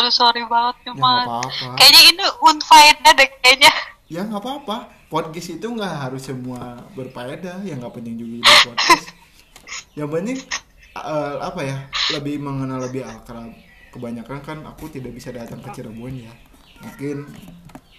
Aduh 0.00 0.14
sorry 0.14 0.42
banget 0.46 0.76
ya 0.82 0.84
cuman 0.92 1.26
apa-apa. 1.26 1.66
Kayaknya 1.80 2.02
ini 2.12 2.24
unfaednya 2.44 3.10
deh 3.16 3.28
kayaknya. 3.42 3.72
Ya 4.06 4.20
nggak 4.22 4.42
apa-apa. 4.42 4.76
Podcast 5.06 5.48
itu 5.54 5.66
nggak 5.66 5.94
harus 6.08 6.22
semua 6.26 6.82
berfaedah. 6.94 7.62
Yang 7.64 7.86
nggak 7.86 7.94
penting 7.94 8.14
juga 8.20 8.50
podcast. 8.66 9.06
Yang 9.98 10.08
penting 10.12 10.38
eh, 10.96 11.34
apa 11.40 11.60
ya 11.64 11.76
lebih 12.14 12.40
mengenal 12.42 12.84
lebih 12.86 13.02
akrab. 13.02 13.50
Kebanyakan 13.90 14.38
kan 14.44 14.58
aku 14.68 14.92
tidak 14.92 15.16
bisa 15.16 15.32
datang 15.32 15.58
ke 15.64 15.72
Cirebon 15.72 16.20
ya. 16.20 16.32
Mungkin 16.84 17.24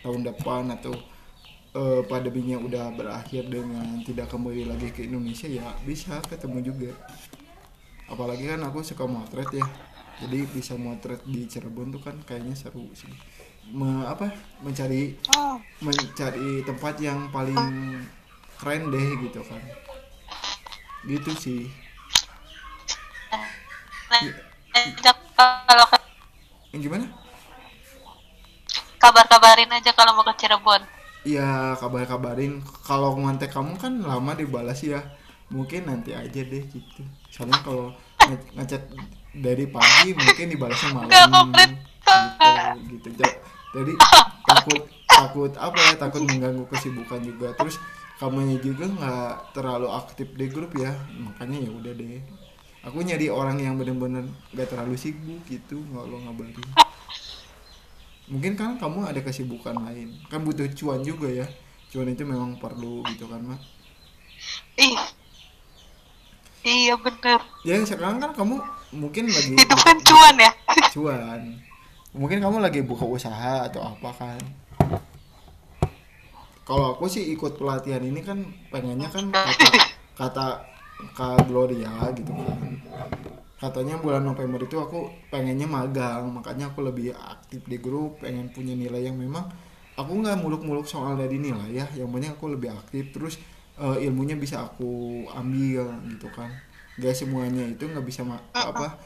tahun 0.06 0.22
depan 0.30 0.70
atau 0.78 0.94
uh, 1.78 2.02
pandeminya 2.06 2.58
udah 2.62 2.94
berakhir 2.94 3.50
dengan 3.50 4.02
tidak 4.06 4.30
kembali 4.30 4.70
lagi 4.70 4.94
ke 4.94 5.06
Indonesia 5.10 5.50
ya 5.50 5.66
bisa 5.86 6.22
ketemu 6.26 6.74
juga. 6.74 6.92
Apalagi 8.08 8.48
kan 8.48 8.62
aku 8.64 8.86
suka 8.86 9.04
motret 9.04 9.50
ya 9.52 9.66
jadi 10.18 10.40
bisa 10.50 10.74
motret 10.76 11.22
di 11.26 11.46
Cirebon 11.46 11.94
tuh 11.94 12.02
kan 12.02 12.16
kayaknya 12.26 12.58
seru 12.58 12.90
sih. 12.98 13.12
Me, 13.70 14.08
apa 14.08 14.32
mencari 14.64 15.14
mencari 15.84 16.64
tempat 16.64 16.96
yang 17.04 17.30
paling 17.30 17.60
keren 18.58 18.90
deh 18.90 19.08
gitu 19.22 19.42
kan. 19.46 19.62
Gitu 21.06 21.32
sih. 21.38 21.62
Nah, 24.10 24.24
kalau 25.38 25.86
yang 26.74 26.82
gimana? 26.82 27.06
Kabar-kabarin 28.98 29.70
aja 29.72 29.92
kalau 29.94 30.18
mau 30.18 30.26
ke 30.26 30.34
Cirebon. 30.42 30.82
Iya 31.28 31.78
kabar-kabarin. 31.78 32.64
Kalau 32.88 33.14
ngontek 33.20 33.54
kamu 33.54 33.78
kan 33.78 33.94
lama 34.02 34.32
dibalas 34.34 34.82
ya. 34.82 35.02
Mungkin 35.54 35.88
nanti 35.88 36.12
aja 36.12 36.42
deh 36.44 36.64
gitu. 36.68 37.02
Soalnya 37.32 37.60
kalau 37.64 37.94
nge- 38.28 38.52
ngechat 38.58 38.84
dari 39.42 39.66
pagi 39.70 40.14
mungkin 40.14 40.46
dibalasnya 40.50 40.90
malam. 40.94 41.12
Gitu 42.90 43.08
gitu. 43.14 43.24
Jadi 43.76 43.94
takut 44.48 44.82
takut 45.06 45.52
apa 45.58 45.78
ya? 45.78 45.94
Takut 46.00 46.22
mengganggu 46.26 46.66
kesibukan 46.72 47.20
juga. 47.22 47.54
Terus 47.58 47.78
kamunya 48.18 48.58
juga 48.58 48.90
nggak 48.90 49.54
terlalu 49.54 49.88
aktif 49.94 50.28
di 50.34 50.46
grup 50.50 50.74
ya. 50.78 50.94
Makanya 51.14 51.68
ya 51.68 51.72
udah 51.72 51.94
deh. 51.94 52.22
Aku 52.88 53.04
nyari 53.04 53.28
orang 53.28 53.60
yang 53.60 53.76
bener-bener 53.76 54.24
gak 54.56 54.72
terlalu 54.72 54.96
sibuk 54.96 55.44
gitu 55.52 55.76
nggak 55.92 56.08
lo 56.08 56.24
ngabarin. 56.24 56.56
Mungkin 58.32 58.56
kan 58.56 58.80
kamu 58.80 59.12
ada 59.12 59.20
kesibukan 59.20 59.76
lain. 59.76 60.16
Kan 60.32 60.48
butuh 60.48 60.68
cuan 60.72 61.04
juga 61.04 61.28
ya. 61.28 61.48
Cuan 61.92 62.08
itu 62.12 62.24
memang 62.24 62.56
perlu 62.60 63.04
gitu 63.12 63.28
kan 63.28 63.44
mak? 63.44 63.60
Ih. 64.80 65.00
iya 66.68 66.96
bener. 67.00 67.40
Ya 67.64 67.80
sekarang 67.84 68.20
kan 68.24 68.32
kamu 68.36 68.60
mungkin 68.96 69.28
lagi 69.28 69.54
itu 69.56 69.76
kan 69.76 69.98
cuan 70.00 70.36
ya? 70.40 70.52
Cuan. 70.94 71.42
Mungkin 72.16 72.40
kamu 72.40 72.64
lagi 72.64 72.80
buka 72.82 73.04
usaha 73.04 73.68
atau 73.68 73.84
apa 73.84 74.10
kan? 74.16 74.40
Kalau 76.68 76.96
aku 76.96 77.08
sih 77.08 77.32
ikut 77.32 77.56
pelatihan 77.56 78.04
ini 78.04 78.20
kan 78.24 78.44
pengennya 78.68 79.08
kan 79.08 79.32
kata 79.32 79.68
kata 80.20 80.46
Kak 81.16 81.48
Gloria 81.48 82.12
gitu 82.16 82.32
kan. 82.32 82.60
Katanya 83.58 83.98
bulan 83.98 84.22
November 84.28 84.62
itu 84.62 84.78
aku 84.78 85.10
pengennya 85.32 85.66
magang 85.66 86.30
makanya 86.30 86.70
aku 86.70 86.86
lebih 86.86 87.16
aktif 87.16 87.64
di 87.66 87.80
grup 87.80 88.22
pengen 88.22 88.52
punya 88.52 88.76
nilai 88.76 89.08
yang 89.08 89.18
memang 89.18 89.48
aku 89.98 90.12
nggak 90.14 90.38
muluk-muluk 90.44 90.86
soal 90.86 91.16
dari 91.16 91.40
nilai 91.40 91.72
ya. 91.72 91.86
Yang 91.96 92.10
penting 92.12 92.32
aku 92.36 92.46
lebih 92.52 92.70
aktif 92.76 93.16
terus 93.16 93.40
uh, 93.80 93.96
ilmunya 93.96 94.36
bisa 94.36 94.68
aku 94.68 95.24
ambil 95.32 95.88
gitu 96.10 96.28
kan 96.34 96.52
gak 96.98 97.14
semuanya 97.14 97.64
itu 97.66 97.86
nggak 97.86 98.06
bisa 98.06 98.22
ma- 98.26 98.42
apa 98.54 98.98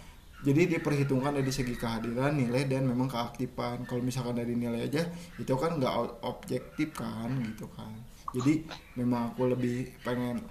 jadi 0.41 0.65
diperhitungkan 0.65 1.37
dari 1.37 1.53
segi 1.53 1.77
kehadiran 1.77 2.33
nilai 2.33 2.65
dan 2.65 2.89
memang 2.89 3.05
keaktifan. 3.05 3.85
Kalau 3.85 4.01
misalkan 4.01 4.33
dari 4.33 4.57
nilai 4.57 4.89
aja 4.89 5.05
itu 5.37 5.53
kan 5.53 5.77
nggak 5.77 6.25
objektif 6.25 6.97
kan 6.97 7.29
gitu 7.45 7.69
kan. 7.69 7.93
Jadi 8.33 8.65
memang 8.97 9.33
aku 9.33 9.45
lebih 9.53 9.93
pengen 10.01 10.41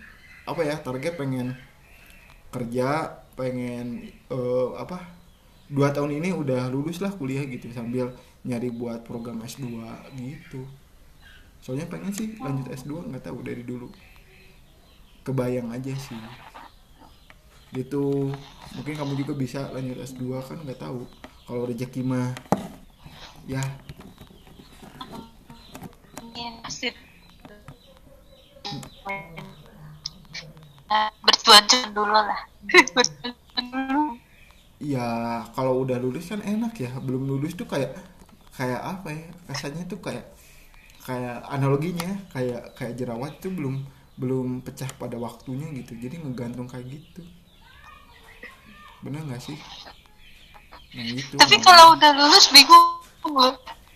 apa 0.46 0.62
ya 0.62 0.78
target 0.78 1.18
pengen 1.18 1.58
kerja 2.54 3.18
pengen 3.34 4.14
eh, 4.30 4.68
apa 4.78 5.10
dua 5.66 5.90
tahun 5.90 6.22
ini 6.22 6.38
udah 6.38 6.70
lulus 6.70 7.02
lah 7.02 7.10
kuliah 7.10 7.42
gitu 7.50 7.70
sambil 7.74 8.14
nyari 8.46 8.70
buat 8.70 9.02
program 9.02 9.42
S2 9.42 9.74
gitu. 10.14 10.62
Soalnya 11.58 11.90
pengen 11.90 12.14
sih 12.14 12.38
lanjut 12.38 12.70
S2 12.70 13.10
nggak 13.10 13.26
tahu 13.26 13.42
dari 13.42 13.66
dulu. 13.66 13.90
Kebayang 15.26 15.74
aja 15.74 15.94
sih 15.98 16.49
gitu. 17.70 18.34
Mungkin 18.74 18.94
kamu 18.98 19.12
juga 19.18 19.32
bisa 19.34 19.70
lanjut 19.70 19.98
S2 20.02 20.22
kan 20.42 20.58
nggak 20.62 20.80
tahu. 20.82 21.06
Kalau 21.46 21.62
rezeki 21.66 22.02
mah 22.06 22.34
ya. 23.46 23.62
Sip. 26.70 26.94
Nah, 30.90 31.10
bercuan-cuan 31.22 31.90
dulu 31.90 32.14
lah. 32.14 32.40
Dulu. 33.60 34.16
Ya 34.80 35.44
kalau 35.52 35.82
udah 35.84 35.98
lulus 35.98 36.30
kan 36.30 36.40
enak 36.40 36.78
ya. 36.78 36.90
Belum 37.02 37.26
lulus 37.26 37.58
tuh 37.58 37.66
kayak 37.66 37.98
kayak 38.54 38.78
apa 38.78 39.10
ya? 39.10 39.26
Rasanya 39.50 39.86
tuh 39.90 39.98
kayak 39.98 40.30
kayak 41.02 41.42
analoginya 41.50 42.22
kayak 42.30 42.74
kayak 42.78 42.94
jerawat 42.94 43.42
tuh 43.42 43.50
belum 43.50 43.82
belum 44.16 44.62
pecah 44.62 44.90
pada 44.94 45.18
waktunya 45.18 45.66
gitu. 45.74 45.98
Jadi 45.98 46.22
ngegantung 46.22 46.70
kayak 46.70 46.86
gitu 46.86 47.26
bener 49.00 49.20
nggak 49.24 49.40
sih? 49.40 49.56
Nah 50.90 51.04
gitu 51.06 51.34
tapi 51.38 51.56
kalau 51.60 51.94
udah 51.94 52.10
lulus 52.14 52.50
bingung. 52.50 52.86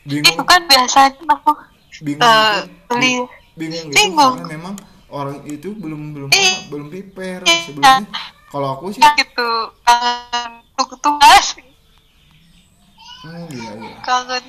Bingung. 0.04 0.24
Itu 0.24 0.42
kan 0.44 0.64
biasanya 0.68 1.16
aku 1.26 1.52
bingung 2.00 2.20
gitu, 2.20 2.86
beli- 2.88 3.28
bingung 3.54 3.86
gitu 3.88 3.96
bingung. 3.96 4.34
karena 4.36 4.50
memang 4.50 4.74
orang 5.08 5.38
itu 5.46 5.72
belum 5.72 6.12
belum 6.12 6.28
Eh. 6.30 6.68
belum 6.68 6.86
prepare 6.90 7.42
sebelumnya. 7.64 8.04
Kalau 8.50 8.68
aku 8.76 8.94
sih 8.94 9.02
gitu. 9.02 9.50
Kangen 9.82 10.62
tugas 11.00 11.46
hmm, 13.24 13.46
iya 13.50 13.70
iya. 13.80 13.94
Kangen 14.02 14.44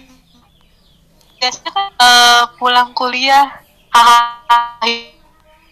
biasanya 1.38 1.72
kan 1.72 1.88
eh, 1.96 2.44
pulang 2.58 2.92
kuliah 2.94 3.48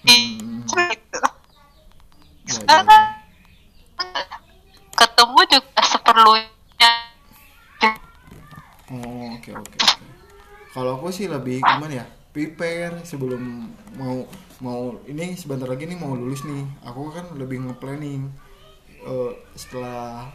Hmm. 0.03 0.63
gitu. 0.73 1.19
Ya, 1.19 1.23
ya, 2.43 2.53
sekarang 2.53 2.87
ya. 2.87 3.03
Ketemu 5.03 5.39
juga 5.51 5.81
seperlunya 5.83 6.91
Oh, 8.93 9.35
oke 9.35 9.49
oke 9.51 9.77
oke. 9.79 10.05
Kalau 10.69 11.01
aku 11.01 11.09
sih 11.09 11.25
lebih 11.25 11.59
gimana 11.65 12.03
ya? 12.03 12.05
Prepare 12.29 13.01
sebelum 13.01 13.73
mau 13.97 14.29
mau 14.61 15.01
ini 15.09 15.33
sebentar 15.33 15.65
lagi 15.65 15.89
nih 15.89 15.97
mau 15.97 16.13
lulus 16.13 16.45
nih. 16.45 16.61
Aku 16.85 17.09
kan 17.09 17.25
lebih 17.33 17.65
nge-planning 17.65 18.29
eh, 19.01 19.31
setelah 19.57 20.29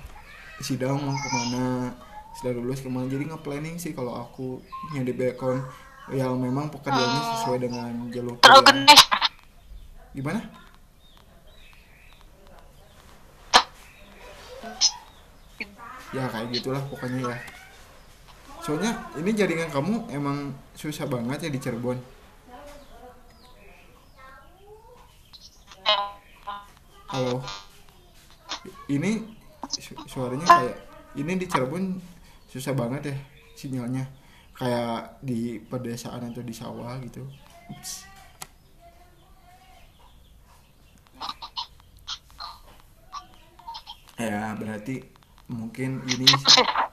sidang 0.59 0.99
mau 0.99 1.15
ke 1.15 1.29
mana, 1.31 1.95
setelah 2.35 2.59
lulus 2.59 2.83
ke 2.83 2.91
mana. 2.91 3.07
Jadi 3.07 3.31
nge-planning 3.31 3.79
sih 3.79 3.95
kalau 3.95 4.19
aku 4.19 4.59
nyari 4.91 5.15
background 5.15 5.63
yang 6.11 6.35
memang 6.35 6.73
pekerjaannya 6.73 7.23
sesuai 7.37 7.59
dengan 7.63 7.93
jalur 8.11 8.35
terorganize 8.43 9.07
Gimana? 10.17 10.41
Ya 16.09 16.25
kayak 16.25 16.49
gitulah 16.57 16.81
pokoknya 16.89 17.21
ya. 17.29 17.39
Soalnya 18.65 18.93
ini 19.21 19.31
jaringan 19.37 19.69
kamu 19.69 20.09
emang 20.09 20.57
susah 20.73 21.05
banget 21.05 21.49
ya 21.49 21.51
di 21.53 21.61
Cirebon. 21.61 21.99
Halo. 27.13 27.45
Ini 28.89 29.21
su- 29.69 30.01
suaranya 30.09 30.49
kayak 30.49 30.77
ini 31.21 31.33
di 31.37 31.47
Cirebon 31.49 32.01
susah 32.49 32.73
banget 32.73 33.13
ya 33.13 33.17
sinyalnya. 33.53 34.05
Kayak 34.57 35.21
di 35.23 35.61
pedesaan 35.61 36.33
atau 36.33 36.41
di 36.41 36.55
sawah 36.57 36.97
gitu. 37.05 37.23
Ups. 37.69 38.09
Ya, 44.19 44.51
berarti 44.59 45.18
mungkin 45.49 46.05
ini 46.05 46.29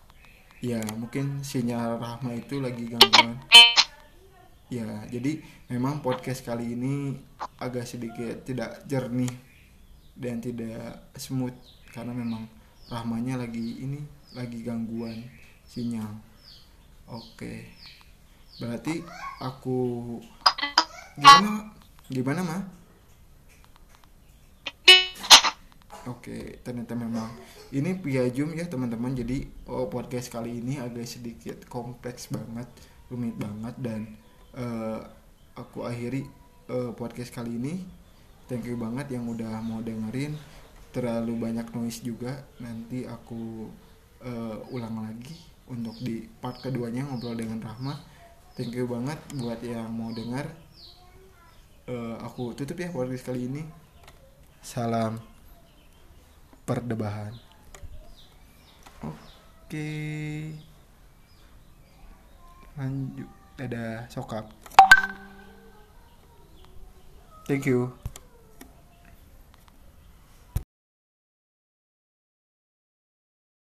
ya 0.72 0.82
mungkin 0.96 1.44
sinyal 1.44 2.00
Rahma 2.00 2.32
itu 2.34 2.64
lagi 2.64 2.88
gangguan. 2.88 3.38
Ya, 4.66 5.06
jadi 5.14 5.46
memang 5.70 6.02
podcast 6.02 6.42
kali 6.42 6.74
ini 6.74 7.14
agak 7.62 7.86
sedikit 7.86 8.42
tidak 8.48 8.82
jernih 8.90 9.30
dan 10.18 10.42
tidak 10.42 11.06
smooth 11.14 11.54
karena 11.94 12.16
memang 12.16 12.50
Rahmanya 12.90 13.46
lagi 13.46 13.82
ini 13.82 14.02
lagi 14.34 14.66
gangguan 14.66 15.26
sinyal. 15.70 16.22
Oke. 17.10 17.70
Berarti 18.58 19.06
aku 19.42 19.78
gimana 21.18 21.72
gimana 22.10 22.42
mah? 22.42 22.62
Oke, 26.06 26.62
ternyata 26.62 26.94
memang 26.94 27.34
ini 27.74 27.98
via 27.98 28.30
Zoom 28.30 28.54
ya 28.54 28.70
teman-teman. 28.70 29.18
Jadi 29.18 29.46
oh, 29.66 29.90
podcast 29.90 30.30
kali 30.30 30.62
ini 30.62 30.78
agak 30.78 31.06
sedikit 31.10 31.66
kompleks 31.66 32.30
banget, 32.30 32.70
rumit 33.10 33.34
banget 33.36 33.76
dan 33.82 34.14
eh, 34.54 35.02
aku 35.58 35.86
akhiri 35.86 36.26
eh, 36.70 36.92
podcast 36.94 37.34
kali 37.34 37.58
ini. 37.58 37.82
Thank 38.46 38.70
you 38.70 38.78
banget 38.78 39.10
yang 39.18 39.26
udah 39.26 39.58
mau 39.66 39.82
dengerin. 39.82 40.38
Terlalu 40.94 41.34
banyak 41.42 41.68
noise 41.74 42.06
juga. 42.06 42.46
Nanti 42.62 43.10
aku 43.10 43.66
eh, 44.22 44.58
ulang 44.70 45.02
lagi 45.02 45.38
untuk 45.66 45.98
di 45.98 46.30
part 46.38 46.62
keduanya 46.62 47.10
ngobrol 47.10 47.34
dengan 47.34 47.58
Rahma 47.58 47.98
thank 48.54 48.70
you 48.78 48.86
banget 48.86 49.18
buat 49.34 49.58
yang 49.66 49.90
mau 49.90 50.14
dengar 50.14 50.46
Eh, 51.86 52.18
aku 52.18 52.58
tutup 52.58 52.82
ya 52.82 52.90
podcast 52.90 53.30
kali 53.30 53.46
ini 53.46 53.62
salam 54.66 55.22
perdebahan. 56.66 57.34
Oke. 59.06 59.90
Lanjut. 62.76 63.30
Dadah 63.56 64.04
sokap. 64.12 64.52
Thank 67.48 67.70
you 67.72 68.05